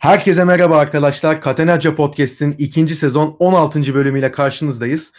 Herkese 0.00 0.44
merhaba 0.44 0.78
arkadaşlar. 0.78 1.40
Katenaca 1.40 1.94
Podcast'in 1.94 2.54
ikinci 2.58 2.94
sezon 2.94 3.36
16. 3.38 3.94
bölümüyle 3.94 4.30
karşınızdayız. 4.30 5.12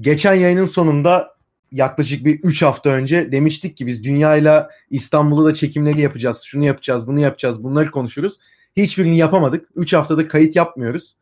Geçen 0.00 0.34
yayının 0.34 0.64
sonunda 0.64 1.36
yaklaşık 1.72 2.24
bir 2.24 2.40
3 2.40 2.62
hafta 2.62 2.90
önce 2.90 3.32
demiştik 3.32 3.76
ki 3.76 3.86
biz 3.86 4.04
dünyayla 4.04 4.70
İstanbul'da 4.90 5.48
da 5.48 5.54
çekimleri 5.54 6.00
yapacağız. 6.00 6.42
Şunu 6.46 6.64
yapacağız, 6.64 7.06
bunu 7.06 7.20
yapacağız, 7.20 7.64
bunları 7.64 7.90
konuşuruz. 7.90 8.38
Hiçbirini 8.76 9.16
yapamadık. 9.16 9.68
3 9.74 9.92
haftada 9.92 10.28
kayıt 10.28 10.56
yapmıyoruz. 10.56 11.16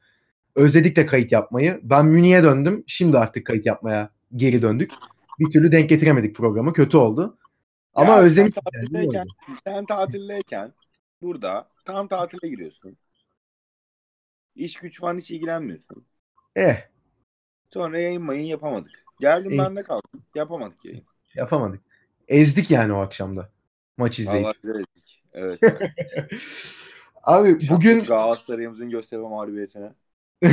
Özledik 0.54 0.96
de 0.96 1.06
kayıt 1.06 1.32
yapmayı. 1.32 1.80
Ben 1.82 2.06
Münih'e 2.06 2.42
döndüm. 2.42 2.84
Şimdi 2.86 3.18
artık 3.18 3.46
kayıt 3.46 3.66
yapmaya 3.66 4.10
geri 4.36 4.62
döndük. 4.62 4.90
Bir 5.40 5.50
türlü 5.50 5.72
denk 5.72 5.88
getiremedik 5.88 6.36
programı. 6.36 6.72
Kötü 6.72 6.96
oldu. 6.96 7.38
Ama 7.94 8.12
Ya 8.12 8.18
özlemiş. 8.18 8.54
Sen 8.54 8.62
tatildeyken, 8.64 9.26
sen 9.64 9.86
tatildeyken 9.86 10.72
burada 11.22 11.68
tam 11.84 12.08
tatile 12.08 12.48
giriyorsun. 12.48 12.96
İş 14.54 14.76
güç 14.76 15.00
falan 15.00 15.18
hiç 15.18 15.30
ilgilenmiyorsun. 15.30 16.06
Eh 16.56 16.92
Sonra 17.72 17.98
yayın 17.98 18.22
mayın 18.22 18.44
yapamadık. 18.44 18.92
Geldim 19.20 19.52
İyi. 19.52 19.58
ben 19.58 19.76
de 19.76 19.82
kaldım. 19.82 20.22
Yapamadık 20.34 20.84
yayın. 20.84 21.04
yapamadık. 21.34 21.80
Ezdik 22.28 22.70
yani 22.70 22.92
o 22.92 22.98
akşamda. 22.98 23.50
Maç 23.96 24.18
izleyip. 24.18 24.46
Allah 24.46 24.54
bilir 24.64 24.80
ettik. 24.80 25.22
Evet. 25.32 25.60
Abi 27.22 27.68
bugün 27.68 28.04
Galatasaray'ımızın 28.04 28.90
gösterme 28.90 29.28
mağlubiyetine. 29.28 29.92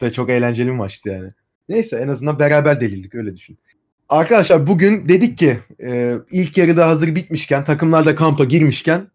da 0.00 0.12
çok 0.12 0.30
eğlenceli 0.30 0.68
bir 0.68 0.72
maçtı 0.72 1.08
yani. 1.08 1.30
Neyse 1.68 1.96
en 1.96 2.08
azından 2.08 2.38
beraber 2.38 2.80
delildik 2.80 3.14
öyle 3.14 3.34
düşün. 3.34 3.58
Arkadaşlar 4.08 4.66
bugün 4.66 5.08
dedik 5.08 5.38
ki 5.38 5.58
e, 5.82 6.14
ilk 6.30 6.58
yarıda 6.58 6.88
hazır 6.88 7.14
bitmişken 7.14 7.64
takımlar 7.64 8.06
da 8.06 8.14
kampa 8.14 8.44
girmişken 8.44 9.10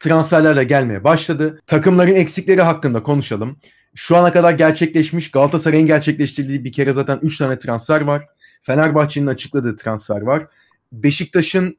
transferler 0.00 0.56
de 0.56 0.64
gelmeye 0.64 1.04
başladı. 1.04 1.60
Takımların 1.66 2.14
eksikleri 2.14 2.62
hakkında 2.62 3.02
konuşalım. 3.02 3.56
Şu 3.94 4.16
ana 4.16 4.32
kadar 4.32 4.52
gerçekleşmiş 4.52 5.30
Galatasaray'ın 5.30 5.86
gerçekleştirdiği 5.86 6.64
bir 6.64 6.72
kere 6.72 6.92
zaten 6.92 7.18
3 7.22 7.38
tane 7.38 7.58
transfer 7.58 8.00
var. 8.00 8.24
Fenerbahçe'nin 8.62 9.26
açıkladığı 9.26 9.76
transfer 9.76 10.20
var. 10.20 10.46
Beşiktaş'ın 10.92 11.76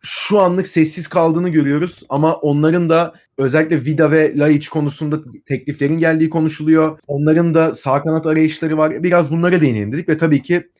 şu 0.00 0.38
anlık 0.38 0.68
sessiz 0.68 1.08
kaldığını 1.08 1.48
görüyoruz 1.48 2.02
ama 2.08 2.34
onların 2.34 2.90
da 2.90 3.14
özellikle 3.38 3.84
Vida 3.84 4.10
ve 4.10 4.38
Laiç 4.38 4.68
konusunda 4.68 5.20
tekliflerin 5.46 5.98
geldiği 5.98 6.30
konuşuluyor. 6.30 6.98
Onların 7.06 7.54
da 7.54 7.74
sağ 7.74 8.02
kanat 8.02 8.26
arayışları 8.26 8.78
var. 8.78 9.02
Biraz 9.02 9.30
bunlara 9.30 9.60
değinelim 9.60 9.92
dedik 9.92 10.08
ve 10.08 10.16
tabii 10.16 10.42
ki 10.42 10.70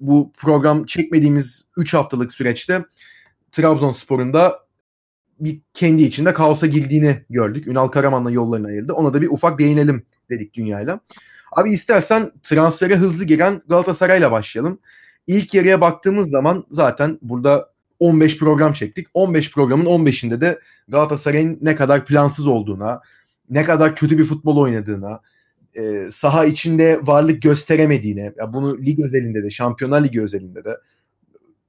bu 0.00 0.32
program 0.36 0.84
çekmediğimiz 0.84 1.68
3 1.76 1.94
haftalık 1.94 2.32
süreçte 2.32 2.84
Trabzonspor'un 3.52 4.32
da 4.32 4.63
bir 5.40 5.60
kendi 5.74 6.02
içinde 6.02 6.34
kaosa 6.34 6.66
girdiğini 6.66 7.24
gördük. 7.30 7.66
Ünal 7.66 7.88
Karaman'la 7.88 8.30
yollarını 8.30 8.66
ayırdı. 8.66 8.92
Ona 8.92 9.14
da 9.14 9.22
bir 9.22 9.28
ufak 9.28 9.58
değinelim 9.58 10.06
dedik 10.30 10.54
dünyayla. 10.54 11.00
Abi 11.52 11.70
istersen 11.70 12.30
transfere 12.42 12.96
hızlı 12.96 13.24
giren 13.24 13.62
Galatasaray'la 13.68 14.32
başlayalım. 14.32 14.78
İlk 15.26 15.54
yarıya 15.54 15.80
baktığımız 15.80 16.30
zaman 16.30 16.64
zaten 16.70 17.18
burada 17.22 17.74
15 17.98 18.38
program 18.38 18.72
çektik. 18.72 19.06
15 19.14 19.52
programın 19.52 19.84
15'inde 19.84 20.40
de 20.40 20.60
Galatasaray'ın 20.88 21.58
ne 21.62 21.76
kadar 21.76 22.06
plansız 22.06 22.46
olduğuna, 22.46 23.00
ne 23.50 23.64
kadar 23.64 23.94
kötü 23.94 24.18
bir 24.18 24.24
futbol 24.24 24.56
oynadığına, 24.56 25.20
e, 25.74 26.10
saha 26.10 26.44
içinde 26.44 27.00
varlık 27.02 27.42
gösteremediğine, 27.42 28.32
ya 28.38 28.52
bunu 28.52 28.78
lig 28.78 29.00
özelinde 29.00 29.42
de, 29.42 29.50
Şampiyonlar 29.50 30.04
Ligi 30.04 30.22
özelinde 30.22 30.64
de, 30.64 30.76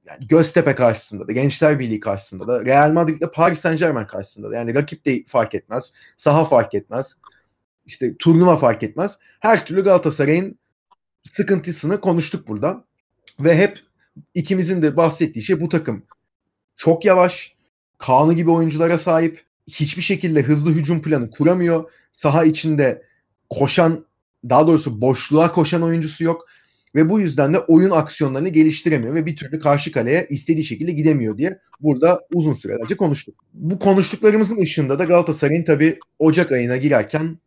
yani 0.06 0.26
Göztepe 0.26 0.74
karşısında 0.74 1.28
da, 1.28 1.32
Gençler 1.32 1.78
Birliği 1.78 2.00
karşısında 2.00 2.46
da, 2.48 2.64
Real 2.64 2.92
Madrid 2.92 3.16
ile 3.16 3.30
Paris 3.30 3.60
Saint 3.60 3.78
Germain 3.78 4.06
karşısında 4.06 4.50
da. 4.50 4.54
Yani 4.54 4.74
rakip 4.74 5.04
de 5.04 5.24
fark 5.26 5.54
etmez, 5.54 5.92
saha 6.16 6.44
fark 6.44 6.74
etmez, 6.74 7.16
işte 7.86 8.16
turnuva 8.16 8.56
fark 8.56 8.82
etmez. 8.82 9.18
Her 9.40 9.66
türlü 9.66 9.84
Galatasaray'ın 9.84 10.58
sıkıntısını 11.24 12.00
konuştuk 12.00 12.48
burada. 12.48 12.84
Ve 13.40 13.56
hep 13.56 13.82
ikimizin 14.34 14.82
de 14.82 14.96
bahsettiği 14.96 15.42
şey 15.42 15.60
bu 15.60 15.68
takım 15.68 16.02
çok 16.76 17.04
yavaş, 17.04 17.56
Kaan'ı 17.98 18.34
gibi 18.34 18.50
oyunculara 18.50 18.98
sahip, 18.98 19.44
hiçbir 19.68 20.02
şekilde 20.02 20.42
hızlı 20.42 20.70
hücum 20.70 21.02
planı 21.02 21.30
kuramıyor. 21.30 21.90
Saha 22.12 22.44
içinde 22.44 23.02
koşan, 23.50 24.06
daha 24.48 24.66
doğrusu 24.66 25.00
boşluğa 25.00 25.52
koşan 25.52 25.82
oyuncusu 25.82 26.24
yok. 26.24 26.46
Ve 26.96 27.10
bu 27.10 27.20
yüzden 27.20 27.54
de 27.54 27.58
oyun 27.58 27.90
aksiyonlarını 27.90 28.48
geliştiremiyor 28.48 29.14
ve 29.14 29.26
bir 29.26 29.36
türlü 29.36 29.58
karşı 29.58 29.92
kaleye 29.92 30.26
istediği 30.30 30.64
şekilde 30.64 30.92
gidemiyor 30.92 31.38
diye 31.38 31.58
burada 31.80 32.20
uzun 32.34 32.52
sürelerce 32.52 32.96
konuştuk. 32.96 33.44
Bu 33.54 33.78
konuştuklarımızın 33.78 34.58
ışığında 34.58 34.98
da 34.98 35.04
Galatasaray'ın 35.04 35.64
tabii 35.64 35.98
Ocak 36.18 36.52
ayına 36.52 36.76
girerken 36.76 37.38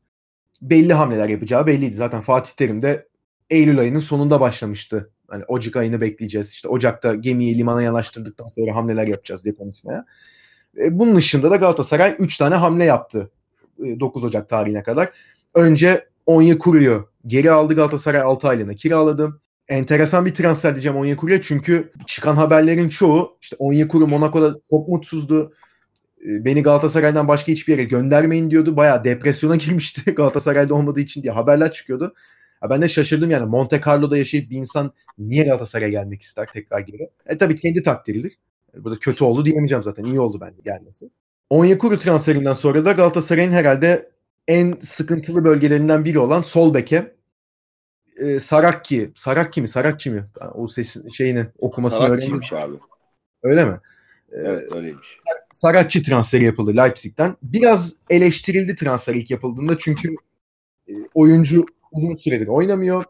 belli 0.62 0.94
hamleler 0.94 1.30
yapacağı 1.30 1.68
belliydi. 1.68 1.94
Zaten 1.94 2.22
Fatih 2.22 2.52
Terim 2.52 2.82
de 2.82 3.08
Eylül 3.50 3.80
ayının 3.80 4.00
sonunda 4.00 4.40
başlamıştı. 4.40 5.12
Hani 5.28 5.44
Ocak 5.48 5.76
ayını 5.76 6.02
bekleyeceğiz. 6.02 6.52
İşte 6.52 6.68
Ocak'ta 6.68 7.16
gemiyi 7.16 7.58
limana 7.58 7.82
yanaştırdıktan 7.82 8.48
sonra 8.48 8.76
hamleler 8.76 9.08
yapacağız 9.08 9.46
diye 9.46 9.56
konuşmaya. 9.56 10.06
E, 10.84 11.00
bunun 11.00 11.16
dışında 11.16 11.52
da 11.52 11.56
Galatasaray 11.56 12.16
3 12.20 12.38
tane 12.38 12.56
hamle 12.56 12.84
yaptı 12.84 13.32
e, 13.84 14.00
9 14.00 14.24
Ocak 14.24 14.50
tarihine 14.50 14.84
kadar. 14.84 15.10
Önce 15.54 16.08
Onyekuru'yu 16.26 17.09
geri 17.28 17.52
aldı 17.52 17.76
Galatasaray 17.76 18.22
6 18.22 18.48
aylığına 18.48 18.74
kiraladı. 18.74 19.42
Enteresan 19.68 20.26
bir 20.26 20.34
transfer 20.34 20.76
diyeceğim 20.76 20.98
Onyekuru'ya 20.98 21.42
çünkü 21.42 21.92
çıkan 22.08 22.36
haberlerin 22.36 22.90
çoğu 22.90 23.38
işte 23.42 23.56
Onyekuru 23.60 24.08
Monaco'da 24.08 24.60
çok 24.70 24.88
mutsuzdu. 24.88 25.54
E, 26.22 26.46
Beni 26.46 26.64
Galatasaray'dan 26.64 27.28
başka 27.28 27.52
hiçbir 27.52 27.74
yere 27.74 27.84
göndermeyin 27.84 28.52
diyordu. 28.52 28.78
Bayağı 28.78 29.04
depresyona 29.04 29.56
girmişti 29.56 30.12
Galatasaray'da 30.12 30.76
olmadığı 30.76 31.00
için 31.00 31.24
diye 31.24 31.34
haberler 31.34 31.74
çıkıyordu. 31.74 32.14
Ya 32.64 32.70
ben 32.70 32.82
de 32.82 32.88
şaşırdım 32.88 33.30
yani 33.30 33.46
Monte 33.46 33.82
Carlo'da 33.86 34.18
yaşayıp 34.18 34.50
bir 34.50 34.58
insan 34.58 34.94
niye 35.18 35.44
Galatasaray'a 35.44 35.90
gelmek 35.90 36.22
ister 36.22 36.50
tekrar 36.54 36.80
geri? 36.80 37.10
E 37.26 37.38
tabii 37.38 37.56
kendi 37.56 37.84
takdiridir. 37.84 38.38
Yani 38.74 38.84
burada 38.84 39.00
kötü 39.00 39.24
oldu 39.24 39.46
diyemeyeceğim 39.46 39.84
zaten. 39.84 40.04
İyi 40.04 40.20
oldu 40.20 40.38
bence 40.42 40.62
gelmesi. 40.66 41.10
Onyekuru 41.50 42.00
transferinden 42.00 42.54
sonra 42.54 42.86
da 42.86 42.92
Galatasaray'ın 42.92 43.52
herhalde 43.52 44.12
en 44.50 44.78
sıkıntılı 44.82 45.44
bölgelerinden 45.44 46.06
biri 46.06 46.20
olan 46.20 46.42
sol 46.42 46.74
beke 46.74 47.16
e, 48.18 48.40
Sarakki. 48.40 49.12
Sarakki 49.16 49.62
mi? 49.62 49.68
Sarakki 49.68 50.10
mi? 50.10 50.26
O 50.54 50.68
sesin 50.68 51.10
şeyini 51.10 51.46
okumasını 51.58 52.08
öğrendim. 52.10 52.42
Abi. 52.52 52.76
Öyle 53.44 53.66
mi? 53.66 53.80
E, 54.32 54.40
Evet 54.40 54.74
öyleymiş. 54.74 55.18
Saratçı 55.52 56.04
transferi 56.04 56.44
yapıldı 56.44 56.78
Leipzig'ten. 56.78 57.36
Biraz 57.44 57.94
eleştirildi 58.10 58.76
transfer 58.76 59.14
ilk 59.14 59.32
yapıldığında 59.32 59.78
çünkü 59.78 60.16
e, 60.88 60.94
oyuncu 61.14 61.66
uzun 61.92 62.16
süredir 62.16 62.48
oynamıyor. 62.48 63.06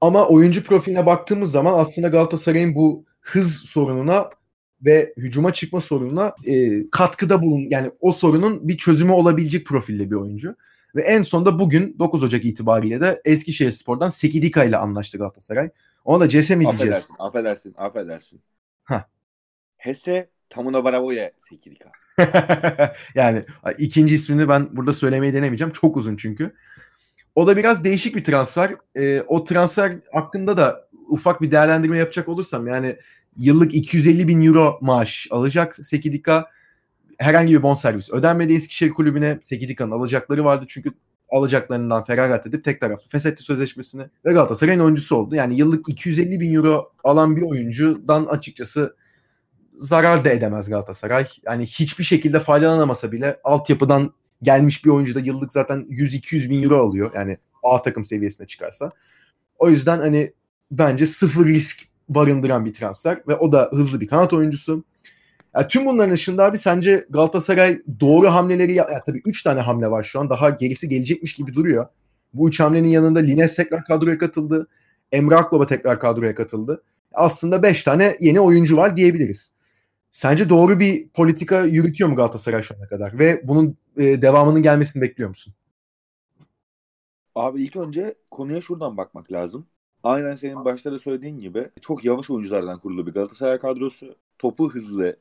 Ama 0.00 0.28
oyuncu 0.28 0.64
profiline 0.64 1.06
baktığımız 1.06 1.50
zaman 1.50 1.78
aslında 1.78 2.08
Galatasaray'ın 2.08 2.74
bu 2.74 3.04
hız 3.20 3.56
sorununa 3.56 4.30
ve 4.84 5.14
hücuma 5.16 5.52
çıkma 5.52 5.80
sorununa 5.80 6.34
e, 6.46 6.84
katkıda 6.90 7.42
bulun 7.42 7.66
yani 7.70 7.90
o 8.00 8.12
sorunun 8.12 8.68
bir 8.68 8.76
çözümü 8.76 9.12
olabilecek 9.12 9.66
profilde 9.66 10.10
bir 10.10 10.16
oyuncu. 10.16 10.56
Ve 10.94 11.02
en 11.02 11.22
sonunda 11.22 11.58
bugün 11.58 11.96
9 11.98 12.22
Ocak 12.22 12.44
itibariyle 12.44 13.00
de 13.00 13.22
Eskişehirspor'dan 13.24 14.10
Sekidika 14.10 14.64
ile 14.64 14.76
anlaştı 14.76 15.18
Galatasaray. 15.18 15.70
Ona 16.04 16.20
da 16.20 16.28
Cese 16.28 16.56
mi 16.56 16.64
diyeceğiz? 16.64 16.96
Affedersin, 16.96 17.14
affedersin, 17.18 17.74
affedersin. 17.78 18.40
Hah. 18.84 19.04
Hese 19.76 20.30
Tamuna 20.50 20.84
Bravo'ya 20.84 21.32
Sekirika. 21.48 21.92
yani 23.14 23.44
ikinci 23.78 24.14
ismini 24.14 24.48
ben 24.48 24.76
burada 24.76 24.92
söylemeyi 24.92 25.34
denemeyeceğim. 25.34 25.72
Çok 25.72 25.96
uzun 25.96 26.16
çünkü. 26.16 26.54
O 27.34 27.46
da 27.46 27.56
biraz 27.56 27.84
değişik 27.84 28.16
bir 28.16 28.24
transfer. 28.24 28.74
Ee, 28.96 29.22
o 29.26 29.44
transfer 29.44 29.96
hakkında 30.12 30.56
da 30.56 30.88
ufak 31.10 31.42
bir 31.42 31.50
değerlendirme 31.50 31.98
yapacak 31.98 32.28
olursam 32.28 32.66
yani 32.66 32.96
yıllık 33.36 33.74
250 33.74 34.28
bin 34.28 34.42
euro 34.42 34.78
maaş 34.80 35.28
alacak 35.30 35.78
Sekidika. 35.82 36.46
Herhangi 37.18 37.54
bir 37.54 37.62
bonservis 37.62 38.10
ödenmedi 38.10 38.54
Eskişehir 38.54 38.90
kulübüne. 38.90 39.38
Sekidika'nın 39.42 39.90
alacakları 39.90 40.44
vardı 40.44 40.64
çünkü 40.68 40.92
alacaklarından 41.30 42.04
feragat 42.04 42.46
edip 42.46 42.64
tek 42.64 42.80
taraflı 42.80 43.08
feshetti 43.08 43.42
sözleşmesini 43.42 44.02
ve 44.24 44.32
Galatasaray'ın 44.32 44.80
oyuncusu 44.80 45.16
oldu. 45.16 45.34
Yani 45.34 45.56
yıllık 45.56 45.88
250 45.88 46.40
bin 46.40 46.54
euro 46.54 46.92
alan 47.04 47.36
bir 47.36 47.42
oyuncudan 47.42 48.26
açıkçası 48.26 48.96
zarar 49.74 50.24
da 50.24 50.30
edemez 50.30 50.68
Galatasaray. 50.68 51.26
Yani 51.44 51.66
hiçbir 51.66 52.04
şekilde 52.04 52.40
faydalanamasa 52.40 53.12
bile 53.12 53.40
altyapıdan 53.44 54.14
gelmiş 54.42 54.84
bir 54.84 54.90
oyuncu 54.90 55.14
da 55.14 55.20
yıllık 55.20 55.52
zaten 55.52 55.86
100-200 55.90 56.50
bin 56.50 56.62
euro 56.62 56.76
alıyor. 56.76 57.10
Yani 57.14 57.38
A 57.62 57.82
takım 57.82 58.04
seviyesine 58.04 58.46
çıkarsa. 58.46 58.90
O 59.58 59.70
yüzden 59.70 60.00
hani 60.00 60.32
bence 60.70 61.06
sıfır 61.06 61.46
risk 61.46 61.86
barındıran 62.08 62.64
bir 62.64 62.74
transfer 62.74 63.22
ve 63.28 63.36
o 63.36 63.52
da 63.52 63.68
hızlı 63.72 64.00
bir 64.00 64.06
kanat 64.06 64.32
oyuncusu. 64.32 64.84
Ya 65.54 65.68
tüm 65.68 65.86
bunların 65.86 66.12
dışında 66.12 66.44
abi 66.44 66.58
sence 66.58 67.06
Galatasaray 67.10 67.82
doğru 68.00 68.28
hamleleri 68.28 68.74
ya, 68.74 68.86
ya 68.92 69.02
tabii 69.02 69.22
3 69.26 69.42
tane 69.42 69.60
hamle 69.60 69.90
var 69.90 70.02
şu 70.02 70.20
an. 70.20 70.30
Daha 70.30 70.50
gerisi 70.50 70.88
gelecekmiş 70.88 71.34
gibi 71.34 71.54
duruyor. 71.54 71.86
Bu 72.34 72.48
üç 72.48 72.60
hamlenin 72.60 72.88
yanında 72.88 73.18
Lines 73.18 73.54
tekrar 73.56 73.84
kadroya 73.84 74.18
katıldı. 74.18 74.68
Emre 75.12 75.36
Akbaba 75.36 75.66
tekrar 75.66 76.00
kadroya 76.00 76.34
katıldı. 76.34 76.82
Aslında 77.14 77.62
5 77.62 77.84
tane 77.84 78.16
yeni 78.20 78.40
oyuncu 78.40 78.76
var 78.76 78.96
diyebiliriz. 78.96 79.52
Sence 80.10 80.48
doğru 80.48 80.80
bir 80.80 81.08
politika 81.08 81.62
yürütüyor 81.64 82.10
mu 82.10 82.16
Galatasaray 82.16 82.62
şu 82.62 82.74
ana 82.78 82.88
kadar? 82.88 83.18
Ve 83.18 83.40
bunun 83.44 83.76
e, 83.96 84.22
devamının 84.22 84.62
gelmesini 84.62 85.02
bekliyor 85.02 85.28
musun? 85.28 85.54
Abi 87.34 87.62
ilk 87.62 87.76
önce 87.76 88.14
konuya 88.30 88.60
şuradan 88.60 88.96
bakmak 88.96 89.32
lazım. 89.32 89.66
Aynen 90.02 90.36
senin 90.36 90.64
başta 90.64 90.92
da 90.92 90.98
söylediğin 90.98 91.38
gibi 91.38 91.70
çok 91.80 92.04
yavaş 92.04 92.30
oyunculardan 92.30 92.80
kurulu 92.80 93.06
bir 93.06 93.12
Galatasaray 93.12 93.58
kadrosu. 93.58 94.16
Topu 94.38 94.74
hızlı 94.74 95.16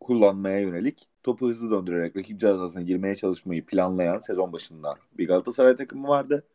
kullanmaya 0.00 0.60
yönelik, 0.60 1.08
topu 1.22 1.48
hızlı 1.48 1.70
döndürerek 1.70 2.16
rakip 2.16 2.40
cezasına 2.40 2.82
girmeye 2.82 3.16
çalışmayı 3.16 3.66
planlayan 3.66 4.20
sezon 4.20 4.52
başında 4.52 4.96
bir 5.18 5.28
Galatasaray 5.28 5.76
takımı 5.76 6.08
vardı. 6.08 6.46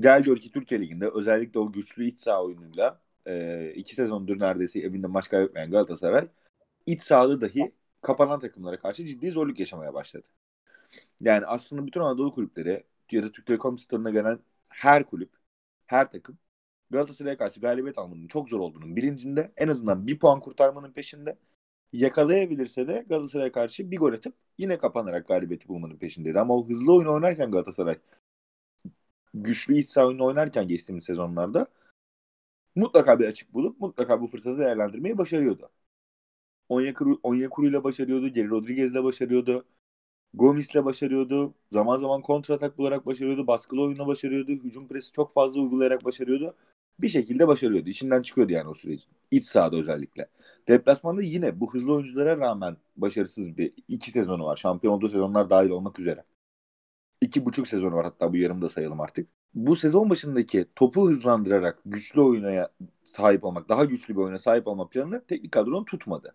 Gel 0.00 0.22
gör 0.22 0.36
ki 0.36 0.50
Türkiye 0.52 0.80
Ligi'nde 0.80 1.10
özellikle 1.10 1.60
o 1.60 1.72
güçlü 1.72 2.06
iç 2.06 2.18
saha 2.18 2.44
oyunuyla 2.44 3.00
e, 3.26 3.72
iki 3.74 3.94
sezondur 3.94 4.40
neredeyse 4.40 4.80
evinde 4.80 5.06
maç 5.06 5.28
kaybetmeyen 5.28 5.70
Galatasaray 5.70 6.28
iç 6.86 7.02
sahada 7.02 7.40
dahi 7.40 7.72
kapanan 8.02 8.40
takımlara 8.40 8.78
karşı 8.78 9.06
ciddi 9.06 9.30
zorluk 9.30 9.60
yaşamaya 9.60 9.94
başladı. 9.94 10.26
Yani 11.20 11.46
aslında 11.46 11.86
bütün 11.86 12.00
Anadolu 12.00 12.34
kulüpleri 12.34 12.84
ya 13.12 13.22
da 13.22 13.32
Türk 13.32 13.46
Telekom 13.46 13.78
stadına 13.78 14.10
gelen 14.10 14.38
her 14.68 15.04
kulüp, 15.04 15.30
her 15.90 16.10
takım 16.10 16.38
Galatasaray'a 16.90 17.38
karşı 17.38 17.60
galibiyet 17.60 17.98
almanın 17.98 18.28
çok 18.28 18.48
zor 18.48 18.60
olduğunun 18.60 18.96
bilincinde 18.96 19.52
en 19.56 19.68
azından 19.68 20.06
bir 20.06 20.18
puan 20.18 20.40
kurtarmanın 20.40 20.92
peşinde 20.92 21.38
yakalayabilirse 21.92 22.88
de 22.88 23.06
Galatasaray'a 23.08 23.52
karşı 23.52 23.90
bir 23.90 23.96
gol 23.96 24.12
atıp 24.12 24.34
yine 24.58 24.78
kapanarak 24.78 25.28
galibiyeti 25.28 25.68
bulmanın 25.68 25.96
peşindeydi. 25.96 26.40
Ama 26.40 26.56
o 26.56 26.68
hızlı 26.68 26.94
oyun 26.94 27.06
oynarken 27.08 27.50
Galatasaray 27.50 27.98
güçlü 29.34 29.78
iç 29.78 29.88
saha 29.88 30.06
oyunu 30.06 30.24
oynarken 30.24 30.68
geçtiğimiz 30.68 31.04
sezonlarda 31.04 31.66
mutlaka 32.74 33.18
bir 33.20 33.26
açık 33.26 33.54
bulup 33.54 33.80
mutlaka 33.80 34.20
bu 34.20 34.26
fırsatı 34.26 34.58
değerlendirmeyi 34.58 35.18
başarıyordu. 35.18 35.70
Onyekuru, 36.68 37.20
Onyekuru 37.22 37.66
ile 37.68 37.84
başarıyordu. 37.84 38.28
Geri 38.28 38.48
Rodriguez 38.48 38.92
ile 38.92 39.04
başarıyordu. 39.04 39.64
Gomis'le 40.34 40.84
başarıyordu. 40.84 41.54
Zaman 41.72 41.98
zaman 41.98 42.22
kontratak 42.22 42.78
bularak 42.78 43.06
başarıyordu. 43.06 43.46
Baskılı 43.46 43.82
oyunla 43.82 44.06
başarıyordu. 44.06 44.52
Hücum 44.52 44.88
presi 44.88 45.12
çok 45.12 45.32
fazla 45.32 45.60
uygulayarak 45.60 46.04
başarıyordu. 46.04 46.54
Bir 47.00 47.08
şekilde 47.08 47.48
başarıyordu. 47.48 47.88
İçinden 47.88 48.22
çıkıyordu 48.22 48.52
yani 48.52 48.68
o 48.68 48.74
sürecin. 48.74 49.10
İç 49.30 49.44
sahada 49.44 49.76
özellikle. 49.76 50.28
Deplasmanda 50.68 51.22
yine 51.22 51.60
bu 51.60 51.74
hızlı 51.74 51.94
oyunculara 51.94 52.38
rağmen 52.38 52.76
başarısız 52.96 53.56
bir 53.58 53.72
iki 53.88 54.10
sezonu 54.10 54.44
var. 54.44 54.56
Şampiyon 54.56 54.94
olduğu 54.94 55.08
sezonlar 55.08 55.50
dahil 55.50 55.70
olmak 55.70 55.98
üzere. 55.98 56.24
İki 57.20 57.44
buçuk 57.44 57.68
sezonu 57.68 57.94
var 57.94 58.04
hatta 58.04 58.32
bu 58.32 58.36
yarımda 58.36 58.68
sayalım 58.68 59.00
artık. 59.00 59.28
Bu 59.54 59.76
sezon 59.76 60.10
başındaki 60.10 60.66
topu 60.76 61.10
hızlandırarak 61.10 61.78
güçlü 61.86 62.20
oyuna 62.20 62.68
sahip 63.04 63.44
olmak, 63.44 63.68
daha 63.68 63.84
güçlü 63.84 64.14
bir 64.14 64.20
oyuna 64.20 64.38
sahip 64.38 64.66
olma 64.68 64.88
planını 64.88 65.24
teknik 65.26 65.52
kadronun 65.52 65.84
tutmadı. 65.84 66.34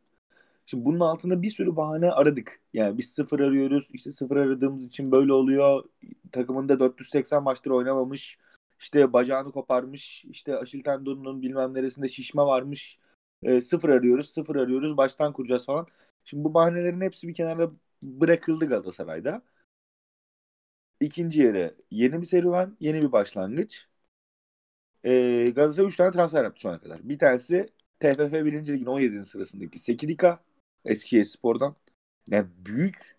Şimdi 0.65 0.85
bunun 0.85 0.99
altında 0.99 1.41
bir 1.41 1.49
sürü 1.49 1.75
bahane 1.75 2.11
aradık. 2.11 2.61
Yani 2.73 2.97
biz 2.97 3.13
sıfır 3.13 3.39
arıyoruz. 3.39 3.89
İşte 3.93 4.11
sıfır 4.11 4.37
aradığımız 4.37 4.83
için 4.85 5.11
böyle 5.11 5.33
oluyor. 5.33 5.83
Takımında 6.31 6.79
480 6.79 7.43
maçtır 7.43 7.71
oynamamış. 7.71 8.37
İşte 8.79 9.13
bacağını 9.13 9.51
koparmış. 9.51 10.25
İşte 10.25 10.57
aşil 10.57 10.83
tendonunun 10.83 11.41
bilmem 11.41 11.73
neresinde 11.73 12.07
şişme 12.07 12.41
varmış. 12.41 12.99
E, 13.43 13.61
sıfır 13.61 13.89
arıyoruz, 13.89 14.29
sıfır 14.29 14.55
arıyoruz. 14.55 14.97
Baştan 14.97 15.33
kuracağız 15.33 15.65
falan. 15.65 15.87
Şimdi 16.23 16.43
bu 16.43 16.53
bahanelerin 16.53 17.01
hepsi 17.01 17.27
bir 17.27 17.33
kenara 17.33 17.71
bırakıldı 18.01 18.65
Galatasaray'da. 18.65 19.41
İkinci 20.99 21.41
yere 21.41 21.75
yeni 21.91 22.21
bir 22.21 22.25
serüven, 22.25 22.77
yeni 22.79 23.01
bir 23.01 23.11
başlangıç. 23.11 23.87
E, 25.03 25.45
Galatasaray 25.55 25.87
3 25.87 25.97
tane 25.97 26.11
transfer 26.11 26.43
yaptı 26.43 26.61
şu 26.61 26.69
ana 26.69 26.79
kadar. 26.79 26.99
Bir 27.03 27.19
tanesi 27.19 27.69
TFF 27.99 28.33
1. 28.45 28.67
Lig'in 28.67 28.85
17. 28.85 29.25
sırasındaki 29.25 29.79
Sekidika 29.79 30.39
Eskiye 30.85 31.25
Spor'dan. 31.25 31.75
Yani 32.29 32.47
büyük 32.57 33.17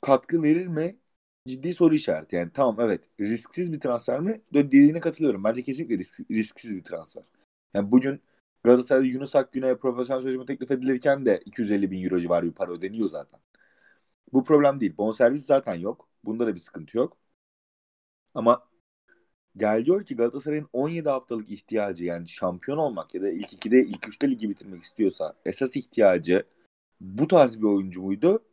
katkı 0.00 0.42
verir 0.42 0.66
mi? 0.66 0.96
Ciddi 1.48 1.74
soru 1.74 1.94
işareti. 1.94 2.36
Yani 2.36 2.50
tamam 2.54 2.76
evet 2.80 3.10
risksiz 3.20 3.72
bir 3.72 3.80
transfer 3.80 4.20
mi? 4.20 4.42
Dediğine 4.54 5.00
katılıyorum. 5.00 5.44
Bence 5.44 5.62
kesinlikle 5.62 5.98
risk, 5.98 6.20
risksiz 6.30 6.76
bir 6.76 6.84
transfer. 6.84 7.24
Yani 7.74 7.92
bugün 7.92 8.22
Galatasaray'da 8.64 9.06
Yunus 9.06 9.36
Akgün'e 9.36 9.76
profesyonel 9.76 10.22
sözleşme 10.22 10.46
teklif 10.46 10.70
edilirken 10.70 11.26
de 11.26 11.42
250 11.44 11.90
bin 11.90 12.04
euro 12.04 12.20
civarı 12.20 12.46
bir 12.46 12.52
para 12.52 12.72
ödeniyor 12.72 13.08
zaten. 13.08 13.40
Bu 14.32 14.44
problem 14.44 14.80
değil. 14.80 14.96
Bonservis 14.98 15.46
zaten 15.46 15.74
yok. 15.74 16.08
Bunda 16.24 16.46
da 16.46 16.54
bir 16.54 16.60
sıkıntı 16.60 16.96
yok. 16.98 17.16
Ama 18.34 18.68
gel 19.56 19.86
diyor 19.86 20.06
ki 20.06 20.16
Galatasaray'ın 20.16 20.68
17 20.72 21.08
haftalık 21.08 21.50
ihtiyacı 21.50 22.04
yani 22.04 22.28
şampiyon 22.28 22.78
olmak 22.78 23.14
ya 23.14 23.22
da 23.22 23.30
ilk 23.30 23.52
2'de 23.52 23.80
ilk 23.86 24.08
3'te 24.08 24.30
ligi 24.30 24.50
bitirmek 24.50 24.82
istiyorsa 24.82 25.34
esas 25.46 25.76
ihtiyacı 25.76 26.44
bu 27.00 27.28
tarz 27.28 27.58
bir 27.58 27.64
oyuncu 27.64 28.02
muydu 28.02 28.44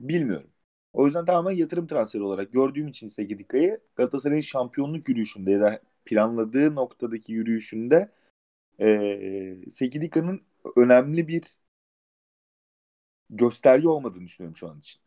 bilmiyorum. 0.00 0.50
O 0.92 1.06
yüzden 1.06 1.24
tamamen 1.24 1.52
yatırım 1.56 1.86
transferi 1.86 2.22
olarak 2.22 2.52
gördüğüm 2.52 2.88
için 2.88 3.08
Sekidika'yı 3.08 3.80
Galatasaray'ın 3.96 4.40
şampiyonluk 4.40 5.08
yürüyüşünde 5.08 5.50
ya 5.50 5.60
da 5.60 5.80
planladığı 6.04 6.74
noktadaki 6.74 7.32
yürüyüşünde 7.32 8.12
e, 8.80 9.70
Sekidika'nın 9.70 10.40
önemli 10.76 11.28
bir 11.28 11.42
gösterge 13.30 13.88
olmadığını 13.88 14.24
düşünüyorum 14.24 14.56
şu 14.56 14.68
an 14.68 14.78
için. 14.78 15.00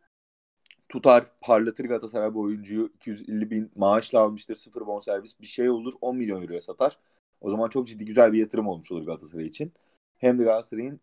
Tutar, 0.90 1.32
parlatır 1.42 1.86
Galatasaray 1.86 2.34
bu 2.34 2.42
oyuncuyu 2.42 2.92
250 2.96 3.52
bin 3.52 3.72
maaşla 3.76 4.20
almıştır, 4.20 4.56
sıfır 4.56 4.88
bonservis 4.88 5.40
bir 5.42 5.46
şey 5.46 5.70
olur 5.70 5.94
10 6.02 6.18
milyon 6.18 6.42
euroya 6.42 6.62
satar. 6.62 7.00
O 7.42 7.52
zaman 7.52 7.70
çok 7.70 7.88
ciddi 7.88 8.06
güzel 8.06 8.34
bir 8.34 8.40
yatırım 8.40 8.68
olmuş 8.68 8.92
olur 8.92 9.06
Galatasaray 9.06 9.48
için. 9.48 9.74
Hem 10.18 10.40
de 10.40 10.44
Galatasaray'ın 10.44 11.00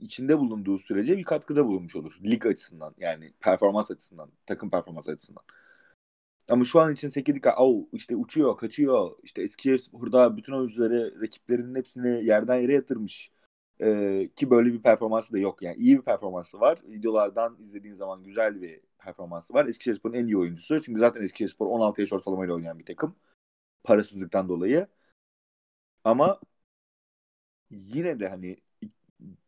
içinde 0.00 0.38
bulunduğu 0.38 0.78
sürece 0.78 1.18
bir 1.18 1.24
katkıda 1.24 1.66
bulunmuş 1.66 1.96
olur. 1.96 2.18
Lig 2.24 2.46
açısından 2.46 2.94
yani 2.98 3.32
performans 3.40 3.90
açısından, 3.90 4.30
takım 4.46 4.70
performans 4.70 5.08
açısından. 5.08 5.44
Ama 6.48 6.64
şu 6.64 6.80
an 6.80 6.92
için 6.92 7.08
Sekidika 7.08 7.50
au 7.50 7.88
işte 7.92 8.16
uçuyor, 8.16 8.56
kaçıyor. 8.56 9.10
İşte 9.22 9.42
Eskişehir 9.42 9.88
burada 9.92 10.36
bütün 10.36 10.52
oyuncuları, 10.52 11.20
rakiplerinin 11.22 11.74
hepsini 11.74 12.24
yerden 12.24 12.56
yere 12.60 12.72
yatırmış. 12.72 13.32
Ee, 13.80 14.30
ki 14.36 14.50
böyle 14.50 14.72
bir 14.72 14.82
performansı 14.82 15.32
da 15.32 15.38
yok. 15.38 15.62
Yani 15.62 15.76
iyi 15.76 15.96
bir 15.98 16.02
performansı 16.02 16.60
var. 16.60 16.78
Videolardan 16.84 17.56
izlediğin 17.60 17.94
zaman 17.94 18.24
güzel 18.24 18.62
bir 18.62 18.80
performansı 18.98 19.54
var. 19.54 19.66
Eskişehirspor'un 19.66 20.14
en 20.14 20.26
iyi 20.26 20.38
oyuncusu. 20.38 20.80
Çünkü 20.82 21.00
zaten 21.00 21.22
Eskişehirspor 21.22 21.66
16 21.66 22.00
yaş 22.00 22.12
ortalamayla 22.12 22.54
oynayan 22.54 22.78
bir 22.78 22.84
takım. 22.86 23.16
Parasızlıktan 23.84 24.48
dolayı. 24.48 24.86
Ama 26.04 26.40
yine 27.70 28.20
de 28.20 28.28
hani 28.28 28.56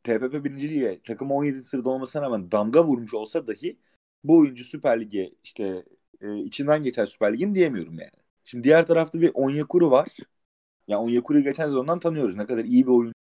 TFF 0.04 0.44
birinciliğe 0.44 1.00
takım 1.02 1.30
17 1.30 1.64
sırada 1.64 1.88
olmasına 1.88 2.22
rağmen 2.22 2.52
damga 2.52 2.84
vurmuş 2.84 3.14
olsa 3.14 3.46
dahi 3.46 3.76
bu 4.24 4.38
oyuncu 4.38 4.64
Süper 4.64 5.00
Lig'e 5.00 5.30
işte 5.44 5.84
e, 6.20 6.38
içinden 6.38 6.82
geçer 6.82 7.06
Süper 7.06 7.32
Lig'in 7.32 7.54
diyemiyorum 7.54 7.98
yani. 7.98 8.10
Şimdi 8.44 8.64
diğer 8.64 8.86
tarafta 8.86 9.20
bir 9.20 9.30
Onyekuru 9.34 9.90
var. 9.90 10.08
Ya 10.18 10.24
yani 10.88 11.04
Onyekuru'yu 11.04 11.44
geçen 11.44 11.64
sezondan 11.66 11.98
tanıyoruz. 11.98 12.36
Ne 12.36 12.46
kadar 12.46 12.64
iyi 12.64 12.86
bir 12.86 12.92
oyuncu 12.92 13.14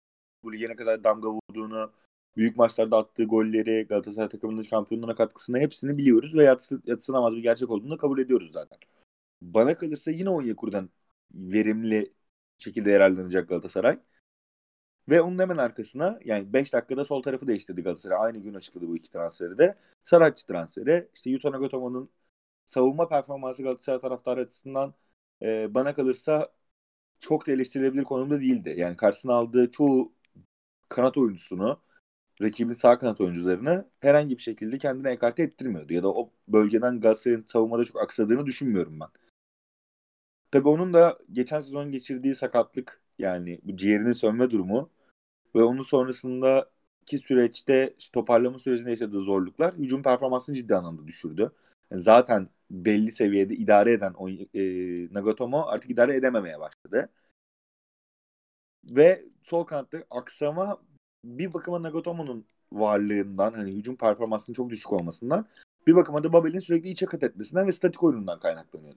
bu 0.44 0.54
lige 0.54 0.70
ne 0.70 0.76
kadar 0.76 1.04
damga 1.04 1.30
vurduğunu, 1.30 1.92
büyük 2.38 2.58
maçlarda 2.58 2.98
attığı 2.98 3.24
golleri, 3.24 3.88
Galatasaray 3.90 4.30
takımının 4.30 4.64
şampiyonluğuna 4.64 5.16
katkısını 5.16 5.60
hepsini 5.60 5.98
biliyoruz 5.98 6.36
ve 6.36 6.44
yatsı, 6.44 6.82
yatsınamaz 6.86 7.36
bir 7.36 7.44
gerçek 7.44 7.70
olduğunu 7.70 7.98
kabul 7.98 8.20
ediyoruz 8.20 8.52
zaten. 8.54 8.78
Bana 9.42 9.78
kalırsa 9.78 10.12
yine 10.12 10.30
Onyekuru'dan 10.30 10.90
verimli 11.34 12.14
şekilde 12.58 12.92
yararlanacak 12.92 13.50
Galatasaray. 13.50 14.00
Ve 15.10 15.22
onun 15.22 15.40
hemen 15.40 15.58
arkasına 15.58 16.20
yani 16.26 16.54
5 16.54 16.74
dakikada 16.74 17.06
sol 17.06 17.22
tarafı 17.24 17.48
değiştirdi 17.48 17.82
Galatasaray. 17.84 18.18
Aynı 18.26 18.38
gün 18.38 18.54
açıkladı 18.54 18.88
bu 18.88 18.98
iki 18.98 19.12
transferi 19.12 19.58
de. 19.58 19.76
Saratçı 20.06 20.46
transferi. 20.48 21.10
İşte 21.16 21.30
Yuto 21.30 21.52
Nagatomo'nun 21.52 22.10
savunma 22.66 23.10
performansı 23.10 23.64
Galatasaray 23.64 24.02
taraftarı 24.02 24.42
açısından 24.42 24.94
e, 25.42 25.74
bana 25.74 25.96
kalırsa 25.96 26.54
çok 27.20 27.48
da 27.48 27.52
eleştirilebilir 27.52 28.04
konumda 28.04 28.42
değildi. 28.42 28.76
Yani 28.78 28.98
karşısına 28.98 29.34
aldığı 29.34 29.72
çoğu 29.72 30.14
kanat 30.90 31.18
oyuncusunu, 31.18 31.82
rakibin 32.42 32.74
sağ 32.74 33.00
kanat 33.00 33.22
oyuncularını 33.22 33.90
herhangi 34.00 34.38
bir 34.38 34.44
şekilde 34.44 34.78
kendine 34.78 35.12
ekarte 35.12 35.44
ettirmiyordu. 35.44 35.94
Ya 35.94 36.04
da 36.04 36.14
o 36.14 36.32
bölgeden 36.48 37.02
Galatasaray'ın 37.02 37.44
savunmada 37.48 37.86
çok 37.86 38.02
aksadığını 38.04 38.46
düşünmüyorum 38.46 39.00
ben. 39.00 39.10
Tabii 40.52 40.70
onun 40.70 40.94
da 40.94 41.18
geçen 41.32 41.60
sezon 41.60 41.92
geçirdiği 41.92 42.36
sakatlık 42.36 43.02
yani 43.20 43.60
bu 43.64 43.78
ciğerinin 43.78 44.14
sönme 44.14 44.52
durumu 44.52 44.90
ve 45.56 45.64
onun 45.64 45.84
sonrasındaki 45.84 47.20
süreçte 47.20 47.96
toparlama 48.14 48.60
sürecinde 48.60 48.90
yaşadığı 48.90 49.22
zorluklar 49.22 49.74
hücum 49.76 50.04
performansını 50.04 50.56
ciddi 50.56 50.76
anlamda 50.76 51.08
düşürdü. 51.08 51.52
Yani 51.92 52.02
zaten 52.02 52.50
belli 52.72 53.12
seviyede 53.12 53.56
idare 53.56 53.92
eden 53.94 54.14
o, 54.14 54.30
e, 54.30 54.34
Nagatomo 55.14 55.62
artık 55.68 55.92
idare 55.92 56.16
edememeye 56.16 56.60
başladı. 56.60 57.10
Ve 58.84 59.26
sol 59.44 59.64
kanatta 59.64 60.04
aksama 60.10 60.82
bir 61.26 61.54
bakıma 61.54 61.84
Nagatomo'nun 61.84 62.46
varlığından 62.74 63.54
hani 63.54 63.72
hücum 63.72 63.96
performansının 63.96 64.56
çok 64.56 64.70
düşük 64.70 64.94
olmasından 64.94 65.46
bir 65.88 65.96
bakıma 65.96 66.24
da 66.24 66.34
Babel'in 66.34 66.60
sürekli 66.60 66.90
içe 66.90 67.06
kat 67.06 67.24
etmesinden 67.24 67.68
ve 67.68 67.72
statik 67.72 68.04
oyunundan 68.04 68.40
kaynaklanıyor. 68.40 68.96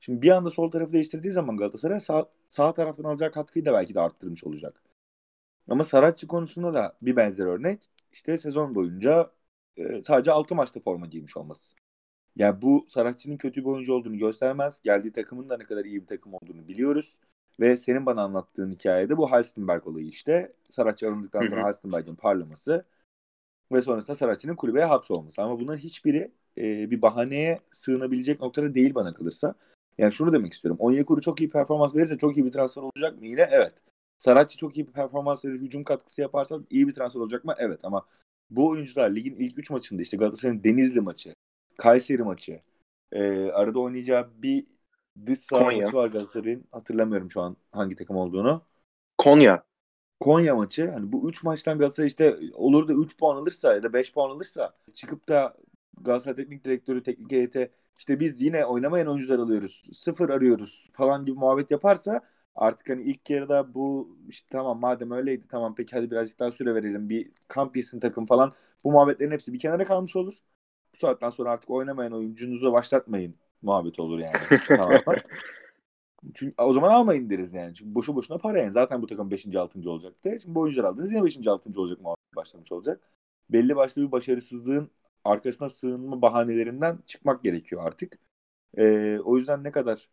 Şimdi 0.00 0.22
bir 0.22 0.30
anda 0.30 0.50
sol 0.50 0.70
tarafı 0.70 0.92
değiştirdiği 0.92 1.32
zaman 1.32 1.56
Galatasaray 1.56 2.00
sağ, 2.00 2.26
sağ 2.48 2.74
taraftan 2.74 3.04
alacağı 3.04 3.32
katkıyı 3.32 3.64
da 3.64 3.72
belki 3.72 3.94
de 3.94 4.00
arttırmış 4.00 4.44
olacak. 4.44 4.82
Ama 5.68 5.84
Saratçı 5.84 6.26
konusunda 6.26 6.74
da 6.74 6.96
bir 7.02 7.16
benzer 7.16 7.46
örnek. 7.46 7.90
İşte 8.12 8.38
sezon 8.38 8.74
boyunca 8.74 9.30
e, 9.76 10.02
sadece 10.02 10.32
6 10.32 10.54
maçta 10.54 10.80
forma 10.80 11.06
giymiş 11.06 11.36
olması. 11.36 11.74
Yani 12.36 12.62
bu 12.62 12.86
Saratçı'nın 12.88 13.36
kötü 13.36 13.60
bir 13.60 13.66
oyuncu 13.66 13.94
olduğunu 13.94 14.18
göstermez. 14.18 14.80
Geldiği 14.82 15.12
takımın 15.12 15.48
da 15.48 15.56
ne 15.56 15.64
kadar 15.64 15.84
iyi 15.84 16.00
bir 16.02 16.06
takım 16.06 16.34
olduğunu 16.34 16.68
biliyoruz. 16.68 17.18
Ve 17.60 17.76
senin 17.76 18.06
bana 18.06 18.22
anlattığın 18.22 18.70
hikayede 18.72 19.16
bu 19.16 19.30
Halstenberg 19.32 19.86
olayı 19.86 20.06
işte. 20.06 20.52
Saratçı 20.70 21.08
alındıktan 21.08 21.40
sonra 21.48 21.64
Halstenberg'in 21.64 22.14
parlaması 22.14 22.84
ve 23.72 23.82
sonrasında 23.82 24.16
Saratçı'nın 24.16 24.56
kulübeye 24.56 24.84
hapsolması. 24.84 25.42
Ama 25.42 25.60
bunların 25.60 25.78
hiçbiri 25.78 26.32
e, 26.58 26.90
bir 26.90 27.02
bahaneye 27.02 27.60
sığınabilecek 27.72 28.40
noktada 28.40 28.74
değil 28.74 28.94
bana 28.94 29.14
kalırsa. 29.14 29.54
Yani 29.98 30.12
şunu 30.12 30.32
demek 30.32 30.52
istiyorum. 30.52 30.76
Onyekuru 30.80 31.20
çok 31.20 31.40
iyi 31.40 31.50
performans 31.50 31.94
verirse 31.94 32.18
çok 32.18 32.36
iyi 32.36 32.46
bir 32.46 32.52
transfer 32.52 32.82
olacak 32.82 33.18
mı? 33.18 33.26
Yine 33.26 33.48
evet. 33.50 33.72
Saratçı 34.22 34.58
çok 34.58 34.76
iyi 34.76 34.86
bir 34.86 34.92
performans 34.92 35.44
verir, 35.44 35.60
hücum 35.60 35.84
katkısı 35.84 36.20
yaparsa 36.20 36.58
iyi 36.70 36.88
bir 36.88 36.94
transfer 36.94 37.20
olacak 37.20 37.44
mı? 37.44 37.54
Evet 37.58 37.80
ama 37.84 38.06
bu 38.50 38.68
oyuncular 38.68 39.10
ligin 39.10 39.36
ilk 39.36 39.58
3 39.58 39.70
maçında 39.70 40.02
işte 40.02 40.16
Galatasaray'ın 40.16 40.64
Denizli 40.64 41.00
maçı, 41.00 41.34
Kayseri 41.78 42.22
maçı, 42.22 42.60
e, 43.12 43.50
arada 43.50 43.80
oynayacağı 43.80 44.30
bir 44.34 44.66
dış 45.26 45.38
saha 45.38 45.64
maçı 45.64 45.96
var 45.96 46.08
Galatasaray'ın. 46.08 46.64
Hatırlamıyorum 46.70 47.30
şu 47.30 47.40
an 47.40 47.56
hangi 47.72 47.96
takım 47.96 48.16
olduğunu. 48.16 48.62
Konya. 49.18 49.62
Konya 50.20 50.56
maçı 50.56 50.90
hani 50.90 51.12
bu 51.12 51.28
3 51.28 51.42
maçtan 51.42 51.78
Galatasaray 51.78 52.08
işte 52.08 52.38
olur 52.54 52.88
da 52.88 52.92
3 52.92 53.18
puan 53.18 53.36
alırsa 53.36 53.74
ya 53.74 53.82
da 53.82 53.92
5 53.92 54.12
puan 54.12 54.30
alırsa 54.30 54.74
çıkıp 54.94 55.28
da 55.28 55.56
Galatasaray 56.00 56.36
Teknik 56.36 56.64
Direktörü, 56.64 57.02
teknik 57.02 57.32
heyete 57.32 57.70
işte 57.98 58.20
biz 58.20 58.42
yine 58.42 58.64
oynamayan 58.64 59.06
oyuncular 59.06 59.38
alıyoruz. 59.38 59.84
Sıfır 59.92 60.28
arıyoruz 60.28 60.90
falan 60.92 61.24
gibi 61.24 61.38
muhabbet 61.38 61.70
yaparsa 61.70 62.31
artık 62.54 62.88
hani 62.90 63.02
ilk 63.02 63.30
yarıda 63.30 63.74
bu 63.74 64.16
işte 64.28 64.46
tamam 64.50 64.80
madem 64.80 65.10
öyleydi 65.10 65.44
tamam 65.48 65.74
peki 65.74 65.96
hadi 65.96 66.10
birazcık 66.10 66.38
daha 66.38 66.50
süre 66.52 66.74
verelim 66.74 67.08
bir 67.08 67.30
kamp 67.48 67.76
yesin 67.76 68.00
takım 68.00 68.26
falan 68.26 68.52
bu 68.84 68.92
muhabbetlerin 68.92 69.30
hepsi 69.30 69.52
bir 69.52 69.58
kenara 69.58 69.84
kalmış 69.84 70.16
olur. 70.16 70.34
Bu 70.94 70.98
saatten 70.98 71.30
sonra 71.30 71.50
artık 71.50 71.70
oynamayan 71.70 72.12
oyuncunuzu 72.12 72.72
başlatmayın 72.72 73.36
muhabbet 73.62 74.00
olur 74.00 74.18
yani. 74.18 74.60
tamam. 74.68 75.00
Çünkü 76.34 76.54
o 76.62 76.72
zaman 76.72 76.90
almayın 76.90 77.30
deriz 77.30 77.54
yani. 77.54 77.74
Çünkü 77.74 77.94
boşu 77.94 78.14
boşuna 78.16 78.38
para 78.38 78.58
yani. 78.58 78.72
Zaten 78.72 79.02
bu 79.02 79.06
takım 79.06 79.30
5. 79.30 79.56
6. 79.56 79.90
olacaktı. 79.90 80.38
Şimdi 80.42 80.54
bu 80.54 80.60
oyuncular 80.60 80.84
aldınız 80.84 81.12
yine 81.12 81.24
5. 81.24 81.46
6. 81.46 81.80
olacak 81.80 82.00
muhabbet 82.00 82.36
başlamış 82.36 82.72
olacak. 82.72 83.00
Belli 83.50 83.76
başlı 83.76 84.02
bir 84.02 84.12
başarısızlığın 84.12 84.90
arkasına 85.24 85.68
sığınma 85.68 86.22
bahanelerinden 86.22 86.98
çıkmak 87.06 87.42
gerekiyor 87.42 87.82
artık. 87.86 88.18
Ee, 88.78 89.18
o 89.24 89.38
yüzden 89.38 89.64
ne 89.64 89.70
kadar 89.72 90.08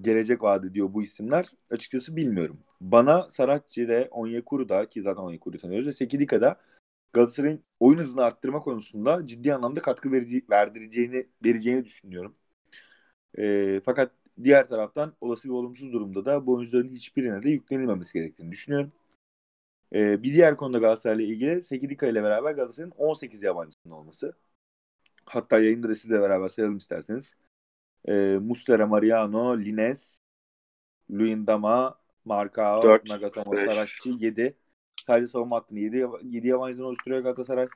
gelecek 0.00 0.42
vaat 0.42 0.64
ediyor 0.64 0.94
bu 0.94 1.02
isimler 1.02 1.46
açıkçası 1.70 2.16
bilmiyorum. 2.16 2.60
Bana 2.80 3.30
Saratçı 3.30 3.88
da 3.88 4.08
Onyekuru'da 4.10 4.88
ki 4.88 5.02
zaten 5.02 5.22
Onyekuru'yu 5.22 5.60
tanıyoruz 5.60 5.86
ve 5.86 5.92
Sekidika'da 5.92 6.60
Galatasaray'ın 7.12 7.64
oyun 7.80 7.98
hızını 7.98 8.24
arttırma 8.24 8.60
konusunda 8.62 9.26
ciddi 9.26 9.54
anlamda 9.54 9.82
katkı 9.82 10.12
verici, 10.12 10.44
verdireceğini 10.50 11.26
vereceğini 11.44 11.84
düşünüyorum. 11.84 12.34
Ee, 13.38 13.80
fakat 13.84 14.12
diğer 14.44 14.68
taraftan 14.68 15.14
olası 15.20 15.48
bir 15.48 15.52
olumsuz 15.52 15.92
durumda 15.92 16.24
da 16.24 16.46
bu 16.46 16.54
oyuncuların 16.54 16.88
hiçbirine 16.88 17.42
de 17.42 17.50
yüklenilmemesi 17.50 18.12
gerektiğini 18.12 18.52
düşünüyorum. 18.52 18.92
Ee, 19.94 20.22
bir 20.22 20.34
diğer 20.34 20.56
konuda 20.56 20.78
Galatasaray'la 20.78 21.24
ilgili 21.24 21.64
Sekidika 21.64 22.06
ile 22.06 22.22
beraber 22.22 22.52
Galatasaray'ın 22.52 22.92
18 22.96 23.42
yabancısının 23.42 23.94
olması. 23.94 24.34
Hatta 25.24 25.58
yayında 25.60 25.88
da 25.88 25.94
sizle 25.94 26.20
beraber 26.20 26.48
sayalım 26.48 26.76
isterseniz. 26.76 27.34
Ee, 28.08 28.38
Muslera, 28.40 28.86
Mariano, 28.86 29.58
Lines, 29.58 30.18
Luyendama, 31.10 31.98
Marcao, 32.24 32.98
Nagatomo. 33.08 33.56
Saracchi 33.56 34.10
7. 34.18 34.56
Sadece 35.06 35.26
savunma 35.26 35.56
hattını 35.56 35.78
7, 35.78 36.06
7 36.22 36.48
yabancıdan 36.48 36.86
oluşturuyor 36.86 37.22
Galatasaray. 37.22 37.68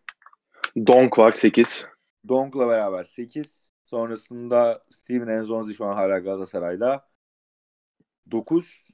Donk 0.86 1.18
var 1.18 1.32
8. 1.32 1.86
Donk'la 2.28 2.68
beraber 2.68 3.04
8. 3.04 3.66
Sonrasında 3.84 4.82
Steven 4.90 5.28
Enzonzi 5.28 5.74
şu 5.74 5.84
an 5.84 5.94
hala 5.94 6.18
Galatasaray'da. 6.18 7.08
9. 8.30 8.88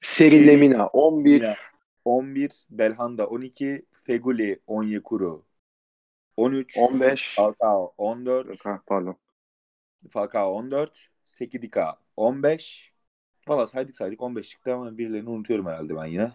Seri 0.00 0.46
Lemina 0.46 0.86
11. 0.86 1.30
Yine 1.30 1.56
11. 2.04 2.66
Belhanda 2.70 3.26
12. 3.26 3.86
Feguli 4.04 4.60
Onyekuru 4.66 5.44
13. 6.36 6.78
15. 6.78 7.34
Falcao 7.34 7.94
14. 7.98 8.60
Ha, 8.64 8.82
pardon. 8.86 9.16
Falcao 10.08 10.52
14. 10.52 10.92
Sekidika 11.24 11.98
15. 12.16 12.92
Valla 13.48 13.66
saydık 13.66 13.96
saydık 13.96 14.22
15 14.22 14.48
çıktı 14.48 14.74
ama 14.74 14.98
birilerini 14.98 15.28
unutuyorum 15.28 15.66
herhalde 15.66 15.96
ben 15.96 16.06
yine. 16.06 16.32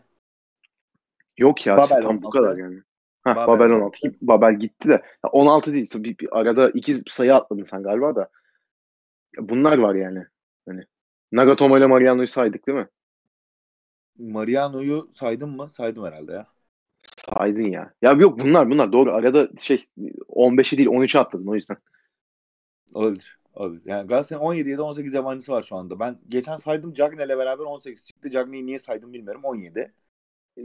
Yok 1.38 1.68
ya 1.68 1.78
Babel 1.78 2.02
tam 2.02 2.06
16. 2.06 2.24
bu 2.24 2.30
kadar 2.30 2.58
yani. 2.58 2.82
Ha, 3.24 3.36
Babel 3.36 3.48
Babel, 3.48 3.66
16. 3.66 3.84
16. 3.84 4.00
Ki 4.00 4.18
Babel 4.22 4.60
gitti 4.60 4.90
de. 4.90 4.92
Ya 4.94 5.30
16 5.32 5.74
değil. 5.74 5.90
Bir, 5.96 6.18
bir 6.18 6.40
arada 6.40 6.70
iki 6.70 6.96
sayı 7.08 7.36
atladın 7.36 7.64
sen 7.64 7.84
galiba 7.84 8.16
da. 8.16 8.30
Ya 9.38 9.50
Bunlar 9.50 9.78
var 9.78 9.96
yani. 9.96 10.26
Hani 10.68 10.84
Nagatomo 11.32 11.78
ile 11.78 11.86
Mariano'yu 11.86 12.28
saydık 12.28 12.68
değil 12.68 12.78
mi? 12.78 12.88
Mariano'yu 14.18 15.12
saydım 15.14 15.56
mı? 15.56 15.70
Saydım 15.70 16.06
herhalde 16.06 16.32
ya. 16.32 16.48
Saydın 17.18 17.62
ya. 17.62 17.94
Ya 18.02 18.12
yok 18.12 18.40
bunlar 18.40 18.70
bunlar 18.70 18.92
doğru. 18.92 19.14
Arada 19.14 19.50
şey 19.60 19.86
15'i 20.30 20.78
değil 20.78 20.90
13'ü 20.90 21.20
atladın 21.20 21.48
o 21.48 21.56
yüzden. 21.56 21.78
Olabilir. 22.94 23.41
Olabilir. 23.54 23.82
Yani 23.86 24.08
Galatasaray'ın 24.08 24.46
17 24.46 24.70
ya 24.70 24.78
da 24.78 24.84
18 24.84 25.14
yabancısı 25.14 25.52
var 25.52 25.64
şu 25.64 25.76
anda. 25.76 26.00
Ben 26.00 26.20
geçen 26.30 26.58
saydım 26.58 26.94
Cagney'le 26.94 27.38
beraber 27.38 27.64
18 27.64 28.06
çıktı. 28.06 28.30
Cagney'i 28.30 28.66
niye 28.66 28.80
saydım 28.80 29.14
bilmiyorum. 29.14 29.42
17. 29.44 29.94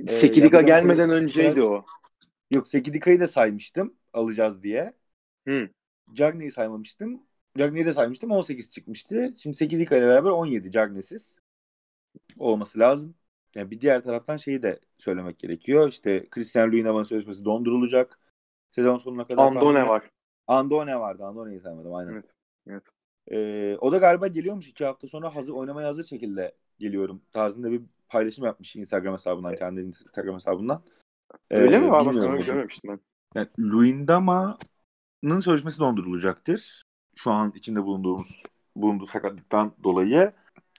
Sekidika 0.08 0.56
ya 0.56 0.62
bir 0.62 0.66
de- 0.66 0.70
gelmeden 0.70 1.10
önceydi 1.10 1.62
o. 1.62 1.84
Yok 2.50 2.68
Sekidika'yı 2.68 3.20
da 3.20 3.28
saymıştım 3.28 3.94
alacağız 4.12 4.62
diye. 4.62 4.92
Hı. 5.48 5.68
Cagney'i 6.12 6.50
saymamıştım. 6.50 7.22
Cagney'i 7.58 7.86
de 7.86 7.92
saymıştım 7.92 8.30
18 8.30 8.70
çıkmıştı. 8.70 9.34
Şimdi 9.42 9.56
Sekidika 9.56 9.96
ile 9.96 10.06
beraber 10.06 10.30
17 10.30 10.70
Cagney'siz 10.70 11.38
olması 12.38 12.78
lazım. 12.78 13.14
Yani 13.54 13.70
bir 13.70 13.80
diğer 13.80 14.02
taraftan 14.02 14.36
şeyi 14.36 14.62
de 14.62 14.80
söylemek 14.98 15.38
gerekiyor. 15.38 15.88
İşte 15.88 16.28
Christian 16.30 16.72
Luyendama'nın 16.72 17.04
sözleşmesi 17.04 17.44
dondurulacak. 17.44 18.18
Sezon 18.70 18.98
sonuna 18.98 19.26
kadar. 19.26 19.42
Andone 19.42 19.88
var. 19.88 20.10
Andone 20.46 21.00
vardı. 21.00 21.24
Andone'yi 21.24 21.60
saymadım 21.60 21.94
aynen. 21.94 22.12
Evet, 22.12 22.24
evet. 22.68 22.82
Ee, 23.30 23.76
o 23.80 23.92
da 23.92 23.98
galiba 23.98 24.26
geliyormuş 24.26 24.68
iki 24.68 24.84
hafta 24.84 25.08
sonra 25.08 25.34
hazır 25.34 25.52
oynamaya 25.52 25.88
hazır 25.88 26.04
şekilde 26.04 26.54
geliyorum 26.78 27.22
tarzında 27.32 27.70
bir 27.70 27.82
paylaşım 28.08 28.44
yapmış 28.44 28.76
Instagram 28.76 29.14
hesabından 29.14 29.56
kendi 29.56 29.80
Instagram 29.80 30.34
hesabından. 30.34 30.82
Ee, 31.50 31.56
Öyle 31.56 31.78
mi? 31.78 31.90
Bak 31.90 32.06
onu 32.06 32.20
görmemiştim 32.44 32.90
ben. 32.90 33.00
Yani 33.34 33.48
Luyendama'nın 33.58 35.40
sözleşmesi 35.40 35.78
dondurulacaktır. 35.78 36.82
Şu 37.16 37.30
an 37.30 37.52
içinde 37.54 37.84
bulunduğumuz 37.84 38.42
bulunduğu 38.76 39.06
sakatlıktan 39.06 39.72
dolayı. 39.84 40.32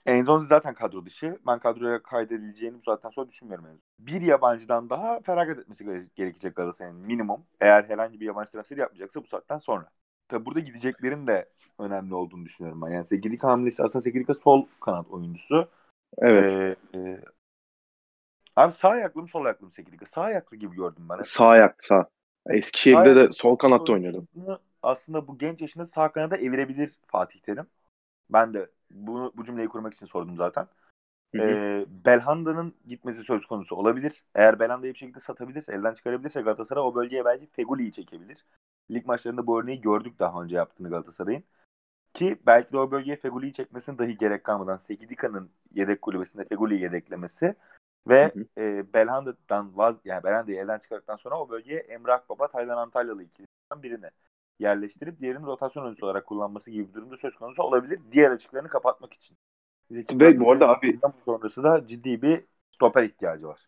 Enzonzi 0.06 0.48
zaten 0.48 0.74
kadro 0.74 1.06
dışı. 1.06 1.38
Ben 1.48 1.60
kadroya 1.60 2.04
kaydedileceğini 2.04 2.78
bu 2.78 2.84
saatten 2.84 3.10
sonra 3.10 3.30
düşünmüyorum. 3.30 3.66
Enzonzi. 3.66 3.84
Bir 4.00 4.22
yabancıdan 4.22 4.90
daha 4.90 5.20
feragat 5.20 5.60
etmesi 5.60 5.86
gere- 5.86 6.08
gerekecek 6.16 6.56
Galatasaray'ın 6.56 6.98
minimum. 6.98 7.42
Eğer 7.62 7.84
herhangi 7.84 8.20
bir 8.20 8.26
yabancı 8.26 8.52
transferi 8.52 8.80
yapmayacaksa 8.80 9.24
bu 9.24 9.28
saatten 9.28 9.60
sonra. 9.60 9.90
Tabi 10.28 10.46
burada 10.46 10.60
gideceklerin 10.60 11.28
de 11.28 11.50
önemli 11.80 12.16
olduğunu 12.16 12.46
düşünüyorum 12.46 12.82
ben. 12.82 12.90
Yani 12.90 13.06
Sekidika 13.06 13.48
hamlesi 13.48 13.84
aslında 13.84 14.04
Sekidika 14.04 14.34
sol 14.34 14.66
kanat 14.80 15.08
oyuncusu. 15.08 15.68
Evet. 16.18 16.78
Ee, 16.94 17.00
e, 17.00 17.22
abi 18.56 18.74
sağ 18.74 18.90
ayaklı 18.90 19.22
mı 19.22 19.28
sol 19.28 19.46
ayaklı 19.46 19.66
mı 19.66 19.72
Sekidika? 19.72 20.06
Sağ 20.06 20.22
ayaklı 20.22 20.58
gibi 20.58 20.76
gördüm 20.76 21.04
ben. 21.10 21.22
Sağ 21.22 21.48
ayak 21.48 21.84
sağ. 21.84 22.08
Eskişehir'de 22.50 23.16
de 23.16 23.32
sol 23.32 23.56
kanatta 23.56 23.94
oynuyordu. 23.94 24.28
Aslında 24.84 25.28
bu 25.28 25.38
genç 25.38 25.62
yaşında 25.62 25.88
sağ 25.88 26.12
kanada 26.12 26.38
evirebilir 26.38 27.00
Fatih 27.08 27.40
Terim. 27.40 27.68
Ben 28.30 28.54
de 28.54 28.70
bunu 28.92 29.34
bu 29.36 29.46
cümleyi 29.46 29.68
kurmak 29.68 29.94
için 29.94 30.06
sordum 30.06 30.38
zaten. 30.38 30.68
Hı 31.36 31.42
hı. 31.42 31.46
Ee, 31.46 31.86
Belhanda'nın 32.06 32.74
gitmesi 32.88 33.24
söz 33.24 33.46
konusu 33.46 33.76
olabilir. 33.76 34.24
Eğer 34.36 34.60
Belhanda'yı 34.60 34.94
bir 34.94 35.00
şekilde 35.00 35.20
satabilirse, 35.20 35.74
elden 35.74 35.94
çıkarabilirse 35.94 36.42
Galatasaray 36.42 36.84
o 36.84 36.96
bölgeye 36.96 37.26
belki 37.26 37.48
Feguli'yi 37.48 37.94
çekebilir. 37.94 38.46
Lig 38.92 39.06
maçlarında 39.06 39.48
bu 39.48 39.62
örneği 39.62 39.82
gördük 39.82 40.20
daha 40.20 40.44
önce 40.44 40.56
yaptığını 40.56 40.90
Galatasaray'ın. 40.90 41.44
Ki 42.14 42.38
belki 42.46 42.72
de 42.72 42.78
o 42.78 42.92
bölgeye 42.92 43.18
Feguli'yi 43.18 43.54
çekmesine 43.54 43.98
dahi 43.98 44.18
gerek 44.18 44.44
kalmadan 44.44 44.78
Sekidika'nın 44.78 45.50
yedek 45.74 46.02
kulübesinde 46.02 46.46
Feguli'yi 46.46 46.82
yedeklemesi 46.82 47.56
ve 48.08 48.32
Hı 48.34 48.40
hı. 48.40 48.62
e, 48.62 48.94
Belhanda'dan 48.94 49.78
vaz 49.78 49.96
yani 50.06 50.24
Belhanda'yı 50.24 50.58
elden 50.58 50.80
çıkardıktan 50.80 51.16
sonra 51.16 51.40
o 51.40 51.50
bölgeye 51.50 51.80
Emrah 51.80 52.22
Baba, 52.30 52.48
Taylan 52.48 52.78
Antalyalı 52.78 53.24
ikilisinden 53.24 53.84
birini 53.84 54.10
yerleştirip 54.60 55.20
diğerini 55.20 55.46
rotasyon 55.46 55.84
oyuncusu 55.84 56.06
olarak 56.06 56.26
kullanması 56.26 56.72
gibi 56.72 56.90
bir 56.90 56.94
durumda 56.94 57.18
söz 57.18 57.36
konusu 57.36 57.64
olabilir. 57.64 58.00
Diğer 58.12 58.32
açıklarını 58.32 58.70
kapatmak 58.70 59.14
için. 59.14 59.38
Ve 59.92 60.40
bu 60.40 60.52
arada 60.52 60.70
abi- 60.70 61.00
sonrası 61.26 61.64
da 61.64 61.88
ciddi 61.88 62.22
bir 62.22 62.44
stoper 62.72 63.04
ihtiyacı 63.04 63.48
var. 63.48 63.66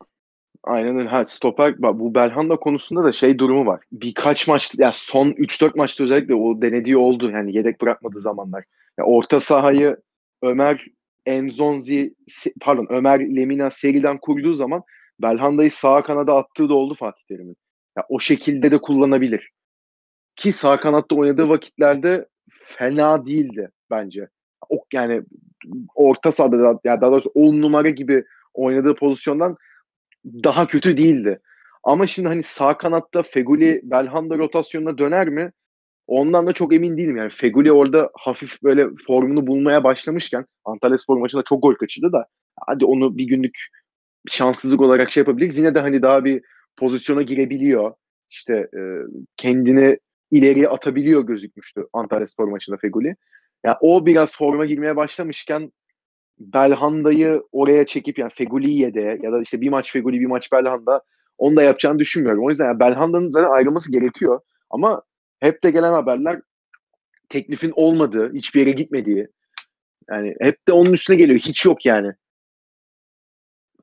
Aynen 0.64 0.98
öyle. 0.98 1.10
Ha, 1.10 1.26
stoper 1.26 1.82
bu 1.82 2.16
Belhanda 2.16 2.56
konusunda 2.56 3.04
da 3.04 3.12
şey 3.12 3.40
durumu 3.40 3.66
var. 3.66 3.82
Birkaç 3.92 4.48
maç 4.48 4.72
ya 4.78 4.92
son 4.94 5.32
3-4 5.32 5.78
maçta 5.78 6.04
özellikle 6.04 6.36
o 6.36 6.62
denediği 6.62 6.98
oldu. 6.98 7.32
Yani 7.32 7.58
yedek 7.58 7.82
bırakmadığı 7.82 8.22
zamanlar. 8.22 8.64
Ya 8.98 9.06
orta 9.06 9.40
sahayı 9.40 9.98
Ömer 10.42 10.86
Enzonzi 11.26 12.16
pardon 12.62 12.88
Ömer 12.90 13.20
Lemina 13.36 13.72
seriden 13.72 14.18
kurduğu 14.18 14.54
zaman 14.54 14.84
Belhanda'yı 15.22 15.72
sağ 15.72 16.04
kanada 16.04 16.38
attığı 16.38 16.70
da 16.70 16.74
oldu 16.74 16.94
Fatih 16.94 17.24
Terim'in. 17.28 17.58
Ya, 17.98 18.06
o 18.10 18.20
şekilde 18.20 18.72
de 18.72 18.78
kullanabilir. 18.78 19.52
Ki 20.36 20.52
sağ 20.52 20.80
kanatta 20.80 21.16
oynadığı 21.16 21.50
vakitlerde 21.50 22.28
fena 22.52 23.26
değildi 23.26 23.70
bence. 23.92 24.28
O, 24.70 24.76
yani 24.94 25.22
orta 25.96 26.32
sahada 26.32 26.60
da, 26.60 26.80
yani 26.84 27.02
daha 27.02 27.12
doğrusu 27.12 27.32
10 27.36 27.62
numara 27.62 27.90
gibi 27.90 28.24
oynadığı 28.54 28.96
pozisyondan 28.96 29.58
daha 30.26 30.68
kötü 30.68 30.98
değildi. 30.98 31.40
Ama 31.84 32.08
şimdi 32.08 32.28
hani 32.28 32.44
sağ 32.44 32.78
kanatta 32.78 33.24
Feguli 33.24 33.82
Belhanda 33.84 34.38
rotasyonuna 34.38 34.98
döner 34.98 35.30
mi? 35.30 35.52
Ondan 36.08 36.48
da 36.48 36.54
çok 36.54 36.74
emin 36.74 36.98
değilim. 36.98 37.18
Yani 37.18 37.30
Feguli 37.30 37.72
orada 37.72 38.10
hafif 38.14 38.64
böyle 38.64 38.88
formunu 39.08 39.48
bulmaya 39.48 39.84
başlamışken 39.84 40.46
Antalya 40.66 40.98
Spor 40.98 41.18
maçında 41.18 41.44
çok 41.44 41.62
gol 41.64 41.76
kaçırdı 41.76 42.12
da 42.12 42.26
hadi 42.68 42.86
onu 42.86 43.18
bir 43.18 43.24
günlük 43.24 43.58
şanssızlık 44.30 44.82
olarak 44.82 45.12
şey 45.12 45.22
yapabiliriz. 45.22 45.58
Yine 45.58 45.76
de 45.76 45.80
hani 45.80 46.02
daha 46.02 46.26
bir 46.26 46.42
pozisyona 46.78 47.22
girebiliyor. 47.22 47.94
İşte 48.30 48.54
e, 48.54 48.80
kendini 49.38 50.00
ileriye 50.32 50.68
atabiliyor 50.68 51.22
gözükmüştü 51.22 51.86
Antalya 51.94 52.28
Spor 52.28 52.48
maçında 52.48 52.78
Feguli. 52.78 53.16
Yani 53.66 53.76
o 53.82 54.06
biraz 54.06 54.38
forma 54.38 54.66
girmeye 54.66 54.96
başlamışken 54.96 55.72
Belhanda'yı 56.40 57.44
oraya 57.52 57.86
çekip 57.86 58.20
yani 58.20 58.32
Feguli'ye 58.32 58.94
de 58.94 59.20
ya 59.24 59.32
da 59.32 59.42
işte 59.42 59.62
bir 59.62 59.70
maç 59.70 59.92
Feguli 59.92 60.20
bir 60.20 60.26
maç 60.26 60.52
Belhanda 60.52 61.02
onu 61.38 61.56
da 61.56 61.64
yapacağını 61.64 62.00
düşünmüyorum. 62.00 62.46
O 62.46 62.50
yüzden 62.50 62.66
yani 62.66 62.80
Belhanda'nın 62.80 63.32
zaten 63.32 63.50
ayrılması 63.50 63.92
gerekiyor. 63.92 64.40
Ama 64.70 65.02
hep 65.40 65.64
de 65.64 65.72
gelen 65.72 65.94
haberler 65.94 66.42
teklifin 67.30 67.74
olmadığı, 67.76 68.34
hiçbir 68.34 68.60
yere 68.60 68.72
gitmediği. 68.72 69.28
Yani 70.10 70.36
hep 70.42 70.68
de 70.68 70.74
onun 70.74 70.94
üstüne 70.94 71.16
geliyor. 71.18 71.40
Hiç 71.40 71.66
yok 71.66 71.86
yani. 71.86 72.14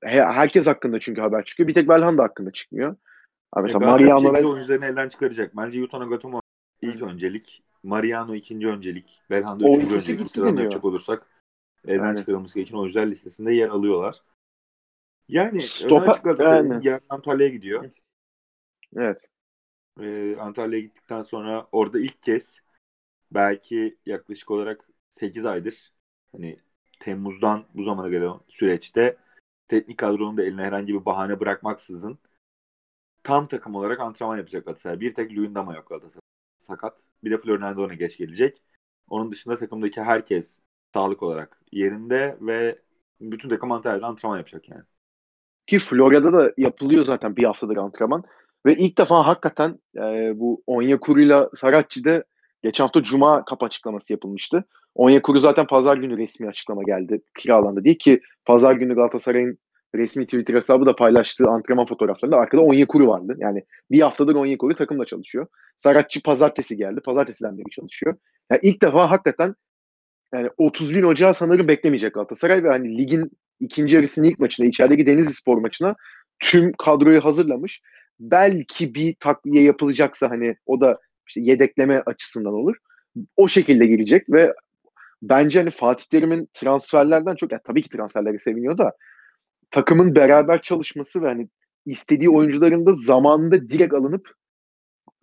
Herkes 0.03 0.67
hakkında 0.67 1.01
çünkü 1.01 1.21
haber 1.21 1.45
çıkıyor. 1.45 1.69
Bir 1.69 1.75
tek 1.75 1.89
Belhanda 1.89 2.23
hakkında 2.23 2.51
çıkmıyor. 2.51 2.97
Abi 3.53 3.63
mesela 3.63 3.85
e, 3.85 3.89
Mariano 3.89 4.35
ve 4.35 4.47
oyuncularını 4.47 4.87
elden 4.87 5.09
çıkaracak. 5.09 5.57
Bence 5.57 5.79
Yuta 5.79 6.01
Nagatomo 6.01 6.41
ilk 6.83 7.03
öncelik. 7.03 7.63
Mariano 7.83 8.35
ikinci 8.35 8.67
öncelik. 8.67 9.21
Belhanda 9.31 9.69
üçüncü 9.69 9.95
öncelik. 9.95 10.31
Sıralama 10.31 10.61
yapacak 10.61 10.85
olursak 10.85 11.27
elden 11.87 12.05
yani. 12.05 12.19
çıkarılması 12.19 12.55
gereken 12.55 12.77
oyuncular 12.77 13.07
listesinde 13.07 13.53
yer 13.53 13.69
alıyorlar. 13.69 14.23
Yani 15.29 15.61
Stopa, 15.61 16.21
yani. 16.39 16.89
yarın 16.89 17.07
Antalya'ya 17.09 17.53
gidiyor. 17.53 17.91
Evet. 18.97 19.21
Ee, 20.01 20.37
Antalya'ya 20.37 20.85
gittikten 20.85 21.23
sonra 21.23 21.67
orada 21.73 22.01
ilk 22.01 22.23
kez 22.23 22.61
belki 23.31 23.97
yaklaşık 24.07 24.51
olarak 24.51 24.89
8 25.09 25.45
aydır 25.47 25.93
hani 26.33 26.57
Temmuz'dan 27.01 27.65
bu 27.75 27.85
zamana 27.85 28.09
gelen 28.09 28.41
süreçte 28.49 29.17
teknik 29.69 29.99
kadronun 29.99 30.37
da 30.37 30.43
eline 30.43 30.63
herhangi 30.63 30.95
bir 30.95 31.05
bahane 31.05 31.41
bırakmaksızın 31.41 32.19
tam 33.27 33.47
takım 33.47 33.75
olarak 33.75 34.01
antrenman 34.01 34.37
yapacak 34.37 34.65
Galatasaray. 34.65 35.01
Bir 35.01 35.15
tek 35.15 35.33
Luyendama 35.33 35.75
yok 35.75 35.89
Galatasaray. 35.89 36.21
Sakat. 36.67 36.97
Bir 37.25 37.31
de 37.31 37.39
Florian 37.39 37.99
geç 37.99 38.17
gelecek. 38.17 38.63
Onun 39.09 39.33
dışında 39.33 39.57
takımdaki 39.57 40.03
herkes 40.03 40.59
sağlık 40.97 41.23
olarak 41.23 41.61
yerinde 41.73 42.37
ve 42.41 42.79
bütün 43.21 43.49
takım 43.49 43.73
Antalya'da 43.73 44.07
antrenman 44.07 44.37
yapacak 44.37 44.69
yani. 44.69 44.83
Ki 45.67 45.79
Florya'da 45.79 46.33
da 46.33 46.53
yapılıyor 46.57 47.05
zaten 47.05 47.37
bir 47.37 47.45
haftadır 47.45 47.77
antrenman. 47.77 48.25
Ve 48.67 48.77
ilk 48.77 48.99
defa 48.99 49.27
hakikaten 49.27 49.79
e, 49.97 50.33
bu 50.41 50.63
Onyekuru'yla 50.67 51.51
Saratçı'da 51.57 52.25
geçen 52.63 52.85
hafta 52.85 53.03
Cuma 53.03 53.45
kap 53.45 53.63
açıklaması 53.63 54.13
yapılmıştı. 54.13 54.65
Onyekuru 54.95 55.39
zaten 55.39 55.67
pazar 55.67 55.97
günü 55.97 56.19
resmi 56.19 56.49
açıklama 56.49 56.83
geldi 56.83 57.23
kiralandı 57.39 57.85
diye 57.85 57.99
ki 57.99 58.21
pazar 58.45 58.73
günü 58.73 58.95
Galatasaray'ın 58.95 59.59
resmi 59.95 60.25
Twitter 60.25 60.55
hesabı 60.55 60.87
da 60.87 60.97
paylaştığı 60.97 61.49
antrenman 61.49 61.87
fotoğraflarında 61.87 62.37
arkada 62.37 62.63
Onyekuru 62.63 63.09
vardı. 63.09 63.37
Yani 63.39 63.65
bir 63.91 64.01
haftadır 64.01 64.35
Onyekuru 64.35 64.75
takımla 64.75 65.05
çalışıyor. 65.05 65.47
Saratçı 65.79 66.23
pazartesi 66.23 66.77
geldi. 66.77 67.01
Pazartesiden 67.01 67.59
beri 67.59 67.71
çalışıyor. 67.71 68.17
Yani 68.51 68.61
ilk 68.63 68.83
defa 68.83 69.11
hakikaten 69.11 69.55
yani 70.35 70.51
31 70.57 71.03
Ocağı 71.03 71.35
sanırım 71.35 71.69
beklemeyecek 71.69 72.15
Galatasaray 72.15 72.65
ve 72.65 72.69
hani 72.69 72.99
ligin 72.99 73.31
ikinci 73.61 73.97
yarısının 73.97 74.27
ilk 74.27 74.39
maçına, 74.39 74.67
içerideki 74.67 75.07
Denizli 75.07 75.33
Spor 75.33 75.59
maçına 75.59 75.97
tüm 76.41 76.73
kadroyu 76.73 77.25
hazırlamış. 77.25 77.83
Belki 78.21 78.95
bir 78.95 79.15
takviye 79.15 79.63
yapılacaksa 79.63 80.31
hani 80.31 80.57
o 80.67 80.81
da 80.81 80.99
işte 81.29 81.41
yedekleme 81.45 82.03
açısından 82.07 82.55
olur. 82.55 82.77
O 83.37 83.49
şekilde 83.49 83.87
gelecek 83.87 84.31
ve 84.31 84.55
bence 85.23 85.59
hani 85.59 85.71
Fatih 85.71 86.05
Terim'in 86.05 86.49
transferlerden 86.55 87.35
çok 87.35 87.53
yani 87.53 87.63
tabii 87.65 87.83
ki 87.83 87.89
transferleri 87.89 88.41
seviniyor 88.41 88.79
da 88.79 88.93
takımın 89.71 90.15
beraber 90.15 90.63
çalışması 90.63 91.23
ve 91.23 91.27
hani 91.27 91.49
istediği 91.87 92.31
oyuncuların 92.31 92.87
da 92.87 92.95
zamanında 92.95 93.69
direkt 93.69 93.95
alınıp 93.95 94.31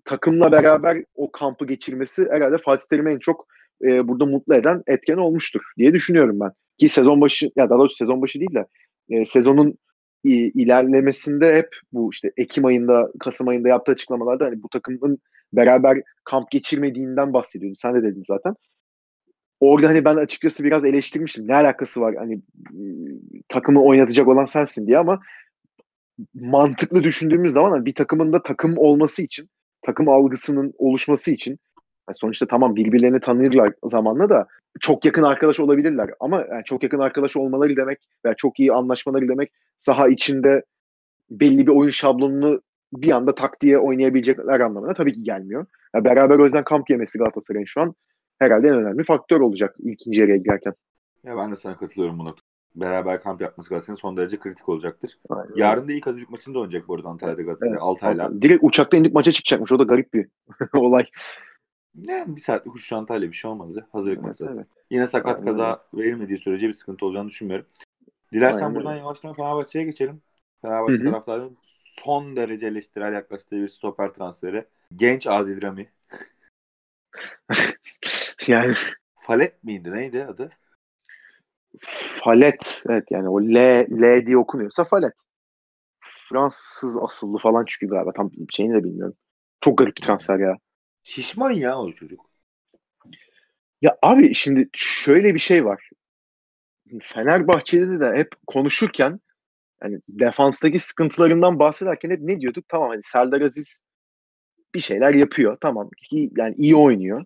takımla 0.06 0.52
beraber 0.52 1.04
o 1.16 1.32
kampı 1.32 1.66
geçirmesi 1.66 2.28
herhalde 2.32 2.58
Fatih 2.58 2.86
Terim'i 2.90 3.14
en 3.14 3.20
çok 3.20 3.48
e, 3.84 4.08
burada 4.08 4.26
mutlu 4.26 4.56
eden 4.56 4.84
etken 4.88 5.18
olmuştur 5.18 5.62
diye 5.78 5.94
düşünüyorum 5.94 6.40
ben. 6.40 6.52
Ki 6.78 6.90
sezon 6.90 7.22
başı 7.22 7.52
ya 7.56 7.70
daha 7.70 7.80
doğrusu 7.80 7.96
sezon 7.96 8.22
başı 8.22 8.40
değil 8.40 8.54
de 8.54 8.66
e, 9.10 9.26
sezonun 9.26 9.78
e, 10.26 10.30
ilerlemesinde 10.30 11.56
hep 11.56 11.68
bu 11.92 12.10
işte 12.12 12.32
Ekim 12.38 12.66
ayında, 12.66 13.12
Kasım 13.20 13.48
ayında 13.48 13.70
yaptığı 13.70 13.92
açıklamalarda 13.92 14.46
hani 14.46 14.64
bu 14.64 14.70
takımın 14.70 15.18
beraber 15.54 16.02
kamp 16.24 16.52
geçirmediğinden 16.52 17.34
bahsediyordu. 17.34 17.76
Sen 17.78 17.96
de 17.96 18.04
dedin 18.04 18.24
zaten. 18.28 18.56
Orada 19.60 19.88
hani 19.88 20.06
ben 20.06 20.16
açıkçası 20.16 20.64
biraz 20.64 20.86
eleştirmiştim. 20.86 21.48
Ne 21.48 21.56
alakası 21.56 22.02
var 22.02 22.16
hani 22.16 22.42
takımı 23.50 23.84
oynatacak 23.84 24.28
olan 24.28 24.46
sensin 24.46 24.88
diye 24.88 24.98
ama 24.98 25.20
mantıklı 26.34 27.04
düşündüğümüz 27.04 27.54
zaman 27.54 27.72
hani 27.72 27.86
bir 27.86 27.96
takımın 27.96 28.34
da 28.34 28.44
takım 28.44 28.78
olması 28.78 29.22
için, 29.22 29.50
takım 29.82 30.10
algısının 30.10 30.74
oluşması 30.78 31.32
için 31.32 31.60
yani 32.10 32.16
sonuçta 32.16 32.48
tamam 32.48 32.76
birbirlerini 32.76 33.20
tanırlar 33.20 33.74
zamanla 33.84 34.30
da 34.30 34.48
çok 34.80 35.06
yakın 35.06 35.24
arkadaş 35.24 35.60
olabilirler. 35.60 36.10
Ama 36.20 36.40
yani 36.40 36.64
çok 36.66 36.84
yakın 36.84 37.00
arkadaş 37.00 37.38
olmaları 37.38 37.76
demek 37.76 38.00
veya 38.26 38.36
çok 38.36 38.60
iyi 38.60 38.74
anlaşmaları 38.74 39.28
demek 39.28 39.52
saha 39.78 40.08
içinde 40.08 40.64
belli 41.30 41.68
bir 41.68 41.72
oyun 41.72 41.90
şablonunu 41.90 42.62
bir 42.94 43.12
anda 43.12 43.36
tak 43.36 43.62
diye 43.62 43.78
oynayabilecekler 43.78 44.60
anlamına 44.60 44.94
tabii 44.94 45.14
ki 45.14 45.24
gelmiyor. 45.24 45.66
Yani 45.96 46.06
beraber 46.06 46.40
o 46.40 46.44
yüzden 46.44 46.64
kamp 46.64 46.90
yemesi 46.90 47.18
Galatasaray'ın 47.18 47.66
şu 47.66 47.82
an 47.82 47.96
herhalde 48.40 48.68
en 48.68 48.76
önemli 48.76 49.04
faktör 49.04 49.40
olacak 49.40 49.76
ikinci 49.80 50.22
yarıya 50.22 50.38
girerken. 50.38 50.74
Ya 51.24 51.38
ben 51.38 51.52
de 51.52 51.56
sana 51.56 51.78
katılıyorum 51.78 52.20
buna. 52.20 52.36
Beraber 52.76 53.22
kamp 53.22 53.42
yapması 53.42 53.70
Galatasaray'ın 53.70 54.00
son 54.00 54.18
derece 54.18 54.40
kritik 54.40 54.70
olacaktır. 54.70 55.18
Aynen. 55.30 55.52
Yarın 55.56 55.88
da 55.88 55.92
ilk 55.94 56.08
hazırlık 56.08 56.30
maçında 56.30 56.60
oynayacak 56.60 56.88
bu 56.88 56.96
arada 56.96 57.08
Antalya'da 57.08 57.42
Galatasaray. 57.42 57.72
Evet, 57.72 57.82
Altay'la. 57.82 58.42
Direkt 58.42 58.64
uçakta 58.64 58.98
indik 58.98 59.14
maça 59.14 59.32
çıkacakmış. 59.32 59.72
O 59.72 59.80
da 59.80 59.84
garip 59.84 60.14
bir 60.14 60.28
olay. 60.74 61.06
Ne 61.96 62.26
bir 62.28 62.42
saatlik 62.42 62.76
uçuş 62.76 62.90
çantayla 62.90 63.32
bir 63.32 63.36
şey 63.36 63.52
olmaz 63.52 63.76
ya. 63.76 63.88
Hazırlık 63.92 64.18
evet, 64.18 64.28
masası. 64.28 64.52
Evet. 64.56 64.68
Yine 64.90 65.08
sakat 65.08 65.40
Aynen. 65.40 65.46
kaza 65.46 65.86
verilmediği 65.94 66.40
sürece 66.40 66.68
bir 66.68 66.74
sıkıntı 66.74 67.06
olacağını 67.06 67.30
düşünmüyorum. 67.30 67.66
Dilersen 68.34 68.62
Aynen. 68.62 68.76
buradan 68.76 68.96
yavaştan 68.96 69.34
Fenerbahçe'ye 69.34 69.86
geçelim. 69.86 70.22
Fenerbahçe 70.62 71.04
taraftarının 71.04 71.58
son 72.04 72.36
derece 72.36 72.68
eleştirel 72.68 73.14
yaklaştığı 73.14 73.56
bir 73.56 73.70
stoper 73.70 74.14
transferi. 74.14 74.66
Genç 74.96 75.28
Adil 75.28 75.62
Rami. 75.62 75.90
yani 78.48 78.74
Falet 79.20 79.64
miydi? 79.64 79.92
Neydi 79.92 80.26
adı? 80.26 80.52
Falet. 82.24 82.84
Evet 82.90 83.04
yani 83.12 83.30
o 83.30 83.42
L, 83.42 83.56
L 84.02 84.26
diye 84.26 84.38
okunuyorsa 84.38 84.84
Falet. 84.84 85.14
Fransız 86.30 86.98
asıllı 86.98 87.38
falan 87.38 87.66
çünkü 87.68 87.88
galiba. 87.88 88.12
Tam 88.14 88.32
şeyini 88.50 88.74
de 88.74 88.84
bilmiyorum. 88.84 89.16
Çok 89.62 89.78
garip 89.78 89.98
bir 89.98 90.02
transfer 90.02 90.40
ya. 90.40 90.58
Şişman 91.04 91.52
ya 91.52 91.80
o 91.80 91.92
çocuk. 91.92 92.30
Ya 93.82 93.98
abi 94.02 94.34
şimdi 94.34 94.70
şöyle 94.74 95.34
bir 95.34 95.40
şey 95.40 95.66
var. 95.66 95.90
Fenerbahçe'de 97.02 98.00
de 98.00 98.14
hep 98.16 98.30
konuşurken 98.48 99.20
hani 99.80 100.00
defanstaki 100.10 100.80
sıkıntılarından 100.80 101.60
bahsederken 101.60 102.10
hep 102.10 102.20
ne 102.22 102.42
diyorduk? 102.42 102.66
Tamam 102.70 102.90
hani 102.90 103.04
Serdar 103.04 103.42
Aziz 103.42 103.82
bir 104.76 104.80
şeyler 104.80 105.14
yapıyor. 105.14 105.58
Tamam. 105.62 105.90
İyi, 106.12 106.32
yani 106.38 106.56
iyi 106.58 106.76
oynuyor. 106.76 107.26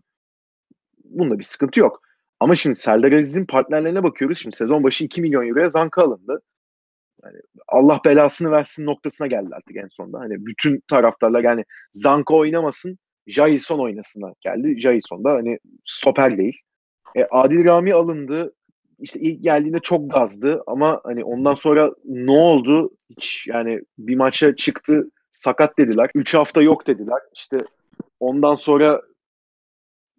Bunda 1.04 1.40
bir 1.40 1.44
sıkıntı 1.44 1.80
yok. 1.80 2.02
Ama 2.40 2.56
şimdi 2.56 2.76
Serdar 2.76 3.12
Aziz'in 3.12 3.46
partnerlerine 3.46 4.04
bakıyoruz. 4.04 4.40
Şimdi 4.40 4.56
sezon 4.56 4.84
başı 4.84 5.04
2 5.04 5.22
milyon 5.22 5.48
euroya 5.48 5.70
zanka 5.70 6.04
alındı. 6.04 6.42
Yani 7.24 7.38
Allah 7.68 8.00
belasını 8.06 8.52
versin 8.52 8.86
noktasına 8.86 9.28
geldi 9.28 9.50
artık 9.52 9.78
en 9.78 9.88
sonunda. 9.92 10.20
Hani 10.20 10.46
bütün 10.46 10.84
taraftarlar 10.88 11.44
yani 11.44 11.66
zanka 11.94 12.36
oynamasın 12.36 13.00
Jason 13.28 13.80
oynasına 13.80 14.34
geldi. 14.42 14.80
Jason 14.80 15.24
da 15.24 15.32
hani 15.32 15.60
stoper 15.86 16.38
değil. 16.38 16.58
E, 17.16 17.26
Adil 17.32 17.66
Rami 17.66 17.94
alındı. 17.94 18.54
İşte 19.00 19.20
ilk 19.20 19.44
geldiğinde 19.44 19.80
çok 19.80 20.12
gazdı 20.12 20.64
ama 20.68 21.02
hani 21.04 21.24
ondan 21.24 21.54
sonra 21.54 21.92
ne 22.06 22.32
oldu? 22.32 22.92
Hiç 23.10 23.48
yani 23.48 23.82
bir 23.98 24.16
maça 24.16 24.56
çıktı 24.56 25.12
sakat 25.32 25.78
dediler. 25.78 26.10
3 26.16 26.34
hafta 26.34 26.62
yok 26.62 26.88
dediler. 26.88 27.20
İşte 27.36 27.58
ondan 28.20 28.56
sonra 28.56 29.02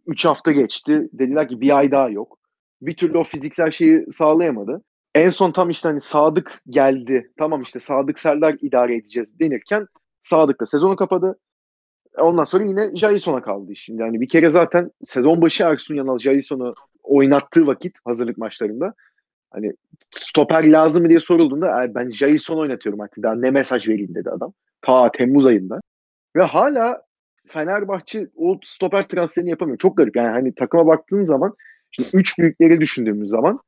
3 0.06 0.24
hafta 0.24 0.52
geçti. 0.52 1.08
Dediler 1.12 1.48
ki 1.48 1.60
bir 1.60 1.78
ay 1.78 1.90
daha 1.90 2.08
yok. 2.08 2.38
Bir 2.82 2.96
türlü 2.96 3.18
o 3.18 3.24
fiziksel 3.24 3.70
şeyi 3.70 4.06
sağlayamadı. 4.12 4.82
En 5.14 5.30
son 5.30 5.52
tam 5.52 5.70
işte 5.70 5.88
hani 5.88 6.00
Sadık 6.00 6.62
geldi. 6.70 7.32
Tamam 7.38 7.62
işte 7.62 7.80
Sadık 7.80 8.18
Serdar 8.18 8.56
idare 8.60 8.96
edeceğiz 8.96 9.40
denirken 9.40 9.86
Sadık 10.22 10.60
da 10.60 10.66
sezonu 10.66 10.96
kapadı. 10.96 11.38
Ondan 12.20 12.44
sonra 12.44 12.64
yine 12.64 12.96
Jason'a 12.96 13.42
kaldı 13.42 13.76
şimdi. 13.76 14.02
Yani 14.02 14.20
bir 14.20 14.28
kere 14.28 14.50
zaten 14.50 14.90
sezon 15.04 15.42
başı 15.42 15.64
Ersun 15.64 15.94
Yanal 15.94 16.18
Jason'u 16.18 16.74
oynattığı 17.02 17.66
vakit 17.66 17.98
hazırlık 18.04 18.38
maçlarında 18.38 18.94
hani 19.50 19.72
stoper 20.10 20.72
lazım 20.72 21.02
mı 21.02 21.08
diye 21.08 21.20
sorulduğunda 21.20 21.94
ben 21.94 22.10
Jason 22.10 22.58
oynatıyorum 22.58 23.00
artık 23.00 23.22
daha 23.22 23.34
ne 23.34 23.50
mesaj 23.50 23.88
vereyim 23.88 24.14
dedi 24.14 24.30
adam. 24.30 24.52
Ta 24.80 25.12
Temmuz 25.12 25.46
ayında. 25.46 25.80
Ve 26.36 26.42
hala 26.42 27.02
Fenerbahçe 27.46 28.26
o 28.36 28.58
stoper 28.64 29.08
transferini 29.08 29.50
yapamıyor. 29.50 29.78
Çok 29.78 29.96
garip 29.96 30.16
yani 30.16 30.28
hani 30.28 30.54
takıma 30.54 30.86
baktığın 30.86 31.24
zaman 31.24 31.54
şimdi 31.90 32.08
üç 32.12 32.38
büyükleri 32.38 32.80
düşündüğümüz 32.80 33.28
zaman 33.28 33.60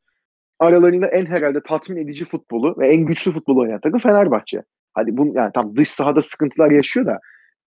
aralarında 0.58 1.06
en 1.06 1.26
herhalde 1.26 1.62
tatmin 1.62 1.96
edici 1.96 2.24
futbolu 2.24 2.74
ve 2.78 2.88
en 2.88 3.06
güçlü 3.06 3.32
futbolu 3.32 3.60
oynayan 3.60 3.80
takım 3.80 3.98
Fenerbahçe. 3.98 4.62
Hadi 4.94 5.16
bu 5.16 5.32
yani 5.34 5.50
tam 5.54 5.76
dış 5.76 5.88
sahada 5.88 6.22
sıkıntılar 6.22 6.70
yaşıyor 6.70 7.06
da 7.06 7.20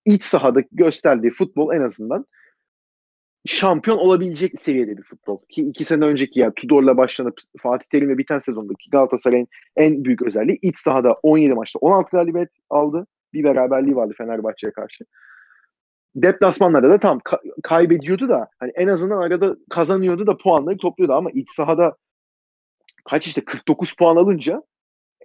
iç 0.06 0.24
sahada 0.24 0.62
gösterdiği 0.72 1.32
futbol 1.32 1.74
en 1.74 1.82
azından 1.82 2.26
şampiyon 3.46 3.98
olabilecek 3.98 4.60
seviyede 4.60 4.98
bir 4.98 5.04
futbol. 5.04 5.40
Ki 5.50 5.62
iki 5.62 5.84
sene 5.86 6.06
önceki 6.06 6.40
ya 6.40 6.54
Tudor'la 6.54 6.98
başlanıp 6.98 7.38
Fatih 7.60 7.86
Terim'le 7.86 8.18
biten 8.18 8.40
sezondaki 8.40 8.90
Galatasaray'ın 8.90 9.48
en 9.76 10.04
büyük 10.04 10.22
özelliği 10.22 10.60
iç 10.62 10.78
sahada 10.78 11.14
17 11.24 11.54
maçta 11.54 11.80
16 11.80 12.18
galibiyet 12.18 12.50
aldı. 12.70 13.08
Bir 13.34 13.44
beraberliği 13.44 13.96
vardı 13.96 14.14
Fenerbahçe'ye 14.18 14.72
karşı. 14.72 15.06
Deplasmanlarda 16.16 16.90
da 16.90 17.00
tam 17.00 17.18
ka- 17.18 17.62
kaybediyordu 17.64 18.30
da 18.30 18.48
hani 18.60 18.72
en 18.76 18.88
azından 18.88 19.18
arada 19.18 19.56
kazanıyordu 19.70 20.28
da 20.28 20.38
puanları 20.38 20.78
topluyordu 20.78 21.14
ama 21.14 21.32
iç 21.32 21.52
sahada 21.52 21.96
kaç 23.06 23.28
işte 23.28 23.46
49 23.46 23.94
puan 23.96 24.16
alınca 24.16 24.64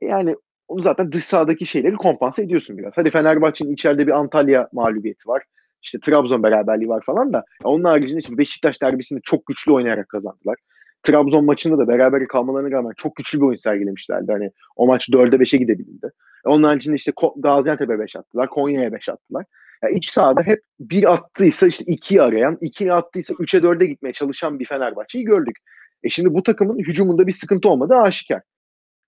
yani 0.03 0.37
zaten 0.79 1.13
dış 1.13 1.25
sahadaki 1.25 1.67
şeyleri 1.67 1.95
kompanse 1.95 2.43
ediyorsun 2.43 2.79
biraz. 2.79 2.93
Hadi 2.97 3.11
Fenerbahçe'nin 3.11 3.73
içeride 3.73 4.07
bir 4.07 4.13
Antalya 4.13 4.69
mağlubiyeti 4.73 5.29
var. 5.29 5.43
İşte 5.83 6.01
Trabzon 6.01 6.43
beraberliği 6.43 6.89
var 6.89 7.03
falan 7.07 7.33
da. 7.33 7.45
Onun 7.65 7.85
haricinde 7.85 8.21
şimdi 8.21 8.39
Beşiktaş 8.39 8.83
derbisini 8.83 9.21
çok 9.23 9.47
güçlü 9.47 9.73
oynayarak 9.73 10.09
kazandılar. 10.09 10.57
Trabzon 11.03 11.45
maçında 11.45 11.79
da 11.79 11.89
beraber 11.89 12.29
kalmalarına 12.29 12.71
rağmen 12.71 12.93
çok 12.97 13.17
güçlü 13.17 13.41
bir 13.41 13.45
oyun 13.45 13.57
sergilemişlerdi. 13.57 14.33
Hani 14.33 14.51
o 14.77 14.87
maç 14.87 15.09
4'e 15.09 15.39
5'e 15.39 15.59
gidebildi. 15.59 16.11
Onun 16.45 16.63
haricinde 16.63 16.95
işte 16.95 17.13
Gaziantep'e 17.37 17.99
5 17.99 18.17
attılar. 18.17 18.49
Konya'ya 18.49 18.93
5 18.93 19.09
attılar. 19.09 19.45
Yani 19.83 19.95
iç 19.95 20.11
sahada 20.11 20.43
hep 20.43 20.61
bir 20.81 21.13
attıysa 21.13 21.67
işte 21.67 21.85
ikiyi 21.85 22.23
arayan, 22.23 22.59
iki 22.61 22.93
attıysa 22.93 23.35
3'e 23.35 23.61
4'e 23.61 23.87
gitmeye 23.87 24.13
çalışan 24.13 24.59
bir 24.59 24.65
Fenerbahçe'yi 24.65 25.25
gördük. 25.25 25.57
E 26.03 26.09
şimdi 26.09 26.35
bu 26.35 26.43
takımın 26.43 26.79
hücumunda 26.79 27.27
bir 27.27 27.33
sıkıntı 27.33 27.69
olmadığı 27.69 27.97
aşikar. 27.97 28.43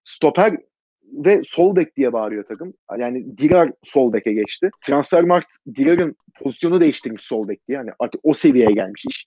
Stoper 0.04 0.56
ve 1.12 1.40
sol 1.44 1.76
bek 1.76 1.96
diye 1.96 2.12
bağırıyor 2.12 2.44
takım. 2.44 2.74
Yani 2.98 3.38
Dirar 3.38 3.72
sol 3.82 4.12
beke 4.12 4.32
geçti. 4.32 4.70
Transfermarkt 4.82 5.56
Dirar'ın 5.76 6.16
pozisyonu 6.42 6.80
değiştirmiş 6.80 7.22
sol 7.22 7.48
bek 7.48 7.68
diye. 7.68 7.78
Yani 7.78 7.90
artık 7.98 8.20
o 8.24 8.34
seviyeye 8.34 8.72
gelmiş 8.72 9.04
iş. 9.10 9.26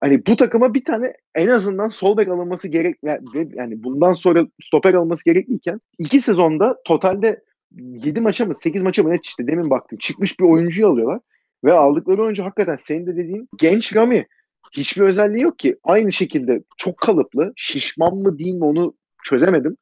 Hani 0.00 0.26
bu 0.26 0.36
takıma 0.36 0.74
bir 0.74 0.84
tane 0.84 1.12
en 1.34 1.48
azından 1.48 1.88
sol 1.88 2.16
bek 2.16 2.28
alınması 2.28 2.68
gerek 2.68 2.96
yani 3.32 3.82
bundan 3.82 4.12
sonra 4.12 4.46
stoper 4.62 4.94
alınması 4.94 5.24
gerekliyken 5.24 5.80
iki 5.98 6.20
sezonda 6.20 6.76
totalde 6.84 7.42
7 7.76 8.20
maça 8.20 8.44
mı 8.44 8.54
8 8.54 8.82
maça 8.82 9.02
mı 9.02 9.10
ne 9.10 9.18
işte 9.22 9.46
demin 9.46 9.70
baktım 9.70 9.98
çıkmış 9.98 10.40
bir 10.40 10.44
oyuncuyu 10.44 10.88
alıyorlar 10.88 11.20
ve 11.64 11.72
aldıkları 11.72 12.22
oyuncu 12.22 12.44
hakikaten 12.44 12.76
senin 12.76 13.06
de 13.06 13.16
dediğin 13.16 13.48
genç 13.58 13.96
Rami 13.96 14.26
hiçbir 14.72 15.02
özelliği 15.02 15.42
yok 15.42 15.58
ki. 15.58 15.76
Aynı 15.84 16.12
şekilde 16.12 16.62
çok 16.76 16.98
kalıplı 16.98 17.52
şişman 17.56 18.14
mı 18.14 18.38
değil 18.38 18.54
mi 18.54 18.64
onu 18.64 18.94
çözemedim. 19.24 19.76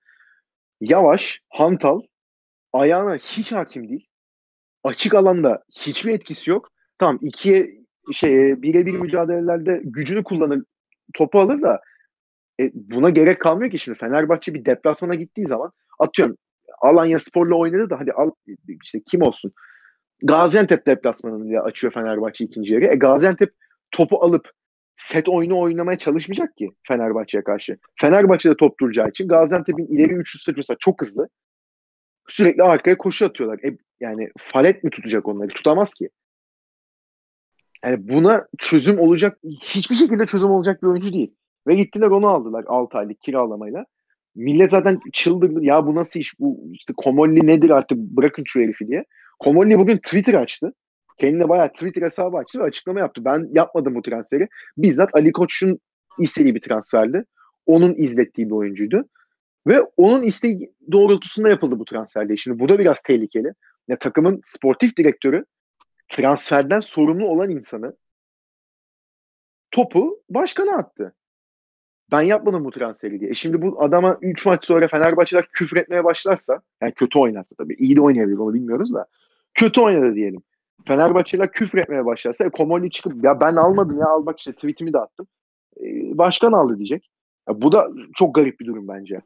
Yavaş, 0.81 1.41
hantal, 1.49 2.01
ayağına 2.73 3.15
hiç 3.15 3.53
hakim 3.53 3.89
değil. 3.89 4.07
Açık 4.85 5.15
alanda 5.15 5.65
hiçbir 5.79 6.13
etkisi 6.13 6.51
yok. 6.51 6.69
Tamam 6.99 7.19
ikiye 7.23 7.79
şey 8.13 8.51
e, 8.51 8.63
birebir 8.63 8.93
mücadelelerde 8.93 9.81
gücünü 9.85 10.25
kullanır, 10.25 10.63
topu 11.15 11.41
alır 11.41 11.63
da 11.63 11.81
e, 12.61 12.71
buna 12.75 13.11
gerek 13.11 13.41
kalmıyor 13.41 13.71
ki 13.71 13.79
şimdi 13.79 13.99
Fenerbahçe 13.99 14.55
bir 14.55 14.65
deplasmana 14.65 15.15
gittiği 15.15 15.47
zaman 15.47 15.73
atıyorum 15.99 16.37
Alanya 16.81 17.21
Spor'la 17.21 17.55
oynadı 17.55 17.91
da 17.91 18.01
hadi 18.01 18.13
al 18.13 18.31
işte 18.83 19.03
kim 19.07 19.23
olsun 19.23 19.53
Gaziantep 20.23 20.87
deplasmanını 20.87 21.61
açıyor 21.61 21.93
Fenerbahçe 21.93 22.45
ikinci 22.45 22.75
yarı. 22.75 22.85
E, 22.85 22.95
Gaziantep 22.95 23.55
topu 23.91 24.25
alıp 24.25 24.51
set 24.99 25.29
oyunu 25.29 25.61
oynamaya 25.61 25.99
çalışmayacak 25.99 26.57
ki 26.57 26.71
Fenerbahçe'ye 26.89 27.45
karşı. 27.45 27.79
Fenerbahçe'de 28.01 28.57
top 28.57 28.81
duracağı 28.81 29.09
için 29.09 29.29
Gaziantep'in 29.29 29.87
ileri 29.87 30.13
üçlü 30.13 30.39
sıçrası 30.39 30.77
çok 30.81 31.03
hızlı. 31.03 31.29
Sürekli 32.29 32.63
arkaya 32.63 32.99
koşu 32.99 33.27
atıyorlar. 33.27 33.59
E, 33.59 33.79
yani 34.01 34.31
Falet 34.39 34.85
mi 34.85 34.91
tutacak 34.91 35.29
onları? 35.29 35.49
Tutamaz 35.49 35.95
ki. 35.95 36.09
Yani 37.85 38.09
buna 38.09 38.47
çözüm 38.59 38.99
olacak, 38.99 39.39
hiçbir 39.63 39.95
şekilde 39.95 40.27
çözüm 40.27 40.51
olacak 40.51 40.83
bir 40.83 40.87
oyuncu 40.87 41.13
değil. 41.13 41.35
Ve 41.67 41.75
gittiler 41.75 42.07
onu 42.07 42.29
aldılar 42.29 42.65
6 42.69 42.99
aylık 42.99 43.21
kiralamayla. 43.21 43.85
Millet 44.35 44.71
zaten 44.71 45.01
çıldırdı. 45.13 45.65
Ya 45.65 45.87
bu 45.87 45.95
nasıl 45.95 46.21
iş? 46.21 46.41
Bu 46.41 46.71
işte 46.73 46.93
Komolli 46.97 47.47
nedir 47.47 47.71
artık 47.71 47.99
bırakın 47.99 48.43
şu 48.47 48.61
herifi 48.61 48.89
diye. 48.89 49.05
Komolli 49.39 49.79
bugün 49.79 49.97
Twitter 49.97 50.35
açtı. 50.35 50.73
Kendine 51.19 51.49
bayağı 51.49 51.69
Twitter 51.69 52.03
hesabı 52.03 52.37
açtı 52.37 52.59
ve 52.59 52.63
açıklama 52.63 53.01
yaptı. 53.01 53.25
Ben 53.25 53.49
yapmadım 53.53 53.95
bu 53.95 54.03
transferi. 54.03 54.49
Bizzat 54.77 55.11
Ali 55.13 55.33
Koç'un 55.33 55.79
istediği 56.19 56.55
bir 56.55 56.61
transferdi. 56.61 57.25
Onun 57.67 57.95
izlettiği 57.95 58.47
bir 58.47 58.55
oyuncuydu. 58.55 59.09
Ve 59.67 59.83
onun 59.97 60.23
isteği 60.23 60.73
doğrultusunda 60.93 61.49
yapıldı 61.49 61.79
bu 61.79 61.85
transferde. 61.85 62.37
Şimdi 62.37 62.59
bu 62.59 62.69
da 62.69 62.79
biraz 62.79 63.03
tehlikeli. 63.03 63.53
Ya 63.89 63.99
takımın 63.99 64.41
sportif 64.45 64.97
direktörü 64.97 65.45
transferden 66.09 66.81
sorumlu 66.81 67.27
olan 67.27 67.51
insanı 67.51 67.97
topu 69.71 70.23
başkana 70.31 70.77
attı. 70.77 71.15
Ben 72.11 72.23
yapmadım 72.23 72.65
bu 72.65 72.71
transferi 72.71 73.21
diye. 73.21 73.31
E 73.31 73.35
şimdi 73.35 73.63
bu 73.63 73.83
adama 73.83 74.19
3 74.23 74.47
maç 74.47 74.65
sonra 74.65 74.89
Fenerbahçeler 74.89 75.47
küfür 75.53 75.77
etmeye 75.77 76.05
başlarsa, 76.05 76.61
yani 76.83 76.93
kötü 76.93 77.19
oynarsa 77.19 77.57
tabii, 77.57 77.75
iyi 77.75 77.97
de 77.97 78.01
oynayabilir 78.01 78.39
onu 78.39 78.55
bilmiyoruz 78.55 78.95
da. 78.95 79.07
Kötü 79.55 79.81
oynadı 79.81 80.15
diyelim. 80.15 80.43
Fenerbahçeliler 80.87 81.53
küfür 81.53 81.79
etmeye 81.79 82.05
başlarsa 82.05 82.45
e, 82.45 82.49
Komoli 82.49 82.91
çıkıp 82.91 83.25
ya 83.25 83.41
ben 83.41 83.57
almadım 83.57 83.99
ya 83.99 84.07
al 84.07 84.27
bak 84.27 84.39
işte 84.39 84.53
tweetimi 84.53 84.93
de 84.93 84.99
attım. 84.99 85.27
E, 85.81 85.85
başkan 86.19 86.53
aldı 86.53 86.77
diyecek. 86.77 87.11
Ya, 87.49 87.61
bu 87.63 87.73
da 87.73 87.89
çok 88.15 88.35
garip 88.35 88.61
bir 88.61 88.67
durum 88.67 88.89
bence. 88.89 89.21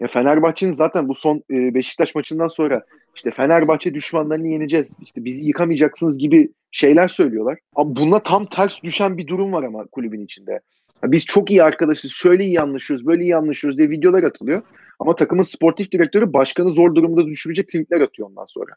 Ya 0.00 0.06
Fenerbahçe'nin 0.06 0.72
zaten 0.72 1.08
bu 1.08 1.14
son 1.14 1.42
e, 1.50 1.74
Beşiktaş 1.74 2.14
maçından 2.14 2.48
sonra 2.48 2.82
işte 3.16 3.30
Fenerbahçe 3.30 3.94
düşmanlarını 3.94 4.48
yeneceğiz. 4.48 4.92
İşte 5.00 5.24
bizi 5.24 5.46
yıkamayacaksınız 5.46 6.18
gibi 6.18 6.52
şeyler 6.70 7.08
söylüyorlar. 7.08 7.58
Ama 7.74 7.96
buna 7.96 8.18
tam 8.18 8.46
ters 8.46 8.82
düşen 8.82 9.18
bir 9.18 9.26
durum 9.26 9.52
var 9.52 9.62
ama 9.62 9.86
kulübün 9.86 10.24
içinde. 10.24 10.60
Ya 11.02 11.12
biz 11.12 11.24
çok 11.26 11.50
iyi 11.50 11.62
arkadaşız, 11.62 12.12
şöyle 12.12 12.44
iyi 12.44 12.60
anlaşıyoruz, 12.60 13.06
böyle 13.06 13.22
iyi 13.22 13.36
anlaşıyoruz 13.36 13.78
diye 13.78 13.90
videolar 13.90 14.22
atılıyor. 14.22 14.62
Ama 14.98 15.16
takımın 15.16 15.42
sportif 15.42 15.92
direktörü 15.92 16.32
başkanı 16.32 16.70
zor 16.70 16.94
durumda 16.94 17.26
düşürecek 17.26 17.66
tweetler 17.66 18.00
atıyor 18.00 18.28
ondan 18.28 18.46
sonra. 18.46 18.72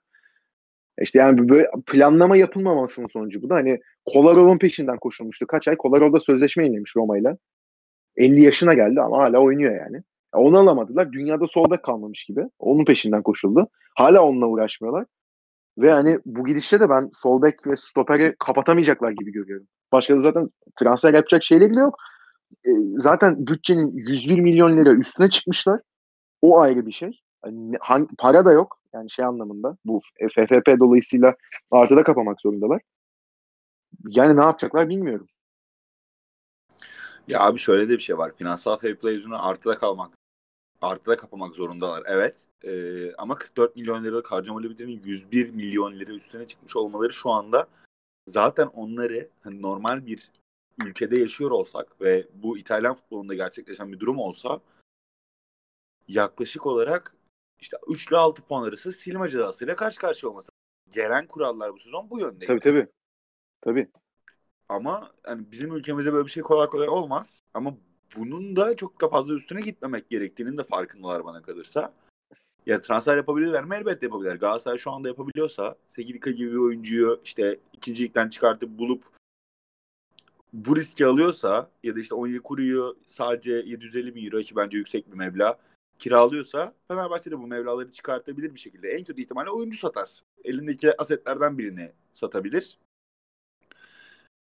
İşte 1.02 1.20
yani 1.20 1.50
böyle 1.50 1.68
planlama 1.88 2.38
yapılmamasının 2.38 3.08
sonucu 3.08 3.42
bu 3.42 3.50
da. 3.50 3.56
Hani 3.56 3.80
Kolarov'un 4.06 4.58
peşinden 4.58 4.98
koşulmuştu. 4.98 5.48
Kaç 5.48 5.68
ay? 5.68 5.78
Kolarov 5.78 6.14
da 6.14 6.20
sözleşme 6.20 6.64
yenilemiş 6.64 6.96
Roma'yla. 6.96 7.38
50 8.18 8.42
yaşına 8.42 8.74
geldi 8.74 9.02
ama 9.02 9.18
hala 9.18 9.40
oynuyor 9.40 9.76
yani. 9.76 10.04
Onu 10.34 10.58
alamadılar. 10.58 11.12
Dünyada 11.12 11.48
solda 11.48 11.82
kalmamış 11.82 12.26
gibi. 12.26 12.42
Onun 12.60 12.86
peşinden 12.86 13.24
koşuldu. 13.24 13.68
Hala 13.96 14.22
onunla 14.22 14.48
uğraşmıyorlar. 14.48 15.06
Ve 15.78 15.92
hani 15.92 16.20
bu 16.26 16.46
gidişte 16.46 16.80
de 16.80 16.90
ben 16.90 17.10
sol 17.14 17.42
bek 17.42 17.68
ve 17.68 17.78
stoperi 17.78 18.36
kapatamayacaklar 18.40 19.12
gibi 19.12 19.32
görüyorum. 19.32 19.68
Başka 19.92 20.18
da 20.18 20.22
zaten 20.22 20.50
transfer 20.80 21.14
yapacak 21.14 21.44
şeyleri 21.44 21.72
bile 21.72 21.80
yok. 21.80 21.96
E, 22.66 22.70
zaten 22.96 23.48
bütçenin 23.48 23.92
101 23.96 24.40
milyon 24.40 24.78
lira 24.78 24.94
üstüne 24.94 25.30
çıkmışlar. 25.30 25.80
O 26.42 26.60
ayrı 26.60 26.86
bir 26.86 26.92
şey. 26.92 27.22
Yani 27.46 27.76
hangi, 27.82 28.08
para 28.18 28.46
da 28.46 28.52
yok. 28.52 28.79
Yani 28.94 29.12
şey 29.12 29.26
anlamında 29.26 29.78
bu 29.86 30.02
FFP 30.18 30.80
dolayısıyla 30.80 31.36
artıda 31.72 32.04
kapamak 32.04 32.42
zorundalar. 32.42 32.82
Yani 34.08 34.38
ne 34.38 34.44
yapacaklar 34.44 34.90
bilmiyorum. 34.90 35.28
Ya 37.28 37.40
abi 37.40 37.60
şöyle 37.60 37.90
de 37.90 37.94
bir 37.94 38.00
şey 38.00 38.18
var. 38.18 38.32
Finansal 38.36 38.78
fair 38.78 38.96
play 38.96 39.14
yüzünden 39.14 39.36
artıda 39.36 39.78
kalmak, 39.78 40.18
artıda 40.82 41.18
kapamak 41.18 41.56
zorundalar. 41.56 42.04
Evet. 42.06 42.38
Ee, 42.64 43.14
ama 43.16 43.36
44 43.36 43.76
milyon 43.76 44.04
liralık 44.04 44.32
harcamalı 44.32 44.70
bitirinin 44.70 45.02
101 45.04 45.52
milyon 45.52 46.00
lira 46.00 46.12
üstüne 46.12 46.48
çıkmış 46.48 46.76
olmaları 46.76 47.14
şu 47.14 47.30
anda 47.30 47.68
zaten 48.28 48.68
onları 48.68 49.30
hani 49.42 49.62
normal 49.62 50.06
bir 50.06 50.32
ülkede 50.86 51.18
yaşıyor 51.18 51.52
olsak 51.52 52.02
ve 52.02 52.28
bu 52.34 52.58
İtalyan 52.58 52.96
futbolunda 52.96 53.34
gerçekleşen 53.34 53.92
bir 53.92 54.00
durum 54.00 54.20
olsa 54.20 54.60
yaklaşık 56.08 56.66
olarak 56.66 57.16
işte 57.62 57.78
3 57.88 58.08
ile 58.08 58.18
6 58.18 58.42
puan 58.42 58.64
arası 58.64 58.92
silme 58.92 59.30
cezasıyla 59.30 59.76
karşı 59.76 60.00
karşıya 60.00 60.30
olması. 60.30 60.52
Gelen 60.94 61.28
kurallar 61.28 61.74
bu 61.74 61.80
sezon 61.80 62.10
bu 62.10 62.20
yönde. 62.20 62.46
Tabii 62.46 62.60
tabii. 62.60 62.88
Tabii. 63.62 63.90
Ama 64.70 65.12
yani 65.28 65.52
bizim 65.52 65.76
ülkemizde 65.76 66.14
böyle 66.14 66.26
bir 66.26 66.32
şey 66.32 66.44
kolay 66.44 66.68
kolay 66.68 66.90
olmaz. 66.90 67.42
Ama 67.54 67.78
bunun 68.16 68.56
da 68.56 68.76
çok 68.76 69.02
da 69.02 69.08
fazla 69.08 69.34
üstüne 69.34 69.62
gitmemek 69.62 70.10
gerektiğinin 70.10 70.58
de 70.58 70.64
farkındalar 70.64 71.26
bana 71.26 71.42
kalırsa. 71.42 71.94
Ya 72.66 72.82
transfer 72.82 73.18
yapabilirler 73.18 73.66
mi? 73.66 73.76
Elbette 73.76 74.06
yapabilirler. 74.06 74.36
Galatasaray 74.36 74.78
şu 74.78 74.92
anda 74.92 75.08
yapabiliyorsa 75.08 75.76
Sekidika 75.88 76.32
gibi 76.32 76.52
bir 76.52 76.58
oyuncuyu 76.58 77.22
işte 77.24 77.60
ikinci 77.74 78.04
ligden 78.04 78.30
çıkartıp 78.30 78.70
bulup 78.70 79.04
bu 80.54 80.76
riski 80.76 81.06
alıyorsa 81.06 81.72
ya 81.84 81.96
da 81.96 82.00
işte 82.00 82.16
Onyekuru'yu 82.16 82.98
sadece 83.10 83.52
750 83.52 84.16
bin 84.16 84.26
euro 84.26 84.42
ki 84.42 84.56
bence 84.56 84.78
yüksek 84.78 85.12
bir 85.12 85.18
meblağ 85.18 85.60
kiralıyorsa 86.00 86.76
Fenerbahçe 86.88 87.32
de 87.32 87.40
bu 87.40 87.48
mevlaları 87.48 87.92
çıkartabilir 87.92 88.56
bir 88.56 88.60
şekilde. 88.60 88.90
En 88.90 89.04
kötü 89.04 89.22
ihtimalle 89.22 89.50
oyuncu 89.50 89.78
satar. 89.78 90.10
Elindeki 90.44 91.02
asetlerden 91.02 91.58
birini 91.58 91.92
satabilir. 92.14 92.78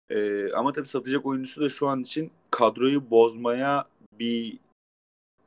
Ee, 0.09 0.53
ama 0.53 0.73
tabii 0.73 0.89
satacak 0.89 1.27
oyuncusu 1.27 1.61
da 1.61 1.69
şu 1.69 1.89
an 1.89 2.01
için 2.01 2.33
kadroyu 2.51 3.11
bozmaya 3.11 3.89
bir 4.13 4.59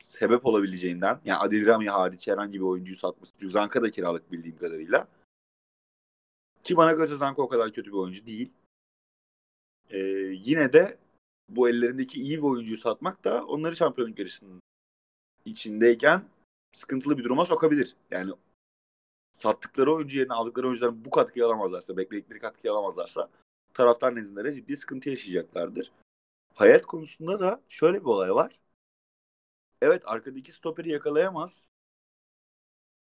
sebep 0.02 0.46
olabileceğinden 0.46 1.20
yani 1.24 1.38
Adil 1.38 1.66
Rami 1.66 1.90
hariç 1.90 2.28
herhangi 2.28 2.54
bir 2.54 2.64
oyuncuyu 2.64 2.96
satması. 2.96 3.32
Çünkü 3.40 3.52
Zanka 3.52 3.82
da 3.82 3.90
kiralık 3.90 4.32
bildiğim 4.32 4.58
kadarıyla. 4.58 5.08
Ki 6.62 6.76
bana 6.76 6.92
göre 6.92 7.14
Zanka 7.14 7.42
o 7.42 7.48
kadar 7.48 7.72
kötü 7.72 7.90
bir 7.90 7.96
oyuncu 7.96 8.26
değil. 8.26 8.52
Ee, 9.90 9.98
yine 10.44 10.72
de 10.72 10.98
bu 11.48 11.68
ellerindeki 11.68 12.20
iyi 12.20 12.38
bir 12.38 12.42
oyuncuyu 12.42 12.78
satmak 12.78 13.24
da 13.24 13.46
onları 13.46 13.76
şampiyonluk 13.76 14.18
yarışının 14.18 14.60
içindeyken 15.50 16.24
sıkıntılı 16.72 17.18
bir 17.18 17.24
duruma 17.24 17.44
sokabilir. 17.44 17.96
Yani 18.10 18.32
sattıkları 19.32 19.94
oyuncu 19.94 20.18
yerine 20.18 20.32
aldıkları 20.32 20.66
oyuncuların 20.66 21.04
bu 21.04 21.10
katkıyı 21.10 21.46
alamazlarsa, 21.46 21.96
bekledikleri 21.96 22.38
katkıyı 22.38 22.72
alamazlarsa 22.72 23.28
taraftar 23.74 24.14
nezdinde 24.14 24.54
ciddi 24.54 24.76
sıkıntı 24.76 25.10
yaşayacaklardır. 25.10 25.92
Hayat 26.54 26.86
konusunda 26.86 27.40
da 27.40 27.62
şöyle 27.68 28.00
bir 28.00 28.06
olay 28.06 28.34
var. 28.34 28.58
Evet 29.82 30.02
arkadaki 30.04 30.52
stoperi 30.52 30.90
yakalayamaz. 30.90 31.66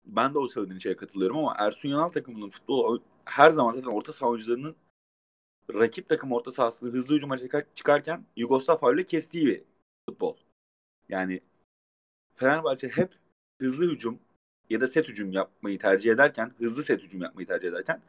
Ben 0.05 0.35
de 0.35 0.38
o 0.38 0.48
söylediğin 0.48 0.79
şeye 0.79 0.96
katılıyorum 0.96 1.38
ama 1.38 1.55
Ersun 1.59 1.88
Yanal 1.88 2.09
takımının 2.09 2.50
futbol 2.50 2.98
her 3.24 3.50
zaman 3.50 3.72
zaten 3.72 3.90
orta 3.90 4.12
saha 4.12 4.31
oyuncularının 4.31 4.76
rakip 5.74 6.09
takım 6.09 6.33
orta 6.33 6.53
sahasını 6.53 6.92
hızlı 6.92 7.14
hücuma 7.14 7.37
çıkarken 7.74 8.24
Yugoslav 8.37 8.94
ile 8.94 9.07
kestiği 9.07 9.46
bir 9.46 9.62
futbol. 10.09 10.37
Yani 11.09 11.40
Fenerbahçe 12.40 12.88
hep 12.88 13.14
hızlı 13.61 13.90
hücum 13.90 14.18
ya 14.70 14.81
da 14.81 14.87
set 14.87 15.09
hücum 15.09 15.33
yapmayı 15.33 15.79
tercih 15.79 16.12
ederken, 16.12 16.53
hızlı 16.59 16.83
set 16.83 17.03
hücum 17.03 17.22
yapmayı 17.22 17.46
tercih 17.46 17.68
ederken 17.68 18.03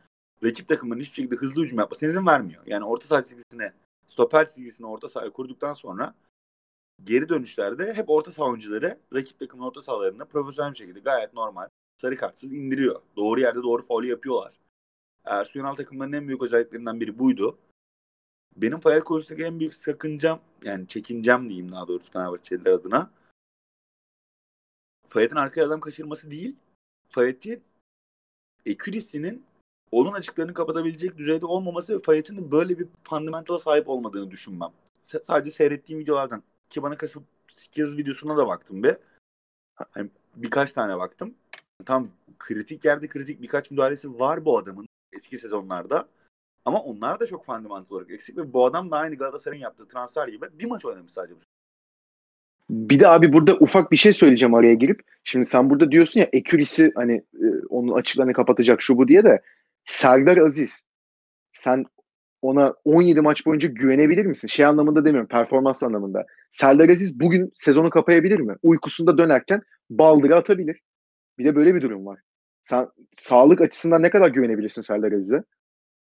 rakip 0.43 0.67
takımların 0.67 0.99
hiçbir 0.99 1.15
şekilde 1.15 1.35
hızlı 1.35 1.63
hücum 1.63 1.79
yapmasına 1.79 2.09
izin 2.09 2.25
vermiyor. 2.25 2.63
Yani 2.65 2.85
orta 2.85 3.07
saha 3.07 3.23
çizgisine, 3.23 3.73
stoper 4.07 4.47
çizgisine 4.47 4.87
orta 4.87 5.09
sahayı 5.09 5.31
kurduktan 5.31 5.73
sonra 5.73 6.15
geri 7.03 7.29
dönüşlerde 7.29 7.93
hep 7.93 8.09
orta 8.09 8.31
saha 8.31 8.49
oyuncuları 8.49 8.99
rakip 9.13 9.39
takımın 9.39 9.65
orta 9.65 9.81
sahalarını 9.81 10.25
profesyonel 10.25 10.71
bir 10.71 10.77
şekilde 10.77 10.99
gayet 10.99 11.33
normal 11.33 11.67
sarı 12.01 12.17
kartsız 12.17 12.53
indiriyor. 12.53 13.01
Doğru 13.15 13.39
yerde 13.39 13.63
doğru 13.63 13.85
faul 13.85 14.03
yapıyorlar. 14.03 14.53
Ersun 15.25 15.59
Yanal 15.59 15.75
takımlarının 15.75 16.17
en 16.17 16.27
büyük 16.27 16.41
özelliklerinden 16.41 16.99
biri 16.99 17.19
buydu. 17.19 17.57
Benim 18.55 18.79
Fayal 18.79 19.01
konusundaki 19.01 19.43
en 19.43 19.59
büyük 19.59 19.75
sakıncam 19.75 20.39
yani 20.63 20.87
çekincem 20.87 21.49
diyeyim 21.49 21.71
daha 21.71 21.87
doğrusu 21.87 22.11
Fenerbahçeliler 22.11 22.71
adına 22.71 23.11
Fayet'in 25.11 25.35
arkaya 25.35 25.65
adam 25.65 25.79
kaçırması 25.79 26.31
değil 26.31 26.55
Fayet'in 27.09 27.63
ekürisinin 28.65 29.45
onun 29.91 30.13
açıklarını 30.13 30.53
kapatabilecek 30.53 31.17
düzeyde 31.17 31.45
olmaması 31.45 31.95
ve 31.97 32.01
Fayet'in 32.01 32.51
böyle 32.51 32.79
bir 32.79 32.87
fundamentala 33.03 33.59
sahip 33.59 33.89
olmadığını 33.89 34.31
düşünmem. 34.31 34.71
S- 35.01 35.23
sadece 35.27 35.51
seyrettiğim 35.51 35.99
videolardan 35.99 36.43
ki 36.69 36.83
bana 36.83 36.97
kasıp 36.97 37.23
skills 37.51 37.97
videosuna 37.97 38.37
da 38.37 38.47
baktım 38.47 38.83
be. 38.83 38.97
Hani 39.75 40.09
birkaç 40.35 40.73
tane 40.73 40.97
baktım. 40.97 41.35
Tam 41.85 42.09
kritik 42.39 42.85
yerde 42.85 43.07
kritik 43.07 43.41
birkaç 43.41 43.71
müdahalesi 43.71 44.19
var 44.19 44.45
bu 44.45 44.57
adamın 44.57 44.87
eski 45.13 45.37
sezonlarda. 45.37 46.07
Ama 46.65 46.83
onlar 46.83 47.19
da 47.19 47.27
çok 47.27 47.45
fundamental 47.45 47.95
olarak 47.95 48.11
eksik 48.11 48.37
ve 48.37 48.53
bu 48.53 48.65
adam 48.65 48.91
da 48.91 48.97
aynı 48.97 49.15
Galatasaray'ın 49.15 49.61
yaptığı 49.61 49.87
transfer 49.87 50.27
gibi 50.27 50.59
bir 50.59 50.65
maç 50.65 50.85
oynamış 50.85 51.11
sadece. 51.11 51.35
Bir 52.71 52.99
de 52.99 53.07
abi 53.07 53.33
burada 53.33 53.57
ufak 53.57 53.91
bir 53.91 53.97
şey 53.97 54.13
söyleyeceğim 54.13 54.53
araya 54.53 54.73
girip. 54.73 55.01
Şimdi 55.23 55.45
sen 55.45 55.69
burada 55.69 55.91
diyorsun 55.91 56.19
ya 56.19 56.29
ekürisi 56.33 56.91
hani 56.95 57.15
e, 57.15 57.47
onun 57.69 57.93
açıklarını 57.93 58.33
kapatacak 58.33 58.81
şu 58.81 58.97
bu 58.97 59.07
diye 59.07 59.23
de 59.23 59.41
Serdar 59.85 60.37
Aziz 60.37 60.81
sen 61.51 61.85
ona 62.41 62.73
17 62.85 63.21
maç 63.21 63.45
boyunca 63.45 63.69
güvenebilir 63.69 64.25
misin? 64.25 64.47
Şey 64.47 64.65
anlamında 64.65 65.05
demiyorum 65.05 65.27
performans 65.27 65.83
anlamında. 65.83 66.25
Serdar 66.51 66.89
Aziz 66.89 67.19
bugün 67.19 67.51
sezonu 67.55 67.89
kapayabilir 67.89 68.39
mi? 68.39 68.55
Uykusunda 68.63 69.17
dönerken 69.17 69.61
baldırı 69.89 70.35
atabilir. 70.35 70.79
Bir 71.39 71.45
de 71.45 71.55
böyle 71.55 71.75
bir 71.75 71.81
durum 71.81 72.05
var. 72.05 72.19
Sen 72.63 72.87
sağlık 73.17 73.61
açısından 73.61 74.03
ne 74.03 74.09
kadar 74.09 74.29
güvenebilirsin 74.29 74.81
Serdar 74.81 75.11
Aziz'e? 75.11 75.43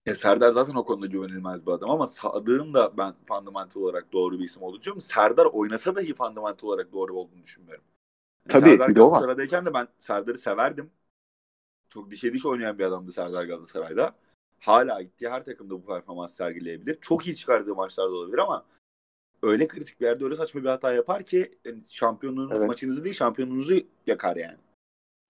Ya 0.06 0.16
Serdar 0.16 0.52
zaten 0.52 0.76
o 0.76 0.86
konuda 0.86 1.06
güvenilmez 1.06 1.68
bir 1.68 1.72
adam 1.72 1.90
ama 1.90 2.08
Sadık'ın 2.08 2.74
da 2.74 2.98
ben 2.98 3.14
fundamental 3.28 3.82
olarak 3.82 4.14
doğru 4.14 4.40
bir 4.40 4.44
isim 4.44 4.64
olduğunu 4.64 4.80
düşünüyorum. 4.80 5.02
Serdar 5.02 5.46
oynasa 5.46 5.96
dahi 5.96 6.14
fundamental 6.14 6.68
olarak 6.68 6.94
doğru 6.94 7.14
olduğunu 7.14 7.44
düşünmüyorum. 7.44 7.84
Yani 8.50 8.60
Tabii 8.60 8.70
Serdar 8.70 8.90
bir 8.90 8.96
de 8.96 9.02
o 9.02 9.06
var. 9.06 9.10
Galatasaray'dayken 9.12 9.66
de 9.66 9.74
ben 9.74 9.88
Serdar'ı 10.00 10.38
severdim. 10.38 10.92
Çok 11.90 12.12
dişe 12.12 12.34
diş 12.34 12.46
oynayan 12.46 12.80
bir 12.80 12.84
adamdı 12.84 13.12
Serdar 13.12 13.44
Galatasaray'da. 13.44 14.16
Hala 14.60 15.02
gittiği 15.02 15.30
her 15.30 15.46
takımda 15.46 15.72
bu 15.74 15.86
performans 15.86 16.36
sergileyebilir. 16.36 16.98
Çok 17.02 17.28
iyi 17.28 17.36
çıkardığı 17.36 17.76
maçlarda 17.76 18.16
olabilir 18.16 18.38
ama 18.38 18.66
öyle 19.44 19.68
kritik 19.68 20.02
bir 20.02 20.06
yerde 20.06 20.24
öyle 20.24 20.36
saçma 20.36 20.64
bir 20.64 20.70
hata 20.70 20.94
yapar 20.94 21.24
ki 21.24 21.58
yani 21.66 21.84
şampiyonluğunuz 21.90 22.52
Evet. 22.52 22.68
maçınızı 22.68 23.04
değil 23.04 23.16
şampiyonluğunuzu 23.16 23.74
yakar 24.08 24.36
yani. 24.36 24.58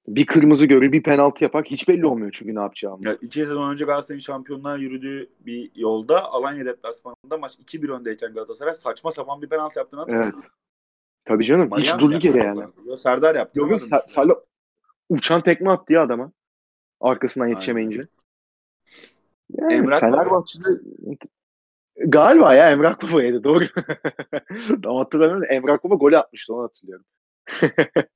Bir 0.08 0.26
kırmızı 0.26 0.66
görür, 0.66 0.92
bir 0.92 1.04
penaltı 1.04 1.44
yapar. 1.44 1.66
Hiç 1.66 1.88
belli 1.88 2.06
olmuyor 2.06 2.32
çünkü 2.34 2.56
ne 2.56 2.60
yapacağını. 2.60 3.08
Ya 3.08 3.14
iki 3.22 3.40
sezon 3.40 3.72
önce 3.72 3.86
Galatasaray'ın 3.86 4.20
şampiyonluğa 4.20 4.78
yürüdüğü 4.78 5.30
bir 5.40 5.72
yolda 5.76 6.24
Alanya 6.24 6.66
deplasmanında 6.66 7.38
maç 7.40 7.56
2-1 7.56 7.92
öndeyken 7.92 8.34
Galatasaray 8.34 8.76
saçma 8.76 9.12
sapan 9.12 9.42
bir 9.42 9.50
penaltı 9.50 9.80
yaptığını 9.80 10.00
hatırlıyorsun. 10.00 10.40
Evet. 10.44 10.52
Tabii 11.26 11.46
canım. 11.46 11.70
Mariano 11.70 11.96
hiç 11.96 12.00
durduk 12.00 12.24
yere 12.24 12.44
yani. 12.44 12.64
Yo, 12.86 12.98
Serdar 12.98 13.36
yaptı. 13.36 13.60
Yok 13.60 13.72
yok? 13.72 13.80
Sa- 13.82 14.08
Salo 14.08 14.34
uçan 15.10 15.44
tekme 15.44 15.70
attı 15.70 15.94
ya 15.94 16.04
adama. 16.04 16.32
Arkasından 17.02 17.48
yetişemeyince. 17.48 18.08
Yani 19.50 19.74
Emrah 19.74 20.00
Fenerbahçe'de 20.00 20.70
galiba 21.98 22.54
ya 22.54 22.72
Emrah 22.72 23.02
Baba'ydı 23.04 23.44
doğru. 23.44 23.64
Tam 24.84 24.96
hatırlamıyorum. 24.96 25.46
Emrah 25.50 25.84
Baba 25.84 25.96
golü 25.96 26.18
atmıştı 26.18 26.54
onu 26.54 26.64
hatırlıyorum. 26.64 27.06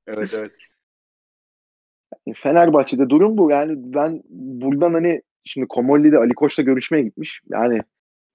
Evet 0.08 0.34
evet. 0.34 0.52
Fenerbahçe'de 2.36 3.10
durum 3.10 3.38
bu. 3.38 3.52
Yani 3.52 3.74
ben 3.78 4.24
buradan 4.30 4.94
hani 4.94 5.22
şimdi 5.44 5.68
Komolli'de 5.68 6.18
Ali 6.18 6.34
Koç'la 6.34 6.64
görüşmeye 6.64 7.02
gitmiş. 7.02 7.42
Yani 7.50 7.82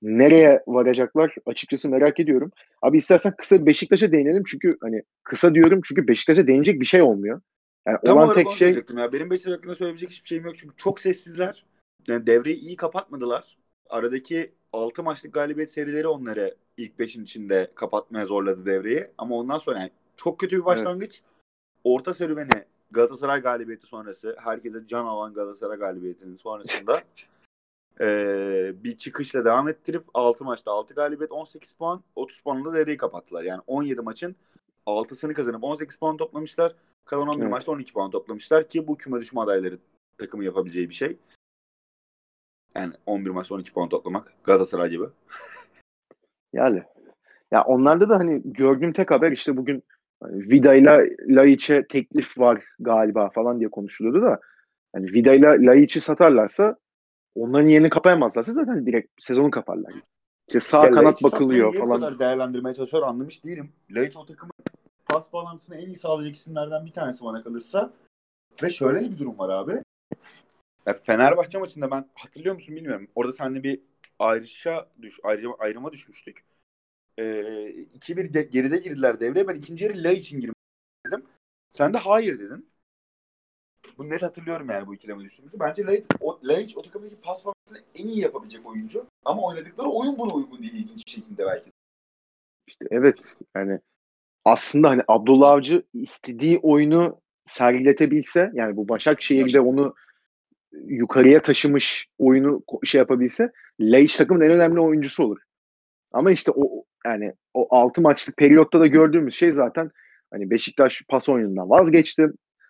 nereye 0.02 0.62
varacaklar 0.66 1.34
açıkçası 1.46 1.88
merak 1.88 2.20
ediyorum. 2.20 2.50
Abi 2.82 2.96
istersen 2.96 3.34
kısa 3.38 3.66
Beşiktaş'a 3.66 4.12
değinelim 4.12 4.42
çünkü 4.46 4.76
hani 4.80 5.02
kısa 5.22 5.54
diyorum 5.54 5.80
çünkü 5.84 6.08
Beşiktaş'a 6.08 6.46
değinecek 6.46 6.80
bir 6.80 6.86
şey 6.86 7.02
olmuyor. 7.02 7.40
Yani 7.86 7.98
Tam 8.04 8.18
olan 8.18 8.34
tek 8.34 8.50
şey 8.50 8.72
ya. 8.72 9.12
Benim 9.12 9.30
Beşiktaş 9.30 9.54
hakkında 9.54 9.74
söyleyebilecek 9.74 10.10
hiçbir 10.10 10.28
şeyim 10.28 10.44
yok. 10.44 10.56
Çünkü 10.56 10.76
çok 10.76 11.00
sessizler. 11.00 11.64
Yani 12.08 12.26
devreyi 12.26 12.56
iyi 12.56 12.76
kapatmadılar. 12.76 13.58
Aradaki 13.90 14.52
6 14.72 15.02
maçlık 15.02 15.34
galibiyet 15.34 15.70
serileri 15.70 16.08
onları 16.08 16.54
ilk 16.76 16.98
5'in 16.98 17.24
içinde 17.24 17.70
kapatmaya 17.74 18.26
zorladı 18.26 18.66
devreyi. 18.66 19.06
Ama 19.18 19.36
ondan 19.36 19.58
sonra 19.58 19.78
yani 19.78 19.90
çok 20.16 20.38
kötü 20.38 20.56
bir 20.56 20.64
başlangıç. 20.64 21.22
Orta 21.84 22.14
serüveni 22.14 22.64
Galatasaray 22.90 23.40
galibiyeti 23.40 23.86
sonrası 23.86 24.36
herkese 24.38 24.86
can 24.86 25.04
alan 25.04 25.34
Galatasaray 25.34 25.78
galibiyetinin 25.78 26.36
sonrasında 26.36 27.00
eee, 28.00 28.74
bir 28.84 28.98
çıkışla 28.98 29.44
devam 29.44 29.68
ettirip 29.68 30.04
6 30.14 30.44
maçta 30.44 30.72
6 30.72 30.94
galibiyet 30.94 31.32
18 31.32 31.72
puan 31.72 32.02
30 32.16 32.40
puanla 32.40 32.74
devreyi 32.74 32.96
kapattılar. 32.96 33.42
Yani 33.42 33.62
17 33.66 34.00
maçın 34.00 34.36
6'sını 34.86 35.34
kazanıp 35.34 35.64
18 35.64 35.96
puan 35.96 36.16
toplamışlar. 36.16 36.74
Kalan 37.04 37.28
11 37.28 37.42
Evet. 37.42 37.50
maçta 37.52 37.72
12 37.72 37.92
puan 37.92 38.10
toplamışlar 38.10 38.68
ki 38.68 38.86
bu 38.86 38.96
küme 38.96 39.20
düşme 39.20 39.40
adayları 39.40 39.78
takımı 40.18 40.44
yapabileceği 40.44 40.88
bir 40.88 40.94
şey. 40.94 41.16
Yani 42.76 42.92
11 43.06 43.30
maçta 43.30 43.54
12 43.54 43.72
puan 43.72 43.88
toplamak 43.88 44.32
Galatasaray 44.44 44.90
gibi. 44.90 45.04
Yani 46.52 46.82
ya 47.50 47.64
onlarda 47.64 48.08
da 48.08 48.18
hani 48.18 48.42
gördüğüm 48.44 48.92
tek 48.92 49.10
haber 49.10 49.32
işte 49.32 49.56
bugün 49.56 49.82
hani 50.22 50.50
Vida 50.50 50.74
ile 50.74 51.16
Laiç'e 51.28 51.86
teklif 51.86 52.38
var 52.38 52.64
galiba 52.78 53.30
falan 53.30 53.58
diye 53.58 53.70
konuşuluyordu 53.70 54.22
da 54.22 54.40
hani 54.92 55.12
Vida 55.12 55.32
ile 55.32 55.66
Laiç'i 55.66 56.00
satarlarsa 56.00 56.76
onların 57.34 57.68
yerini 57.68 57.90
kapayamazlarsa 57.90 58.52
zaten 58.52 58.86
direkt 58.86 59.12
sezonu 59.18 59.50
kaparlar. 59.50 59.92
İşte 60.48 60.60
sağ 60.60 60.84
Ya 60.84 60.90
kanat 60.90 61.22
bakılıyor 61.22 61.74
falan. 61.74 62.00
kadar 62.00 62.18
değerlendirmeye 62.18 62.74
çalışıyor 62.74 63.02
anlamış 63.02 63.44
değilim. 63.44 63.72
Laiç 63.90 64.16
o 64.16 64.26
takımın 64.26 64.52
pas 65.06 65.32
bağlantısını 65.32 65.76
en 65.76 65.86
iyi 65.86 65.96
sağlayacak 65.96 66.34
isimlerden 66.34 66.86
bir 66.86 66.92
tanesi 66.92 67.24
bana 67.24 67.42
kalırsa. 67.42 67.92
Ve 68.62 68.70
şöyle 68.70 69.00
bir 69.00 69.18
durum 69.18 69.38
var 69.38 69.48
abi. 69.48 69.82
Ya 70.86 70.98
Fenerbahçe 71.04 71.58
maçında 71.58 71.90
ben 71.90 72.04
hatırlıyor 72.14 72.54
musun 72.54 72.76
bilmiyorum. 72.76 73.08
Orada 73.14 73.32
seninle 73.32 73.62
bir 73.62 73.80
ayrışa 74.18 74.88
düş, 75.02 75.20
ayrıma, 75.22 75.56
ayrıma 75.58 75.92
düşmüştük. 75.92 76.44
Ee, 77.18 77.68
2-1 77.94 78.34
de- 78.34 78.42
geride 78.42 78.78
girdiler 78.78 79.20
devreye. 79.20 79.48
Ben 79.48 79.54
ikinci 79.54 79.84
yarı 79.84 80.04
Laiç'in 80.04 80.40
girmek 80.40 80.56
dedim. 81.06 81.24
Sen 81.72 81.94
de 81.94 81.98
hayır 81.98 82.38
dedin. 82.38 82.70
Bu 83.98 84.08
net 84.08 84.22
hatırlıyorum 84.22 84.70
yani 84.70 84.86
bu 84.86 84.94
ikileme 84.94 85.24
düştüğümüzü. 85.24 85.60
Bence 85.60 85.86
Laiç 85.86 86.04
o, 86.20 86.40
Laiç 86.44 86.76
o 86.76 86.82
takımdaki 86.82 87.16
pas 87.20 87.44
pasını 87.44 87.82
en 87.94 88.06
iyi 88.06 88.20
yapabilecek 88.20 88.66
oyuncu. 88.66 89.06
Ama 89.24 89.42
oynadıkları 89.42 89.88
oyun 89.88 90.18
buna 90.18 90.34
uygun 90.34 90.58
değil 90.58 90.74
ilginç 90.74 91.06
bir 91.06 91.10
şekilde 91.10 91.46
belki. 91.46 91.72
İşte 92.66 92.86
evet 92.90 93.34
yani 93.56 93.80
aslında 94.44 94.88
hani 94.88 95.02
Abdullah 95.08 95.50
Avcı 95.50 95.82
istediği 95.94 96.58
oyunu 96.58 97.20
sergiletebilse 97.46 98.50
yani 98.54 98.76
bu 98.76 98.88
Başakşehir'de 98.88 99.60
onu 99.60 99.94
yukarıya 100.72 101.42
taşımış 101.42 102.08
oyunu 102.18 102.62
şey 102.84 102.98
yapabilse 102.98 103.52
Leish 103.80 104.16
takımın 104.16 104.40
en 104.40 104.52
önemli 104.52 104.80
oyuncusu 104.80 105.24
olur. 105.24 105.47
Ama 106.12 106.30
işte 106.30 106.52
o 106.54 106.84
yani 107.06 107.32
o 107.54 107.76
6 107.76 108.00
maçlık 108.00 108.36
periyotta 108.36 108.80
da 108.80 108.86
gördüğümüz 108.86 109.34
şey 109.34 109.52
zaten 109.52 109.90
hani 110.30 110.50
Beşiktaş 110.50 111.02
pas 111.08 111.28
oyunundan 111.28 111.70
vazgeçti. 111.70 112.26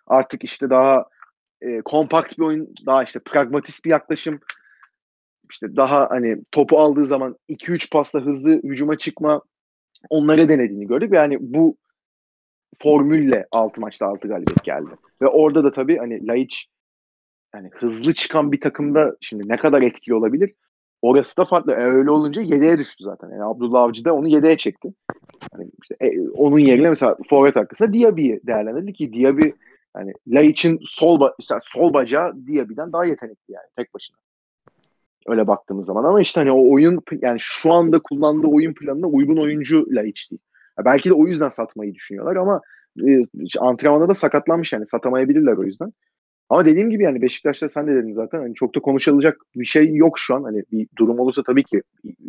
Artık 0.07 0.43
işte 0.43 0.69
daha 0.69 1.05
e, 1.61 1.81
kompakt 1.81 2.37
bir 2.37 2.43
oyun, 2.43 2.73
daha 2.85 3.03
işte 3.03 3.19
pragmatist 3.19 3.85
bir 3.85 3.89
yaklaşım. 3.89 4.39
İşte 5.51 5.75
daha 5.75 6.09
hani 6.09 6.37
topu 6.51 6.79
aldığı 6.79 7.05
zaman 7.05 7.37
2-3 7.49 7.91
pasla 7.91 8.19
hızlı 8.19 8.49
hücuma 8.49 8.97
çıkma 8.97 9.41
onları 10.09 10.49
denediğini 10.49 10.87
gördük. 10.87 11.13
Yani 11.13 11.37
bu 11.39 11.77
formülle 12.81 13.47
6 13.51 13.81
maçta 13.81 14.05
6 14.05 14.27
galibiyet 14.27 14.63
geldi. 14.63 14.89
Ve 15.21 15.27
orada 15.27 15.63
da 15.63 15.71
tabii 15.71 15.97
hani 15.97 16.27
Laiç 16.27 16.67
yani 17.55 17.69
hızlı 17.73 18.13
çıkan 18.13 18.51
bir 18.51 18.61
takımda 18.61 19.15
şimdi 19.21 19.49
ne 19.49 19.57
kadar 19.57 19.81
etkili 19.81 20.15
olabilir? 20.15 20.53
Orası 21.01 21.37
da 21.37 21.45
farklı. 21.45 21.71
E, 21.71 21.75
öyle 21.75 22.11
olunca 22.11 22.41
yedeğe 22.41 22.77
düştü 22.77 23.03
zaten. 23.03 23.29
Yani 23.29 23.43
Abdullah 23.43 23.81
Avcı 23.81 24.05
da 24.05 24.13
onu 24.13 24.27
yedeğe 24.27 24.57
çekti. 24.57 24.93
Yani 25.53 25.69
işte, 25.81 25.95
e, 26.01 26.29
onun 26.29 26.59
yerine 26.59 26.89
mesela 26.89 27.17
forvet 27.29 27.57
arkasında 27.57 27.93
Diaby'i 27.93 28.39
değerlendirdi 28.47 28.93
ki 28.93 29.13
Diaby 29.13 29.49
yani 29.97 30.13
Laiç'in 30.27 30.79
sol, 30.83 31.19
ba 31.19 31.33
mesela 31.39 31.59
sol 31.61 31.93
bacağı 31.93 32.33
Diaby'den 32.47 32.93
daha 32.93 33.05
yetenekli 33.05 33.53
yani 33.53 33.65
tek 33.75 33.93
başına. 33.93 34.17
Öyle 35.27 35.47
baktığımız 35.47 35.85
zaman 35.85 36.03
ama 36.03 36.21
işte 36.21 36.41
hani 36.41 36.51
o 36.51 36.73
oyun 36.73 37.01
yani 37.21 37.39
şu 37.39 37.73
anda 37.73 37.99
kullandığı 37.99 38.47
oyun 38.47 38.73
planına 38.73 39.07
uygun 39.07 39.37
oyuncu 39.37 39.87
Laiç 39.89 40.31
değil. 40.31 40.41
Ya 40.79 40.85
belki 40.85 41.09
de 41.09 41.13
o 41.13 41.27
yüzden 41.27 41.49
satmayı 41.49 41.95
düşünüyorlar 41.95 42.35
ama 42.35 42.61
e, 43.07 43.21
antrenmanda 43.59 44.09
da 44.09 44.15
sakatlanmış 44.15 44.73
yani 44.73 44.87
satamayabilirler 44.87 45.57
o 45.57 45.63
yüzden. 45.63 45.93
Ama 46.49 46.65
dediğim 46.65 46.89
gibi 46.89 47.03
yani 47.03 47.21
Beşiktaş'ta 47.21 47.69
sen 47.69 47.87
de 47.87 47.95
dedin 47.95 48.13
zaten 48.13 48.39
hani 48.39 48.55
çok 48.55 48.75
da 48.75 48.79
konuşulacak 48.79 49.41
bir 49.55 49.65
şey 49.65 49.95
yok 49.95 50.19
şu 50.19 50.35
an. 50.35 50.43
Hani 50.43 50.63
bir 50.71 50.87
durum 50.97 51.19
olursa 51.19 51.43
tabii 51.43 51.63
ki 51.63 51.81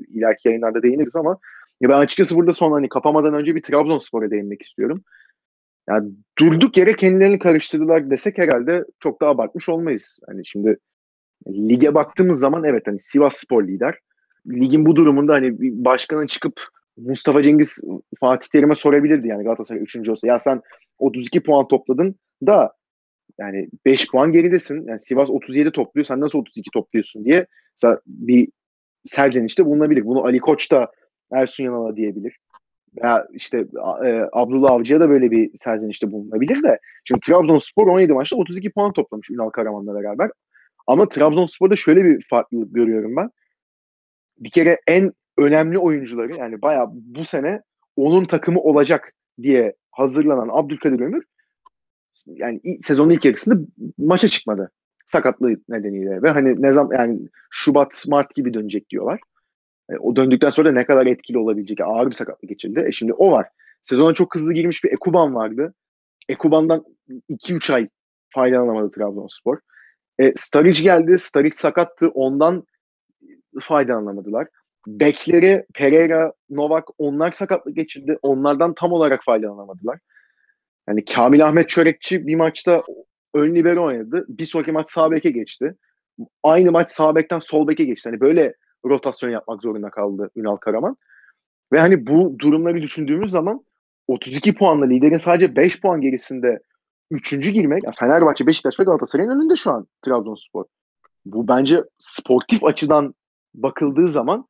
ileriki 0.08 0.48
yayınlarda 0.48 0.82
değiniriz 0.82 1.16
ama 1.16 1.38
ya 1.80 1.88
ben 1.88 1.98
açıkçası 1.98 2.36
burada 2.36 2.52
son 2.52 2.72
hani 2.72 2.88
kapamadan 2.88 3.34
önce 3.34 3.54
bir 3.54 3.62
Trabzonspor'a 3.62 4.30
değinmek 4.30 4.62
istiyorum. 4.62 5.04
Yani 5.88 6.10
durduk 6.38 6.76
yere 6.76 6.92
kendilerini 6.92 7.38
karıştırdılar 7.38 8.10
desek 8.10 8.38
herhalde 8.38 8.84
çok 9.00 9.22
da 9.22 9.26
abartmış 9.26 9.68
olmayız. 9.68 10.18
Hani 10.26 10.46
şimdi 10.46 10.78
lige 11.48 11.94
baktığımız 11.94 12.38
zaman 12.38 12.64
evet 12.64 12.82
hani 12.86 12.98
Sivas 12.98 13.36
Spor 13.36 13.64
lider. 13.64 13.98
Ligin 14.46 14.86
bu 14.86 14.96
durumunda 14.96 15.32
hani 15.34 15.60
bir 15.60 15.84
başkanın 15.84 16.26
çıkıp 16.26 16.60
Mustafa 16.96 17.42
Cengiz 17.42 17.78
Fatih 18.20 18.48
Terim'e 18.48 18.74
sorabilirdi 18.74 19.28
yani 19.28 19.44
Galatasaray 19.44 19.82
3. 19.82 20.08
olsa. 20.08 20.26
Ya 20.26 20.38
sen 20.38 20.60
32 20.98 21.42
puan 21.42 21.68
topladın 21.68 22.14
da 22.46 22.72
yani 23.38 23.68
5 23.86 24.10
puan 24.10 24.32
geridesin. 24.32 24.86
Yani 24.86 25.00
Sivas 25.00 25.30
37 25.30 25.72
topluyor. 25.72 26.04
Sen 26.04 26.20
nasıl 26.20 26.38
32 26.38 26.70
topluyorsun 26.70 27.24
diye 27.24 27.46
bir 28.06 28.48
serzenişte 29.04 29.66
bulunabilir. 29.66 30.06
Bunu 30.06 30.24
Ali 30.24 30.38
Koç 30.38 30.72
da 30.72 30.90
Ersun 31.32 31.64
Yanal'a 31.64 31.96
diyebilir. 31.96 32.38
Veya 33.02 33.26
işte 33.32 33.58
e, 34.04 34.28
Abdullah 34.32 34.70
Avcı'ya 34.70 35.00
da 35.00 35.10
böyle 35.10 35.30
bir 35.30 35.50
serzenişte 35.56 36.12
bulunabilir 36.12 36.62
de. 36.62 36.78
Şimdi 37.04 37.20
Trabzonspor 37.20 37.86
17 37.86 38.12
maçta 38.12 38.36
32 38.36 38.72
puan 38.72 38.92
toplamış 38.92 39.30
Ünal 39.30 39.50
Karaman'la 39.50 39.94
beraber. 39.94 40.30
Ama 40.86 41.08
Trabzonspor'da 41.08 41.76
şöyle 41.76 42.04
bir 42.04 42.26
farklılık 42.30 42.74
görüyorum 42.74 43.16
ben. 43.16 43.30
Bir 44.38 44.50
kere 44.50 44.80
en 44.86 45.12
önemli 45.38 45.78
oyuncuları 45.78 46.36
yani 46.36 46.62
bayağı 46.62 46.86
bu 46.92 47.24
sene 47.24 47.60
onun 47.96 48.24
takımı 48.24 48.60
olacak 48.60 49.12
diye 49.42 49.74
hazırlanan 49.90 50.48
Abdülkadir 50.52 51.00
Ömür 51.00 51.24
yani 52.26 52.60
sezonun 52.82 53.10
ilk 53.10 53.24
yarısında 53.24 53.60
maça 53.98 54.28
çıkmadı. 54.28 54.70
Sakatlığı 55.06 55.56
nedeniyle 55.68 56.22
ve 56.22 56.30
hani 56.30 56.62
ne 56.62 56.72
zaman 56.72 56.96
yani 56.96 57.20
Şubat 57.50 58.04
Mart 58.08 58.34
gibi 58.34 58.54
dönecek 58.54 58.90
diyorlar. 58.90 59.20
E, 59.90 59.96
o 59.96 60.16
döndükten 60.16 60.50
sonra 60.50 60.72
ne 60.72 60.86
kadar 60.86 61.06
etkili 61.06 61.38
olabilecek 61.38 61.80
ağır 61.80 62.06
bir 62.06 62.14
sakatlık 62.14 62.48
geçirdi. 62.48 62.84
E 62.88 62.92
şimdi 62.92 63.12
o 63.12 63.30
var. 63.30 63.46
Sezona 63.82 64.14
çok 64.14 64.34
hızlı 64.34 64.52
girmiş 64.52 64.84
bir 64.84 64.92
Ekuban 64.92 65.34
vardı. 65.34 65.74
Ekuban'dan 66.28 66.84
2-3 67.30 67.74
ay 67.74 67.88
faydalanamadı 68.34 68.90
Trabzonspor. 68.90 69.58
E, 70.18 70.32
Staric 70.36 70.82
geldi. 70.82 71.18
Staric 71.18 71.56
sakattı. 71.56 72.08
Ondan 72.08 72.64
faydalanamadılar. 73.60 74.48
Bekleri 74.86 75.66
Pereira, 75.74 76.32
Novak 76.50 76.88
onlar 76.98 77.32
sakatlık 77.32 77.76
geçirdi. 77.76 78.18
Onlardan 78.22 78.74
tam 78.74 78.92
olarak 78.92 79.24
faydalanamadılar. 79.24 79.98
Yani 80.88 81.04
Kamil 81.04 81.46
Ahmet 81.46 81.68
Çörekçi 81.68 82.26
bir 82.26 82.36
maçta 82.36 82.82
ön 83.34 83.54
libero 83.54 83.84
oynadı. 83.84 84.26
Bir 84.28 84.44
sonraki 84.44 84.72
maç 84.72 84.90
sağ 84.90 85.10
beke 85.10 85.30
geçti. 85.30 85.76
Aynı 86.42 86.72
maç 86.72 86.90
sağ 86.90 87.14
bekten 87.14 87.38
sol 87.38 87.68
beke 87.68 87.84
geçti. 87.84 88.08
Hani 88.08 88.20
böyle 88.20 88.54
rotasyon 88.84 89.30
yapmak 89.30 89.62
zorunda 89.62 89.90
kaldı 89.90 90.30
Ünal 90.36 90.56
Karaman. 90.56 90.96
Ve 91.72 91.80
hani 91.80 92.06
bu 92.06 92.38
durumları 92.38 92.82
düşündüğümüz 92.82 93.30
zaman 93.30 93.64
32 94.08 94.54
puanla 94.54 94.86
liderin 94.86 95.18
sadece 95.18 95.56
5 95.56 95.80
puan 95.80 96.00
gerisinde 96.00 96.60
üçüncü 97.10 97.50
girmek 97.50 97.84
yani 97.84 97.94
Fenerbahçe, 97.98 98.46
Beşiktaş 98.46 98.80
ve 98.80 98.84
Galatasaray'ın 98.84 99.30
önünde 99.30 99.56
şu 99.56 99.70
an 99.70 99.86
Trabzonspor. 100.02 100.64
Bu 101.24 101.48
bence 101.48 101.84
sportif 101.98 102.64
açıdan 102.64 103.14
bakıldığı 103.54 104.08
zaman 104.08 104.48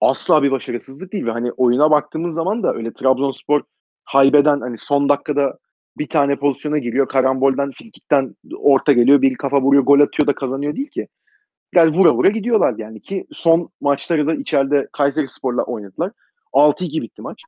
asla 0.00 0.42
bir 0.42 0.50
başarısızlık 0.50 1.12
değil 1.12 1.26
ve 1.26 1.30
hani 1.30 1.52
oyuna 1.52 1.90
baktığımız 1.90 2.34
zaman 2.34 2.62
da 2.62 2.74
öyle 2.74 2.92
Trabzonspor 2.92 3.62
haybeden 4.04 4.60
hani 4.60 4.78
son 4.78 5.08
dakikada 5.08 5.58
bir 5.98 6.08
tane 6.08 6.36
pozisyona 6.36 6.78
giriyor. 6.78 7.08
Karambolden, 7.08 7.70
filkikten 7.70 8.36
orta 8.56 8.92
geliyor. 8.92 9.22
Bir 9.22 9.36
kafa 9.36 9.62
vuruyor, 9.62 9.82
gol 9.82 10.00
atıyor 10.00 10.26
da 10.26 10.34
kazanıyor 10.34 10.76
değil 10.76 10.90
ki. 10.90 11.08
Yani 11.74 11.96
vura 11.96 12.14
vura 12.14 12.28
gidiyorlar 12.28 12.74
yani 12.78 13.00
ki 13.00 13.26
son 13.32 13.70
maçları 13.80 14.26
da 14.26 14.34
içeride 14.34 14.88
Kayseri 14.92 15.28
Spor'la 15.28 15.62
oynadılar. 15.62 16.12
6-2 16.52 17.02
bitti 17.02 17.22
maç. 17.22 17.42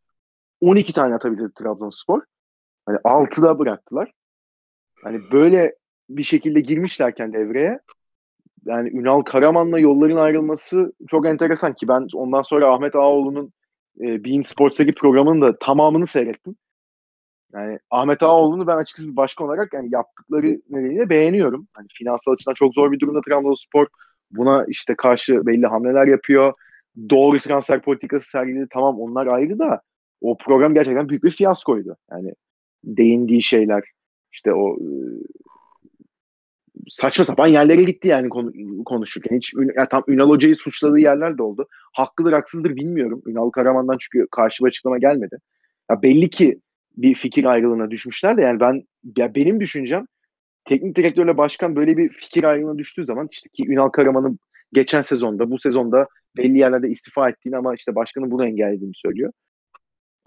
12 0.60 0.92
tane 0.92 1.14
atabildi 1.14 1.54
Trabzonspor. 1.54 2.22
Hani 2.86 2.98
6'da 2.98 3.58
bıraktılar. 3.58 4.12
Hani 5.02 5.20
böyle 5.32 5.74
bir 6.10 6.22
şekilde 6.22 6.60
girmişlerken 6.60 7.32
devreye 7.32 7.80
yani 8.64 8.88
Ünal 8.88 9.22
Karaman'la 9.22 9.78
yolların 9.78 10.16
ayrılması 10.16 10.92
çok 11.08 11.26
enteresan 11.26 11.74
ki 11.74 11.88
ben 11.88 12.06
ondan 12.14 12.42
sonra 12.42 12.74
Ahmet 12.74 12.96
Ağoğlu'nun 12.96 13.52
e, 14.00 14.24
Bein 14.24 14.42
Sports'taki 14.42 14.94
programının 14.94 15.40
da 15.40 15.58
tamamını 15.58 16.06
seyrettim. 16.06 16.56
Yani 17.54 17.78
Ahmet 17.90 18.22
Ağoğlu'nu 18.22 18.66
ben 18.66 18.76
açıkçası 18.76 19.10
bir 19.10 19.16
başkan 19.16 19.46
olarak 19.46 19.72
yani 19.72 19.88
yaptıkları 19.92 20.60
nedeniyle 20.70 21.08
beğeniyorum. 21.10 21.68
Hani 21.72 21.86
finansal 21.94 22.32
açıdan 22.32 22.54
çok 22.54 22.74
zor 22.74 22.92
bir 22.92 23.00
durumda 23.00 23.20
Trabzonspor. 23.20 23.86
Buna 24.30 24.64
işte 24.68 24.94
karşı 24.98 25.46
belli 25.46 25.66
hamleler 25.66 26.06
yapıyor. 26.06 26.52
Doğru 27.10 27.38
transfer 27.38 27.82
politikası 27.82 28.30
sergiledi. 28.30 28.66
Tamam 28.72 29.00
onlar 29.00 29.26
ayrı 29.26 29.58
da 29.58 29.80
o 30.20 30.36
program 30.36 30.74
gerçekten 30.74 31.08
büyük 31.08 31.24
bir 31.24 31.30
fiyaskoydu. 31.30 31.96
Yani 32.10 32.34
değindiği 32.84 33.42
şeyler 33.42 33.82
işte 34.32 34.54
o 34.54 34.76
saçma 36.88 37.24
sapan 37.24 37.46
yerlere 37.46 37.82
gitti 37.82 38.08
yani 38.08 38.28
konu, 38.28 38.52
konuşurken. 38.84 39.36
Hiç 39.36 39.54
yani 39.54 39.88
tam 39.90 40.04
Ünal 40.08 40.28
Hoca'yı 40.28 40.56
suçladığı 40.56 40.98
yerler 40.98 41.38
de 41.38 41.42
oldu. 41.42 41.68
Haklıdır 41.92 42.32
haksızdır 42.32 42.76
bilmiyorum. 42.76 43.22
Ünal 43.26 43.50
Karaman'dan 43.50 43.96
çünkü 44.00 44.26
karşı 44.30 44.64
bir 44.64 44.68
açıklama 44.68 44.98
gelmedi. 44.98 45.38
Ya 45.90 46.02
belli 46.02 46.30
ki 46.30 46.60
bir 46.96 47.14
fikir 47.14 47.44
ayrılığına 47.44 47.90
düşmüşler 47.90 48.36
de 48.36 48.42
yani 48.42 48.60
ben 48.60 48.82
ya 49.16 49.34
benim 49.34 49.60
düşüncem 49.60 50.06
teknik 50.64 50.96
direktörle 50.96 51.36
başkan 51.36 51.76
böyle 51.76 51.96
bir 51.96 52.08
fikir 52.08 52.44
ayrılığına 52.44 52.78
düştüğü 52.78 53.06
zaman 53.06 53.28
işte 53.30 53.48
ki 53.52 53.64
Ünal 53.68 53.88
Karaman'ın 53.88 54.38
geçen 54.72 55.02
sezonda 55.02 55.50
bu 55.50 55.58
sezonda 55.58 56.08
belli 56.36 56.58
yerlerde 56.58 56.88
istifa 56.88 57.28
ettiğini 57.28 57.56
ama 57.56 57.74
işte 57.74 57.94
başkanın 57.94 58.30
bunu 58.30 58.46
engellediğini 58.46 58.94
söylüyor. 58.94 59.32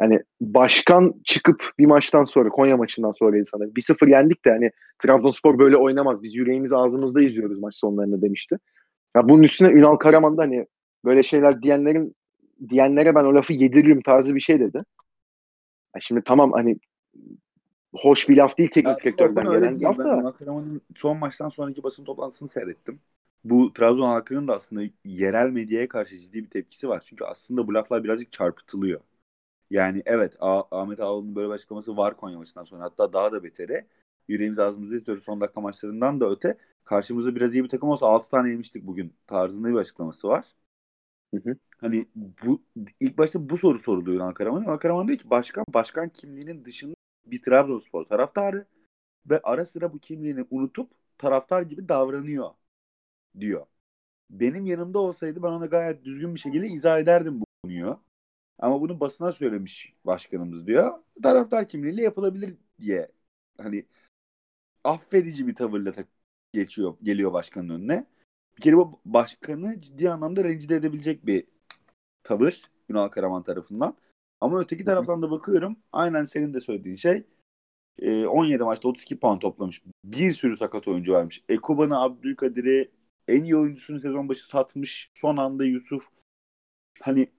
Yani 0.02 0.24
başkan 0.42 1.14
çıkıp 1.24 1.72
bir 1.80 1.86
maçtan 1.86 2.24
sonra 2.24 2.50
Konya 2.50 2.78
maçından 2.78 3.12
sonra 3.12 3.46
sana 3.46 3.64
1-0 3.64 4.10
yendik 4.10 4.46
de 4.46 4.52
hani 4.52 4.72
Trabzonspor 5.00 5.60
böyle 5.60 5.78
oynamaz. 5.78 6.24
Biz 6.24 6.36
yüreğimiz 6.36 6.74
ağzımızda 6.74 7.22
izliyoruz 7.22 7.60
maç 7.60 7.76
sonlarında 7.76 8.22
demişti. 8.22 8.58
Ya 9.16 9.30
bunun 9.30 9.44
üstüne 9.44 9.72
Ünal 9.72 9.96
Karaman 9.96 10.38
da 10.38 10.42
hani 10.42 10.66
böyle 11.06 11.24
şeyler 11.24 11.62
diyenlerin 11.62 12.16
diyenlere 12.70 13.16
ben 13.16 13.24
o 13.24 13.36
lafı 13.36 13.54
yediririm 13.54 14.02
tarzı 14.02 14.36
bir 14.36 14.40
şey 14.40 14.60
dedi. 14.60 14.78
Ya 15.96 16.02
şimdi 16.02 16.22
tamam 16.26 16.52
hani 16.52 16.78
hoş 17.96 18.30
bir 18.30 18.38
laf 18.38 18.58
değil 18.58 18.70
teknik 18.70 19.04
direktörden 19.04 19.52
gelen 19.52 19.82
laf 19.82 19.98
da. 19.98 20.20
Ünal 20.20 20.32
Karaman'ın 20.32 20.82
son 20.96 21.18
maçtan 21.18 21.50
sonraki 21.50 21.84
basın 21.84 22.04
toplantısını 22.04 22.50
seyrettim. 22.50 23.00
Bu 23.44 23.74
Trabzon 23.74 24.08
halkının 24.08 24.48
da 24.48 24.56
aslında 24.56 24.82
yerel 25.06 25.50
medyaya 25.50 25.88
karşı 25.88 26.18
ciddi 26.18 26.44
bir 26.44 26.50
tepkisi 26.50 26.90
var. 26.90 27.04
Çünkü 27.06 27.24
aslında 27.24 27.68
bu 27.68 27.74
laflar 27.74 28.04
birazcık 28.04 28.32
çarpıtılıyor. 28.32 29.00
Yani 29.70 30.04
evet 30.06 30.36
Ah- 30.40 30.68
Ahmet 30.72 31.00
Ağaoğlu'nun 31.00 31.36
böyle 31.36 31.48
bir 31.50 31.54
açıklaması 31.54 31.98
var 31.98 32.18
Konya 32.18 32.38
maçından 32.38 32.64
sonra. 32.64 32.84
Hatta 32.84 33.14
daha 33.14 33.32
da 33.32 33.44
beteri. 33.44 33.88
yüreğimiz 34.28 34.60
ağzımızda 34.60 34.96
istiyoruz 34.96 35.24
son 35.24 35.42
dakika 35.42 35.62
maçlarından 35.62 36.20
da 36.20 36.30
öte. 36.30 36.58
Karşımızda 36.84 37.36
biraz 37.36 37.54
iyi 37.56 37.64
bir 37.64 37.70
takım 37.70 37.90
olsa 37.90 38.06
6 38.08 38.30
tane 38.30 38.50
yemiştik 38.50 38.88
bugün 38.88 39.14
tarzında 39.28 39.70
bir 39.70 39.76
açıklaması 39.76 40.28
var. 40.28 40.46
Hı 41.36 41.42
hı. 41.42 41.58
Hani 41.78 42.08
bu 42.46 42.64
ilk 43.00 43.18
başta 43.18 43.50
bu 43.50 43.58
soru 43.58 43.80
soruluyor 43.80 44.34
Karaman. 44.36 44.62
Yunan 44.62 44.80
Karaman 44.80 45.08
diyor 45.08 45.20
ki 45.20 45.30
başkan 45.30 45.66
başkan 45.74 46.10
kimliğinin 46.10 46.66
dışında 46.66 46.96
bir 47.26 47.42
Trabzonspor 47.44 48.06
taraftarı 48.06 48.68
ve 49.30 49.42
ara 49.44 49.66
sıra 49.66 49.94
bu 49.94 50.00
kimliğini 50.00 50.46
unutup 50.52 50.92
taraftar 51.18 51.62
gibi 51.62 51.90
davranıyor 51.90 52.52
diyor. 53.40 53.66
Benim 54.30 54.66
yanımda 54.66 55.00
olsaydı 55.00 55.44
ben 55.44 55.48
ona 55.50 55.66
gayet 55.66 56.06
düzgün 56.06 56.36
bir 56.36 56.40
şekilde 56.40 56.68
izah 56.68 57.00
ederdim 57.00 57.42
bu 57.42 57.46
konuyu. 57.64 58.00
Ama 58.60 58.82
bunu 58.82 59.00
basına 59.00 59.32
söylemiş 59.32 59.94
başkanımız 60.06 60.68
diyor. 60.68 61.00
Taraftar 61.24 61.68
kimliğiyle 61.68 62.02
yapılabilir 62.02 62.58
diye. 62.80 63.12
Hani 63.58 63.86
affedici 64.84 65.48
bir 65.48 65.56
tavırla 65.56 65.94
geçiyor, 66.54 66.98
geliyor 67.04 67.34
başkanın 67.34 67.70
önüne. 67.70 68.06
Bir 68.58 68.62
kere 68.62 68.78
bu 68.78 69.00
başkanı 69.06 69.82
ciddi 69.82 70.10
anlamda 70.10 70.44
rencide 70.44 70.76
edebilecek 70.76 71.26
bir 71.26 71.48
tavır 72.24 72.62
Ünal 72.90 73.08
Karaman 73.08 73.44
tarafından. 73.44 73.98
Ama 74.42 74.60
öteki 74.60 74.86
taraftan 74.86 75.22
da 75.22 75.32
bakıyorum. 75.32 75.78
Aynen 75.92 76.26
senin 76.26 76.54
de 76.54 76.62
söylediğin 76.62 76.96
şey. 76.96 77.24
17 78.02 78.64
maçta 78.64 78.88
32 78.88 79.20
puan 79.20 79.40
toplamış. 79.40 79.82
Bir 80.04 80.32
sürü 80.32 80.58
sakat 80.58 80.88
oyuncu 80.88 81.14
vermiş. 81.14 81.44
Ekuban'ı, 81.50 82.02
Abdülkadir'i 82.02 82.92
en 83.28 83.44
iyi 83.44 83.58
oyuncusunu 83.58 84.00
sezon 84.00 84.30
başı 84.30 84.48
satmış. 84.48 85.12
Son 85.14 85.38
anda 85.38 85.66
Yusuf. 85.66 86.10
Hani 87.02 87.32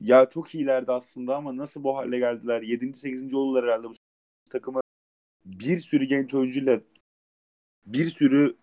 ya 0.00 0.28
çok 0.28 0.54
iyilerdi 0.54 0.92
aslında 0.92 1.36
ama 1.36 1.56
nasıl 1.56 1.84
bu 1.84 1.96
hale 1.96 2.18
geldiler? 2.18 2.62
7. 2.62 2.98
8. 2.98 3.36
oldular 3.36 3.64
herhalde 3.64 3.88
bu 3.88 3.94
takımı. 4.50 4.80
Bir 5.44 5.78
sürü 5.78 6.04
genç 6.04 6.34
oyuncuyla 6.34 6.80
bir 7.86 8.06
sürü 8.06 8.56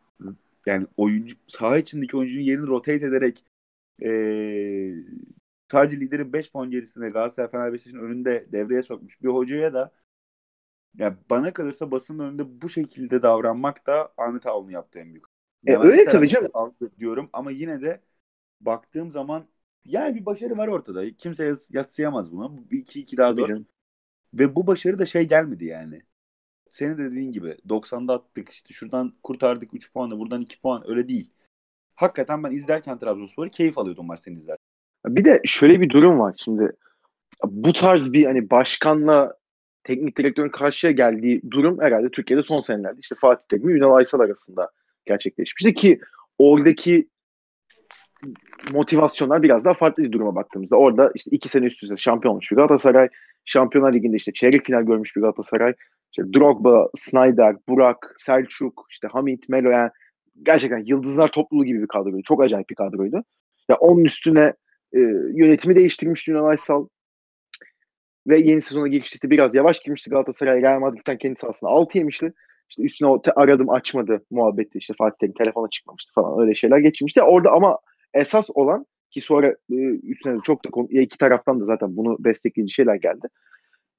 yani 0.65 0.87
oyuncu 0.97 1.35
saha 1.47 1.77
içindeki 1.77 2.17
oyuncunun 2.17 2.43
yerini 2.43 2.67
rotate 2.67 3.05
ederek 3.05 3.43
ee, 4.03 4.93
sadece 5.71 5.99
liderin 5.99 6.33
5 6.33 6.51
puan 6.51 6.71
gerisinde 6.71 7.09
Galatasaray 7.09 7.51
Fener 7.51 7.73
Beşiktaş'ın 7.73 8.05
önünde 8.05 8.47
devreye 8.51 8.83
sokmuş 8.83 9.21
bir 9.21 9.29
hocaya 9.29 9.73
da 9.73 9.91
ya 10.97 11.17
bana 11.29 11.53
kalırsa 11.53 11.91
basının 11.91 12.19
önünde 12.19 12.61
bu 12.61 12.69
şekilde 12.69 13.23
davranmak 13.23 13.87
da 13.87 14.13
Ahmet 14.17 14.45
Ağol'un 14.45 14.69
yaptığı 14.69 14.99
en 14.99 15.13
büyük. 15.13 15.25
E, 15.65 15.77
öyle 15.77 16.05
tabii 16.05 16.27
canım. 16.27 16.51
Diyorum 16.99 17.29
ama 17.33 17.51
yine 17.51 17.81
de 17.81 18.01
baktığım 18.61 19.11
zaman 19.11 19.47
yani 19.85 20.15
bir 20.15 20.25
başarı 20.25 20.57
var 20.57 20.67
ortada. 20.67 21.11
Kimse 21.11 21.55
yatsıyamaz 21.71 22.31
bunu. 22.31 22.59
2-2 22.71 23.17
daha 23.17 23.37
doğru. 23.37 23.65
Ve 24.33 24.55
bu 24.55 24.67
başarı 24.67 24.99
da 24.99 25.05
şey 25.05 25.23
gelmedi 25.23 25.65
yani. 25.65 26.01
Senin 26.71 26.97
dediğin 26.97 27.31
gibi 27.31 27.57
90'da 27.69 28.13
attık 28.13 28.49
işte 28.49 28.73
şuradan 28.73 29.13
kurtardık 29.23 29.73
3 29.73 29.93
puanı 29.93 30.19
buradan 30.19 30.41
2 30.41 30.61
puan 30.61 30.83
öyle 30.89 31.07
değil. 31.07 31.29
Hakikaten 31.95 32.43
ben 32.43 32.51
izlerken 32.51 32.99
Trabzonspor'u 32.99 33.49
keyif 33.49 33.77
alıyordum 33.77 34.05
maçtan 34.05 34.35
izlerken. 34.35 34.65
Bir 35.05 35.25
de 35.25 35.41
şöyle 35.45 35.81
bir 35.81 35.89
durum 35.89 36.19
var 36.19 36.35
şimdi. 36.43 36.71
Bu 37.43 37.73
tarz 37.73 38.13
bir 38.13 38.25
hani 38.25 38.49
başkanla 38.49 39.37
teknik 39.83 40.17
direktörün 40.17 40.49
karşıya 40.49 40.91
geldiği 40.91 41.41
durum 41.51 41.81
herhalde 41.81 42.09
Türkiye'de 42.09 42.43
son 42.43 42.59
senelerde 42.59 42.99
işte 42.99 43.15
Fatih 43.15 43.43
Terim 43.49 43.69
Ünal 43.69 43.95
Aysal 43.95 44.19
arasında 44.19 44.71
gerçekleşmişti 45.05 45.73
ki 45.73 45.99
oradaki 46.37 47.09
motivasyonlar 48.71 49.43
biraz 49.43 49.65
daha 49.65 49.73
farklı 49.73 50.03
bir 50.03 50.11
duruma 50.11 50.35
baktığımızda. 50.35 50.75
Orada 50.75 51.11
işte 51.15 51.31
iki 51.31 51.49
sene 51.49 51.65
üst 51.65 51.83
üste 51.83 51.97
şampiyon 51.97 52.33
olmuş 52.33 52.51
bir 52.51 52.55
Galatasaray. 52.55 53.09
Şampiyonlar 53.45 53.93
Ligi'nde 53.93 54.15
işte 54.15 54.33
çeyrek 54.33 54.65
final 54.65 54.81
görmüş 54.81 55.15
bir 55.15 55.21
Galatasaray. 55.21 55.73
İşte 56.11 56.33
Drogba, 56.33 56.89
Snyder, 56.95 57.55
Burak, 57.69 58.15
Selçuk, 58.17 58.87
işte 58.89 59.07
Hamit, 59.11 59.49
Melo 59.49 59.69
yani 59.69 59.89
gerçekten 60.43 60.83
yıldızlar 60.85 61.27
topluluğu 61.27 61.65
gibi 61.65 61.81
bir 61.81 61.87
kadroydu. 61.87 62.21
Çok 62.23 62.43
acayip 62.43 62.69
bir 62.69 62.75
kadroydu. 62.75 63.23
Ya 63.69 63.75
onun 63.79 64.03
üstüne 64.03 64.53
e, 64.93 64.99
yönetimi 65.33 65.75
değiştirmiş 65.75 66.27
Ünal 66.27 66.45
Aysal 66.45 66.87
ve 68.27 68.39
yeni 68.39 68.61
sezona 68.61 68.87
girişte 68.87 69.15
işte 69.15 69.29
biraz 69.29 69.55
yavaş 69.55 69.79
girmişti 69.79 70.09
Galatasaray. 70.09 70.61
Real 70.61 70.79
Madrid'den 70.79 71.17
kendi 71.17 71.39
sahasına 71.39 71.69
6 71.69 71.97
yemişti. 71.97 72.33
İşte 72.69 72.83
üstüne 72.83 73.09
o 73.09 73.21
aradım 73.35 73.69
açmadı 73.69 74.25
muhabbeti 74.31 74.77
işte 74.77 74.93
Fatih 74.97 75.17
Terim 75.17 75.33
telefona 75.33 75.69
çıkmamıştı 75.69 76.13
falan 76.13 76.41
öyle 76.41 76.53
şeyler 76.53 76.77
geçmişti. 76.77 77.21
Orada 77.21 77.51
ama 77.51 77.77
esas 78.15 78.49
olan 78.53 78.85
ki 79.11 79.21
sonra 79.21 79.55
e, 79.71 79.75
üstüne 80.03 80.39
çok 80.43 80.65
da 80.65 80.69
konu, 80.69 80.87
iki 80.89 81.17
taraftan 81.17 81.61
da 81.61 81.65
zaten 81.65 81.97
bunu 81.97 82.17
destekleyici 82.19 82.73
şeyler 82.73 82.95
geldi. 82.95 83.27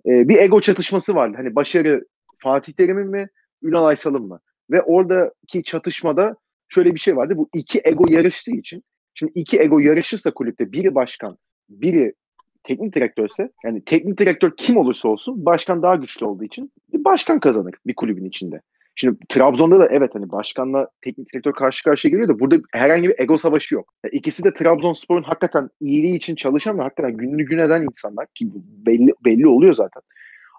E, 0.07 0.29
bir 0.29 0.39
ego 0.39 0.61
çatışması 0.61 1.15
vardı. 1.15 1.35
Hani 1.37 1.55
başarı 1.55 2.05
Fatih 2.39 2.73
Terim'in 2.73 3.07
mi 3.07 3.29
Ünal 3.63 3.85
Aysal'ın 3.85 4.23
mı? 4.23 4.41
Ve 4.71 4.83
oradaki 4.83 5.63
çatışmada 5.63 6.37
şöyle 6.69 6.95
bir 6.95 7.01
şey 7.01 7.17
vardı. 7.17 7.37
Bu 7.37 7.49
iki 7.55 7.81
ego 7.85 8.05
yarıştığı 8.09 8.57
için 8.57 8.85
şimdi 9.15 9.33
iki 9.35 9.61
ego 9.61 9.79
yarışırsa 9.79 10.31
kulüpte 10.31 10.73
biri 10.73 10.95
başkan, 10.95 11.39
biri 11.69 12.15
teknik 12.63 12.95
direktörse 12.95 13.51
yani 13.65 13.85
teknik 13.85 14.19
direktör 14.19 14.53
kim 14.57 14.77
olursa 14.77 15.09
olsun 15.09 15.45
başkan 15.45 15.83
daha 15.83 15.97
güçlü 15.97 16.27
olduğu 16.27 16.45
için 16.45 16.73
başkan 16.93 17.41
kazanır 17.41 17.75
bir 17.87 17.95
kulübün 17.95 18.25
içinde. 18.25 18.61
Şimdi 18.99 19.19
Trabzon'da 19.29 19.81
da 19.81 19.89
evet 19.91 20.15
hani 20.15 20.31
başkanla 20.31 20.89
teknik 21.03 21.33
direktör 21.33 21.53
karşı 21.53 21.85
karşıya 21.85 22.11
geliyor 22.11 22.29
da 22.29 22.41
burada 22.41 22.57
herhangi 22.73 23.09
bir 23.09 23.15
ego 23.19 23.39
savaşı 23.39 23.75
yok. 23.75 23.93
Yani 24.05 24.13
ikisi 24.15 24.45
de 24.45 24.55
Trabzonspor'un 24.55 25.23
hakikaten 25.23 25.69
iyiliği 25.81 26.17
için 26.17 26.35
çalışan 26.35 26.79
ve 26.79 26.83
hakikaten 26.83 27.17
gününü 27.17 27.45
gün 27.45 27.59
eden 27.59 27.83
insanlar 27.83 28.27
ki 28.35 28.49
belli 28.87 29.13
belli 29.25 29.47
oluyor 29.47 29.75
zaten. 29.75 30.03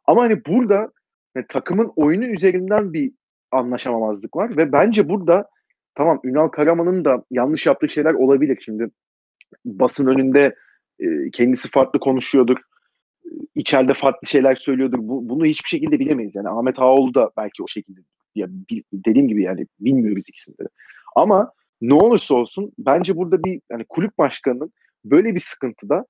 Ama 0.05 0.23
hani 0.23 0.45
burada 0.45 0.91
yani 1.35 1.45
takımın 1.49 1.91
oyunu 1.95 2.25
üzerinden 2.25 2.93
bir 2.93 3.11
anlaşamamazlık 3.51 4.35
var 4.35 4.57
ve 4.57 4.71
bence 4.71 5.09
burada 5.09 5.49
tamam 5.95 6.19
Ünal 6.23 6.47
Karaman'ın 6.47 7.05
da 7.05 7.23
yanlış 7.31 7.65
yaptığı 7.65 7.89
şeyler 7.89 8.13
olabilir. 8.13 8.61
Şimdi 8.65 8.89
basın 9.65 10.07
önünde 10.07 10.55
e, 10.99 11.05
kendisi 11.33 11.69
farklı 11.69 11.99
konuşuyordur. 11.99 12.57
E, 13.25 13.29
içeride 13.55 13.93
farklı 13.93 14.27
şeyler 14.27 14.55
söylüyordur. 14.55 14.99
Bu, 15.01 15.29
bunu 15.29 15.45
hiçbir 15.45 15.69
şekilde 15.69 15.99
bilemeyiz. 15.99 16.35
Yani 16.35 16.49
Ahmet 16.49 16.79
Ağoğlu 16.79 17.13
da 17.13 17.31
belki 17.37 17.63
o 17.63 17.67
şekilde 17.67 17.99
ya 18.39 18.47
dediğim 18.93 19.27
gibi 19.27 19.43
yani 19.43 19.67
bilmiyoruz 19.79 20.25
ikisinde 20.29 20.57
de. 20.57 20.69
Ama 21.15 21.51
ne 21.81 21.93
olursa 21.93 22.35
olsun 22.35 22.71
bence 22.79 23.17
burada 23.17 23.43
bir 23.43 23.61
yani 23.71 23.85
kulüp 23.89 24.17
başkanının 24.17 24.73
böyle 25.05 25.35
bir 25.35 25.39
sıkıntıda 25.39 26.05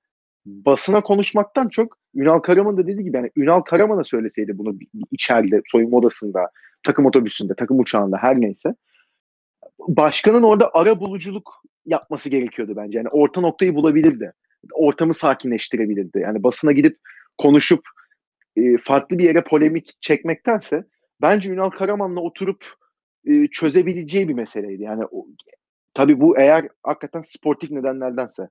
basına 0.46 1.00
konuşmaktan 1.00 1.68
çok 1.68 1.96
Ünal 2.14 2.38
Karaman 2.38 2.76
da 2.76 2.86
dediği 2.86 3.04
gibi 3.04 3.16
yani 3.16 3.30
Ünal 3.36 3.60
Karaman'a 3.60 4.04
söyleseydi 4.04 4.58
bunu 4.58 4.80
bir, 4.80 4.86
bir 4.94 5.04
içeride 5.10 5.62
soyunma 5.66 5.96
odasında, 5.96 6.50
takım 6.82 7.06
otobüsünde, 7.06 7.54
takım 7.54 7.80
uçağında 7.80 8.16
her 8.16 8.40
neyse 8.40 8.74
başkanın 9.78 10.42
orada 10.42 10.70
ara 10.74 11.00
buluculuk 11.00 11.62
yapması 11.86 12.28
gerekiyordu 12.28 12.72
bence. 12.76 12.98
Yani 12.98 13.08
orta 13.08 13.40
noktayı 13.40 13.74
bulabilirdi. 13.74 14.32
Ortamı 14.72 15.14
sakinleştirebilirdi. 15.14 16.18
Yani 16.18 16.42
basına 16.42 16.72
gidip 16.72 16.98
konuşup 17.38 17.80
farklı 18.82 19.18
bir 19.18 19.24
yere 19.24 19.44
polemik 19.44 19.96
çekmektense 20.00 20.84
bence 21.22 21.50
Ünal 21.52 21.70
Karaman'la 21.70 22.20
oturup 22.20 22.66
e, 23.24 23.46
çözebileceği 23.46 24.28
bir 24.28 24.34
meseleydi. 24.34 24.82
Yani 24.82 25.04
o, 25.10 25.26
tabii 25.94 26.20
bu 26.20 26.38
eğer 26.38 26.68
hakikaten 26.82 27.22
sportif 27.22 27.70
nedenlerdense. 27.70 28.48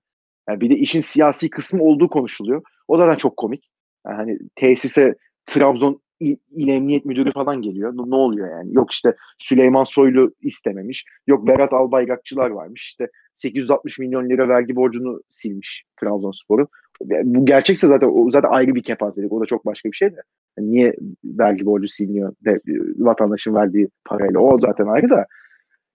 Yani 0.50 0.62
bir 0.62 0.70
de 0.70 0.76
işin 0.76 1.02
siyasi 1.02 1.50
kısmı 1.50 1.84
olduğu 1.84 2.10
konuşuluyor. 2.10 2.62
O 2.88 3.00
da 3.00 3.18
çok 3.18 3.38
komik. 3.38 3.70
Hani 4.04 4.38
tesise 4.56 5.16
Trabzon 5.46 6.02
İl, 6.20 6.38
İl 6.52 6.68
Emniyet 6.68 7.06
Müdürü 7.06 7.32
falan 7.32 7.62
geliyor. 7.62 7.94
Ne 7.94 8.16
oluyor 8.16 8.52
yani? 8.52 8.74
Yok 8.74 8.92
işte 8.92 9.16
Süleyman 9.38 9.84
Soylu 9.84 10.36
istememiş. 10.42 11.06
Yok 11.28 11.48
Berat 11.48 11.74
Albayrakçılar 11.74 12.50
varmış. 12.50 12.82
İşte 12.82 13.08
860 13.36 14.00
milyon 14.00 14.30
lira 14.30 14.50
vergi 14.50 14.76
borcunu 14.76 15.22
silmiş 15.30 15.86
Trabzonspor'u. 16.00 16.68
Bu 17.04 17.46
gerçekse 17.46 17.88
zaten 17.88 18.10
o 18.14 18.32
zaten 18.32 18.50
ayrı 18.50 18.76
bir 18.76 18.84
kepazelik. 18.84 19.34
O 19.34 19.42
da 19.42 19.46
çok 19.46 19.66
başka 19.66 19.92
bir 19.92 19.96
şey 19.96 20.12
de. 20.12 20.22
Yani 20.58 20.72
niye 20.72 20.96
vergi 21.24 21.66
borcu 21.66 21.88
siliniyor 21.88 22.36
de, 22.46 22.62
vatandaşın 22.98 23.56
verdiği 23.56 23.90
parayla? 24.06 24.40
O 24.40 24.60
zaten 24.60 24.88
ayrı 24.88 25.10
da. 25.10 25.26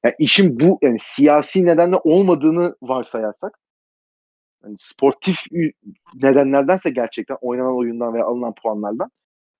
Yani 0.05 0.15
işin 0.19 0.61
bu 0.61 0.79
yani 0.83 0.97
siyasi 1.01 1.67
nedenle 1.67 1.97
olmadığını 1.97 2.77
varsayarsak 2.83 3.59
yani 4.65 4.75
sportif 4.79 5.37
nedenlerdense 6.15 6.91
gerçekten 6.91 7.37
oynanan 7.41 7.79
oyundan 7.79 8.15
veya 8.15 8.25
alınan 8.25 8.55
puanlardan 8.63 9.11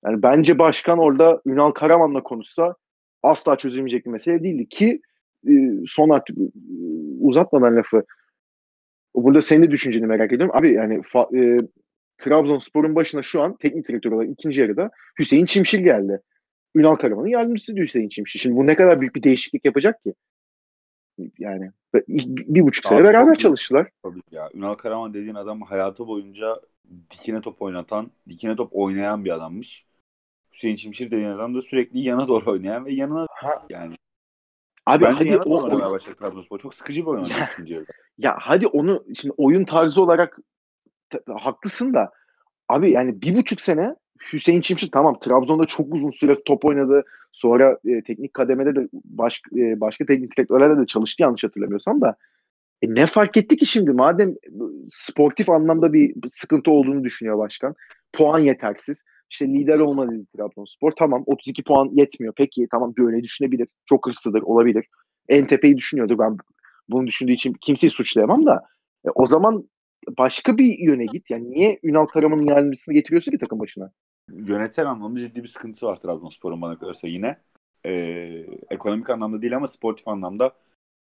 yani 0.05 0.23
bence 0.23 0.59
başkan 0.59 0.99
orada 0.99 1.41
Ünal 1.45 1.71
Karaman'la 1.71 2.23
konuşsa 2.23 2.75
asla 3.23 3.55
çözülmeyecek 3.55 4.05
bir 4.05 4.11
mesele 4.11 4.43
değildi 4.43 4.69
ki 4.69 5.01
e, 5.47 5.51
son 5.87 6.09
artık 6.09 6.37
e, 6.37 6.51
uzatmadan 7.19 7.75
lafı 7.75 8.03
burada 9.15 9.41
senin 9.41 9.63
de 9.63 9.71
düşünceni 9.71 10.05
merak 10.05 10.33
ediyorum. 10.33 10.55
Abi 10.57 10.73
yani 10.73 11.01
fa, 11.03 11.27
e, 11.35 11.59
Trabzonspor'un 12.17 12.95
başına 12.95 13.21
şu 13.21 13.41
an 13.41 13.57
teknik 13.57 13.87
direktör 13.87 14.11
olarak 14.11 14.29
ikinci 14.29 14.61
yarıda 14.61 14.91
Hüseyin 15.19 15.45
Çimşir 15.45 15.79
geldi. 15.79 16.21
Ünal 16.75 16.95
Karaman'ın 16.95 17.27
yardımcısı 17.27 17.75
Hüseyin 17.75 18.09
Çimşir. 18.09 18.39
Şimdi 18.39 18.55
bu 18.55 18.67
ne 18.67 18.75
kadar 18.75 19.01
büyük 19.01 19.15
bir 19.15 19.23
değişiklik 19.23 19.65
yapacak 19.65 20.03
ki? 20.03 20.13
Yani 21.39 21.71
bir 22.23 22.61
buçuk 22.61 22.85
sene 22.85 22.99
Abi, 22.99 23.07
beraber 23.07 23.37
çalıştılar. 23.37 23.89
Tabii 24.03 24.21
ya. 24.31 24.49
Ünal 24.53 24.73
Karaman 24.73 25.13
dediğin 25.13 25.35
adam 25.35 25.61
hayatı 25.61 26.07
boyunca 26.07 26.61
dikine 27.11 27.41
top 27.41 27.61
oynatan, 27.61 28.11
dikine 28.29 28.55
top 28.55 28.69
oynayan 28.71 29.25
bir 29.25 29.31
adammış. 29.31 29.85
Hüseyin 30.53 30.75
Çimşir 30.75 31.11
dediğin 31.11 31.29
adam 31.29 31.55
da 31.55 31.61
sürekli 31.61 31.99
yana 31.99 32.27
doğru 32.27 32.51
oynayan 32.51 32.85
ve 32.85 32.93
yanına 32.93 33.27
yani. 33.69 33.95
Abi 34.85 35.03
Bence 35.03 35.15
hadi 35.15 35.37
o, 35.37 35.63
oynamaya 35.63 35.91
başladı 35.91 36.15
Trabzonspor. 36.19 36.59
Çok 36.59 36.73
sıkıcı 36.73 37.01
bir 37.01 37.07
oyun 37.07 37.21
oynadı 37.23 37.33
Ya. 37.39 37.47
ikinci 37.53 37.73
yarıda. 37.73 37.91
ya 38.17 38.35
hadi 38.39 38.67
onu 38.67 39.03
şimdi 39.15 39.33
oyun 39.37 39.65
tarzı 39.65 40.01
olarak 40.01 40.37
haklısın 41.39 41.93
da 41.93 42.11
abi 42.69 42.91
yani 42.91 43.21
bir 43.21 43.35
buçuk 43.35 43.61
sene 43.61 43.95
Hüseyin 44.33 44.61
Çimşir 44.61 44.91
tamam 44.91 45.19
Trabzon'da 45.19 45.65
çok 45.65 45.93
uzun 45.93 46.09
süre 46.09 46.37
top 46.45 46.65
oynadı. 46.65 47.03
Sonra 47.31 47.77
e, 47.85 48.03
teknik 48.03 48.33
kademede 48.33 48.75
de 48.75 48.87
baş, 48.93 49.41
e, 49.57 49.81
başka 49.81 50.05
teknik 50.05 50.37
direktörlerle 50.37 50.81
de 50.81 50.85
çalıştı 50.85 51.23
yanlış 51.23 51.43
hatırlamıyorsam 51.43 52.01
da 52.01 52.15
e, 52.81 52.95
ne 52.95 53.05
fark 53.05 53.37
etti 53.37 53.57
ki 53.57 53.65
şimdi 53.65 53.91
madem 53.91 54.35
sportif 54.89 55.49
anlamda 55.49 55.93
bir 55.93 56.13
sıkıntı 56.31 56.71
olduğunu 56.71 57.03
düşünüyor 57.03 57.37
başkan. 57.37 57.75
Puan 58.13 58.39
yetersiz. 58.39 59.03
İşte 59.33 59.47
lider 59.47 59.79
olmadı 59.79 60.11
dedi 60.11 60.25
Trabzonspor. 60.37 60.91
Tamam 60.91 61.23
32 61.25 61.63
puan 61.63 61.89
yetmiyor. 61.93 62.33
Peki 62.37 62.67
tamam 62.71 62.93
böyle 62.97 63.23
düşünebilir. 63.23 63.67
Çok 63.85 64.07
hırslıdır 64.07 64.41
olabilir. 64.41 64.85
En 65.29 65.47
tepeyi 65.47 65.77
düşünüyordur. 65.77 66.19
Ben 66.19 66.37
bunu 66.89 67.07
düşündüğü 67.07 67.31
için 67.31 67.53
kimseyi 67.61 67.91
suçlayamam 67.91 68.45
da 68.45 68.63
e, 69.05 69.09
o 69.15 69.25
zaman 69.25 69.69
başka 70.17 70.57
bir 70.57 70.77
yöne 70.79 71.05
git. 71.05 71.29
Yani 71.29 71.51
niye 71.51 71.79
Ünal 71.83 72.05
Karaman'ın 72.05 72.47
yardımcısını 72.47 72.93
getiriyorsun 72.93 73.31
ki 73.31 73.37
takım 73.37 73.59
başına? 73.59 73.91
Yönetsel 74.31 74.89
anlamda 74.89 75.19
ciddi 75.19 75.43
bir 75.43 75.47
sıkıntısı 75.47 75.85
var 75.85 75.95
Trabzonspor'un 76.01 76.61
bana 76.61 76.79
kalırsa 76.79 77.07
yine. 77.07 77.37
Ee, 77.85 78.45
ekonomik 78.69 79.09
anlamda 79.09 79.41
değil 79.41 79.55
ama 79.55 79.67
sportif 79.67 80.07
anlamda 80.07 80.53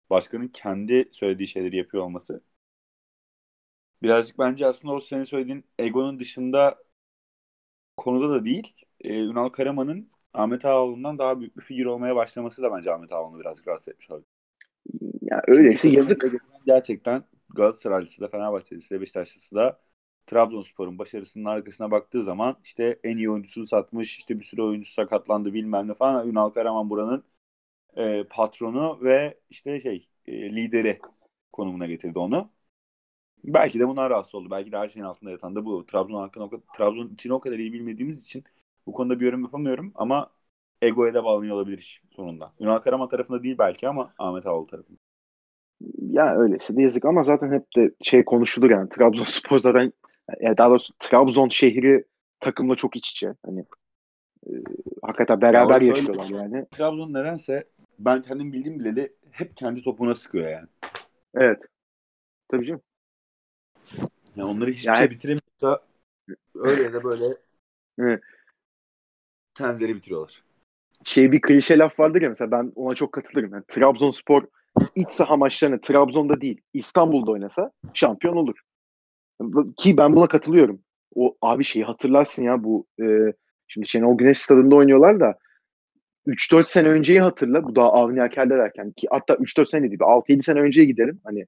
başkanın 0.09 0.47
kendi 0.47 1.09
söylediği 1.11 1.47
şeyleri 1.47 1.77
yapıyor 1.77 2.03
olması. 2.03 2.41
Birazcık 4.03 4.39
bence 4.39 4.67
aslında 4.67 4.93
o 4.93 4.99
senin 4.99 5.23
söylediğin 5.23 5.63
egonun 5.79 6.19
dışında 6.19 6.83
konuda 7.97 8.29
da 8.29 8.45
değil. 8.45 8.75
Ee, 9.01 9.19
Ünal 9.19 9.49
Karaman'ın 9.49 10.09
Ahmet 10.33 10.65
Ağaoğlu'ndan 10.65 11.17
daha 11.17 11.39
büyük 11.39 11.57
bir 11.57 11.61
figür 11.61 11.85
olmaya 11.85 12.15
başlaması 12.15 12.61
da 12.63 12.71
bence 12.71 12.93
Ahmet 12.93 13.11
Ağaoğlu'nu 13.11 13.39
birazcık 13.39 13.67
rahatsız 13.67 13.87
etmiş 13.87 14.11
olabilir. 14.11 14.27
Ya 15.21 15.41
öyleyse 15.47 15.81
Çünkü 15.81 15.97
yazık. 15.97 16.25
Gerçekten 16.65 17.23
Galatasaraylısı 17.49 18.21
da 18.21 18.27
Fenerbahçelisi 18.27 18.89
de 18.89 19.01
Beşiktaşlısı 19.01 19.55
da 19.55 19.79
Trabzonspor'un 20.25 20.99
başarısının 20.99 21.45
arkasına 21.45 21.91
baktığı 21.91 22.23
zaman 22.23 22.57
işte 22.63 22.99
en 23.03 23.17
iyi 23.17 23.29
oyuncusunu 23.31 23.67
satmış, 23.67 24.17
işte 24.17 24.39
bir 24.39 24.43
sürü 24.43 24.61
oyuncu 24.61 24.91
sakatlandı 24.91 25.53
bilmem 25.53 25.87
ne 25.87 25.93
falan. 25.93 26.27
Ünal 26.27 26.49
Karaman 26.49 26.89
buranın 26.89 27.23
e, 27.97 28.23
patronu 28.29 28.99
ve 29.03 29.39
işte 29.49 29.81
şey 29.81 30.07
e, 30.25 30.55
lideri 30.55 30.99
konumuna 31.53 31.85
getirdi 31.87 32.19
onu. 32.19 32.49
Belki 33.43 33.79
de 33.79 33.87
bunlar 33.87 34.09
rahatsız 34.09 34.35
oldu. 34.35 34.51
Belki 34.51 34.71
de 34.71 34.77
her 34.77 34.89
şeyin 34.89 35.05
altında 35.05 35.31
yatan 35.31 35.55
da 35.55 35.65
bu. 35.65 35.85
Trabzon 35.85 36.21
hakkında 36.21 36.43
o 36.43 36.49
kadar, 36.49 36.63
Trabzon 36.77 37.07
için 37.07 37.29
o 37.29 37.39
kadar 37.39 37.59
iyi 37.59 37.73
bilmediğimiz 37.73 38.25
için 38.25 38.43
bu 38.85 38.91
konuda 38.91 39.19
bir 39.19 39.25
yorum 39.25 39.43
yapamıyorum 39.43 39.91
ama 39.95 40.29
egoya 40.81 41.13
da 41.13 41.23
bağlanıyor 41.23 41.55
olabilir 41.55 42.01
sonunda. 42.15 42.53
Ünal 42.59 42.77
Karaman 42.77 43.09
tarafında 43.09 43.43
değil 43.43 43.55
belki 43.59 43.87
ama 43.87 44.13
Ahmet 44.19 44.45
Ağaoğlu 44.47 44.67
tarafında. 44.67 44.97
Ya 45.97 46.35
öyleyse 46.37 46.75
de 46.75 46.81
yazık 46.81 47.05
ama 47.05 47.23
zaten 47.23 47.51
hep 47.51 47.75
de 47.75 47.91
şey 48.01 48.25
konuşulur 48.25 48.69
yani 48.69 48.89
Trabzonspor 48.89 49.57
zaten 49.59 49.93
yani 50.41 50.57
daha 50.57 50.69
doğrusu 50.69 50.93
Trabzon 50.99 51.49
şehri 51.49 52.03
takımla 52.39 52.75
çok 52.75 52.95
iç 52.95 53.11
içe. 53.11 53.33
Hani 53.45 53.65
e, 54.47 54.51
hakikaten 55.01 55.41
beraber 55.41 55.81
Ya 55.81 55.87
yaşıyorlar 55.87 56.29
yani. 56.29 56.65
Trabzon 56.71 57.13
nedense 57.13 57.63
ben 57.99 58.21
kendim 58.21 58.53
bildiğim 58.53 58.79
bileli 58.79 59.13
hep 59.31 59.57
kendi 59.57 59.81
topuna 59.81 60.15
sıkıyor 60.15 60.49
yani. 60.49 60.67
Evet. 61.35 61.59
Tabii 62.51 62.65
canım. 62.65 62.81
Yani 64.35 64.49
onları 64.49 64.71
hiçbir 64.71 64.87
Yani- 64.87 64.97
şey 64.97 65.09
bitiremiyorsa 65.11 65.79
öyle 66.55 66.83
ya 66.83 66.93
da 66.93 67.03
böyle 67.03 67.37
kendileri 69.55 69.95
bitiriyorlar. 69.95 70.43
Şey 71.03 71.31
bir 71.31 71.41
klişe 71.41 71.77
laf 71.77 71.99
vardır 71.99 72.21
ya 72.21 72.29
mesela 72.29 72.51
ben 72.51 72.71
ona 72.75 72.95
çok 72.95 73.11
katılırım. 73.11 73.53
Yani 73.53 73.63
Trabzonspor 73.67 74.43
iç 74.95 75.09
saha 75.09 75.37
maçlarını 75.37 75.81
Trabzon'da 75.81 76.41
değil 76.41 76.61
İstanbul'da 76.73 77.31
oynasa 77.31 77.71
şampiyon 77.93 78.35
olur. 78.35 78.59
Ki 79.77 79.97
ben 79.97 80.15
buna 80.15 80.27
katılıyorum. 80.27 80.81
O 81.15 81.37
abi 81.41 81.63
şeyi 81.63 81.85
hatırlarsın 81.85 82.43
ya 82.43 82.63
bu 82.63 82.85
e, 83.01 83.33
şimdi 83.67 83.87
Şenol 83.87 84.17
Güneş 84.17 84.39
stadında 84.39 84.75
oynuyorlar 84.75 85.19
da 85.19 85.37
3-4 86.27 86.63
sene 86.67 86.89
önceyi 86.89 87.21
hatırla. 87.21 87.63
Bu 87.63 87.75
daha 87.75 87.91
Avni 87.91 88.21
Aker'de 88.23 88.57
derken 88.57 88.91
ki 88.91 89.07
hatta 89.11 89.33
3-4 89.33 89.69
sene 89.69 89.89
değil 89.89 89.99
6-7 90.01 90.41
sene 90.41 90.59
önceye 90.59 90.85
gidelim. 90.85 91.21
Hani 91.23 91.45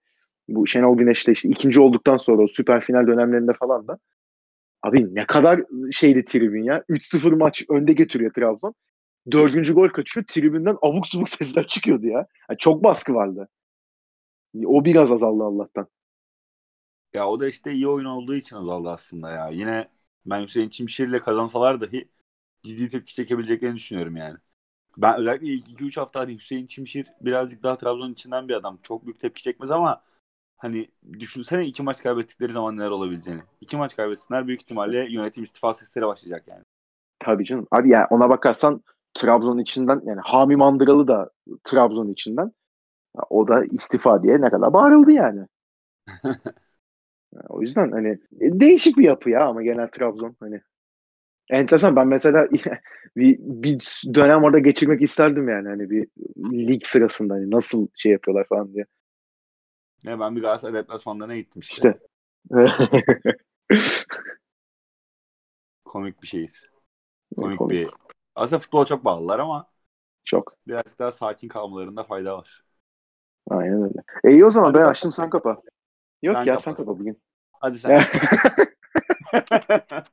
bu 0.48 0.68
Şenol 0.68 0.98
Güneş'te 0.98 1.32
işte 1.32 1.50
ikinci 1.50 1.80
olduktan 1.80 2.18
sonra 2.18 2.44
o 2.44 2.48
süper 2.48 2.82
final 2.82 3.08
dönemlerinde 3.08 3.54
falan 3.54 3.88
da 3.88 3.98
abi 4.84 5.16
ne 5.16 5.26
kadar 5.26 5.62
şeydi 5.92 6.26
tribün 6.26 6.64
ya. 6.64 6.84
3-0 6.90 7.34
maç 7.34 7.64
önde 7.70 7.94
getiriyor 7.94 8.34
Trabzon. 8.34 8.76
Dördüncü 9.32 9.74
gol 9.74 9.90
kaçıyor. 9.90 10.26
Tribünden 10.26 10.78
abuk 10.82 11.08
subuk 11.08 11.30
sesler 11.30 11.68
çıkıyordu 11.68 12.08
ya. 12.08 12.28
Yani 12.50 12.58
çok 12.60 12.84
baskı 12.84 13.14
vardı. 13.14 13.48
O 14.66 14.86
biraz 14.86 15.12
azaldı 15.12 15.44
Allah'tan. 15.44 15.88
Ya 17.14 17.28
o 17.30 17.40
da 17.40 17.48
işte 17.48 17.72
iyi 17.74 17.88
oyun 17.88 18.06
olduğu 18.06 18.36
için 18.36 18.56
azaldı 18.56 18.90
aslında 18.90 19.32
ya. 19.32 19.50
Yine 19.50 19.88
ben 20.26 20.44
Hüseyin 20.46 20.70
Çimşir'le 20.70 21.20
kazansalar 21.20 21.82
dahi 21.82 22.10
ciddi 22.64 22.90
tepki 22.90 23.16
çekebileceklerini 23.16 23.76
düşünüyorum 23.76 24.16
yani. 24.16 24.38
Ben 24.98 25.20
özellikle 25.20 25.48
ilk 25.48 25.70
2-3 25.70 25.98
hafta 25.98 26.20
hani 26.20 26.36
Hüseyin 26.36 26.68
Çimşir 26.68 27.08
birazcık 27.22 27.64
daha 27.64 27.78
Trabzon'un 27.78 28.14
içinden 28.14 28.48
bir 28.50 28.54
adam. 28.54 28.80
Çok 28.84 29.06
büyük 29.06 29.20
tepki 29.20 29.44
çekmez 29.44 29.72
ama 29.72 30.04
hani 30.58 30.88
düşünsene 31.20 31.66
iki 31.66 31.84
maç 31.84 32.04
kaybettikleri 32.04 32.54
zaman 32.54 32.78
neler 32.78 32.90
olabileceğini. 32.90 33.42
İki 33.62 33.78
maç 33.78 33.96
kaybetsinler 33.96 34.48
büyük 34.48 34.62
ihtimalle 34.62 35.12
yönetim 35.14 35.44
istifa 35.44 35.74
sesleri 35.74 36.06
başlayacak 36.08 36.48
yani. 36.48 36.64
Tabii 37.20 37.46
canım. 37.46 37.68
Abi 37.72 37.90
yani 37.90 38.06
ona 38.10 38.30
bakarsan 38.30 38.84
Trabzon 39.14 39.58
içinden 39.60 40.02
yani 40.06 40.22
Hami 40.24 40.56
Mandıralı 40.56 41.08
da 41.08 41.30
Trabzon 41.64 42.10
içinden 42.10 42.52
o 43.30 43.48
da 43.48 43.66
istifa 43.66 44.24
diye 44.24 44.42
ne 44.42 44.50
kadar 44.50 44.74
bağırıldı 44.74 45.12
yani. 45.12 45.48
Ya 47.34 47.42
o 47.50 47.62
yüzden 47.62 47.92
hani 47.92 48.08
e, 48.42 48.60
değişik 48.60 48.98
bir 48.98 49.04
yapı 49.04 49.30
ya 49.30 49.46
ama 49.48 49.64
genel 49.64 49.88
Trabzon 49.88 50.36
hani 50.40 50.62
enteresan 51.50 51.96
ben 51.96 52.08
mesela 52.10 52.48
bir, 53.18 53.38
bir 53.40 54.04
dönem 54.16 54.44
orada 54.44 54.60
geçirmek 54.60 55.02
isterdim 55.02 55.50
yani 55.50 55.70
hani 55.70 55.92
bir 55.92 56.08
lig 56.70 56.84
sırasında 56.86 57.34
hani 57.34 57.52
nasıl 57.52 57.88
şey 57.96 58.12
yapıyorlar 58.12 58.46
falan 58.50 58.74
diye. 58.74 58.86
Ne 60.04 60.20
ben 60.20 60.36
bir 60.36 60.42
Galatasaray 60.42 60.74
deplasmanlarına 60.74 61.36
gittim 61.36 61.60
işte. 61.60 61.76
İşte. 61.76 62.00
Komik 65.86 66.22
bir 66.22 66.28
şeyiz. 66.28 66.62
Komik, 67.36 67.60
Komik. 67.60 67.72
bir. 67.72 67.90
Aslında 68.36 68.60
futbola 68.60 68.86
çok 68.86 69.06
bağlılar 69.06 69.40
ama 69.40 69.68
Çok. 70.24 70.56
birazcık 70.68 71.00
daha 71.00 71.12
sakin 71.12 71.48
kalmalarında 71.48 72.04
fayda 72.04 72.38
var. 72.38 72.64
Aynen 73.50 73.84
öyle. 73.84 74.04
E 74.24 74.32
iyi 74.32 74.46
o 74.46 74.50
zaman 74.50 74.68
Hadi 74.68 74.78
ben 74.78 74.88
açtım 74.88 75.12
sen 75.12 75.30
kapa. 75.30 75.62
Yok 76.22 76.36
Ben 76.36 76.44
ya 76.44 76.60
sen 76.60 76.74
kapat. 76.74 76.78
kapa 76.78 77.00
bugün. 77.00 77.22
Hadi 77.52 77.80
sen. 77.80 78.00
Hakikaten. 79.32 79.32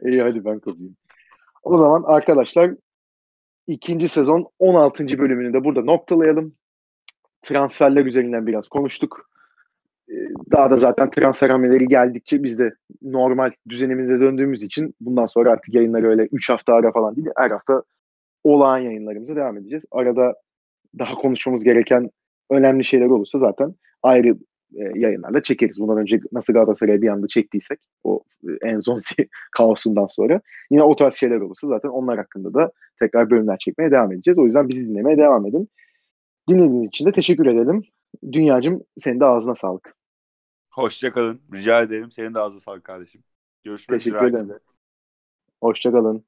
İyi 0.04 0.22
hadi 0.22 0.44
ben 0.44 0.60
kapayım. 0.60 0.96
O 1.62 1.78
zaman 1.78 2.02
arkadaşlar 2.02 2.70
ikinci 3.66 4.08
sezon 4.08 4.50
16. 4.58 5.18
bölümünü 5.18 5.52
de 5.52 5.64
burada 5.64 5.82
noktalayalım. 5.82 6.56
Transferler 7.44 8.06
üzerinden 8.06 8.46
biraz 8.46 8.68
konuştuk. 8.68 9.30
Ee, 10.10 10.14
Daha 10.52 10.70
da 10.70 10.76
zaten 10.76 11.10
transfer 11.10 11.50
hamleleri 11.50 11.88
geldikçe 11.88 12.42
biz 12.42 12.58
de 12.58 12.74
normal 13.02 13.50
düzenimize 13.68 14.20
döndüğümüz 14.20 14.62
için 14.62 14.94
bundan 15.00 15.26
sonra 15.26 15.52
artık 15.52 15.74
yayınlar 15.74 16.02
öyle 16.02 16.28
3 16.32 16.50
hafta 16.50 16.74
ara 16.74 16.92
falan 16.92 17.16
değil. 17.16 17.28
Her 17.36 17.50
hafta 17.50 17.82
olağan 18.44 18.78
yayınlarımıza 18.78 19.36
devam 19.36 19.56
edeceğiz. 19.56 19.84
Arada 19.90 20.34
daha 20.98 21.14
konuşmamız 21.14 21.64
gereken 21.64 22.10
önemli 22.50 22.84
şeyler 22.84 23.06
olursa 23.06 23.38
zaten 23.38 23.74
ayrı 24.02 24.28
e, 24.74 24.82
yayınlarla 24.94 25.42
çekeriz. 25.42 25.80
Bundan 25.80 25.98
önce 25.98 26.20
nasıl 26.32 26.52
Galatasaray'a 26.52 27.02
bir 27.02 27.08
anda 27.08 27.26
çektiysek 27.28 27.78
o 28.04 28.22
e, 28.44 28.68
en 28.68 28.78
son 28.78 28.98
kaosundan 29.56 30.06
sonra 30.06 30.40
yine 30.70 30.82
o 30.82 30.96
tarz 30.96 31.14
şeyler 31.14 31.40
olursa 31.40 31.68
zaten 31.68 31.88
onlar 31.88 32.18
hakkında 32.18 32.54
da 32.54 32.72
tekrar 33.00 33.30
bölümler 33.30 33.58
çekmeye 33.58 33.90
devam 33.90 34.12
edeceğiz. 34.12 34.38
O 34.38 34.44
yüzden 34.44 34.68
bizi 34.68 34.88
dinlemeye 34.88 35.18
devam 35.18 35.46
edin. 35.46 35.68
Dinlediğiniz 36.48 36.88
için 36.88 37.06
de 37.06 37.12
teşekkür 37.12 37.46
edelim. 37.46 37.82
Dünyacım 38.32 38.82
senin 38.98 39.20
de 39.20 39.24
ağzına 39.24 39.54
sağlık. 39.54 39.94
Hoşçakalın. 40.70 41.42
Rica 41.52 41.82
ederim. 41.82 42.10
Senin 42.10 42.34
de 42.34 42.38
ağzına 42.40 42.60
sağlık 42.60 42.84
kardeşim. 42.84 43.24
Görüşmek 43.64 44.00
Teşekkür 44.00 44.16
üzere. 44.26 44.28
ederim. 44.28 44.50
Hoşçakalın. 45.60 46.24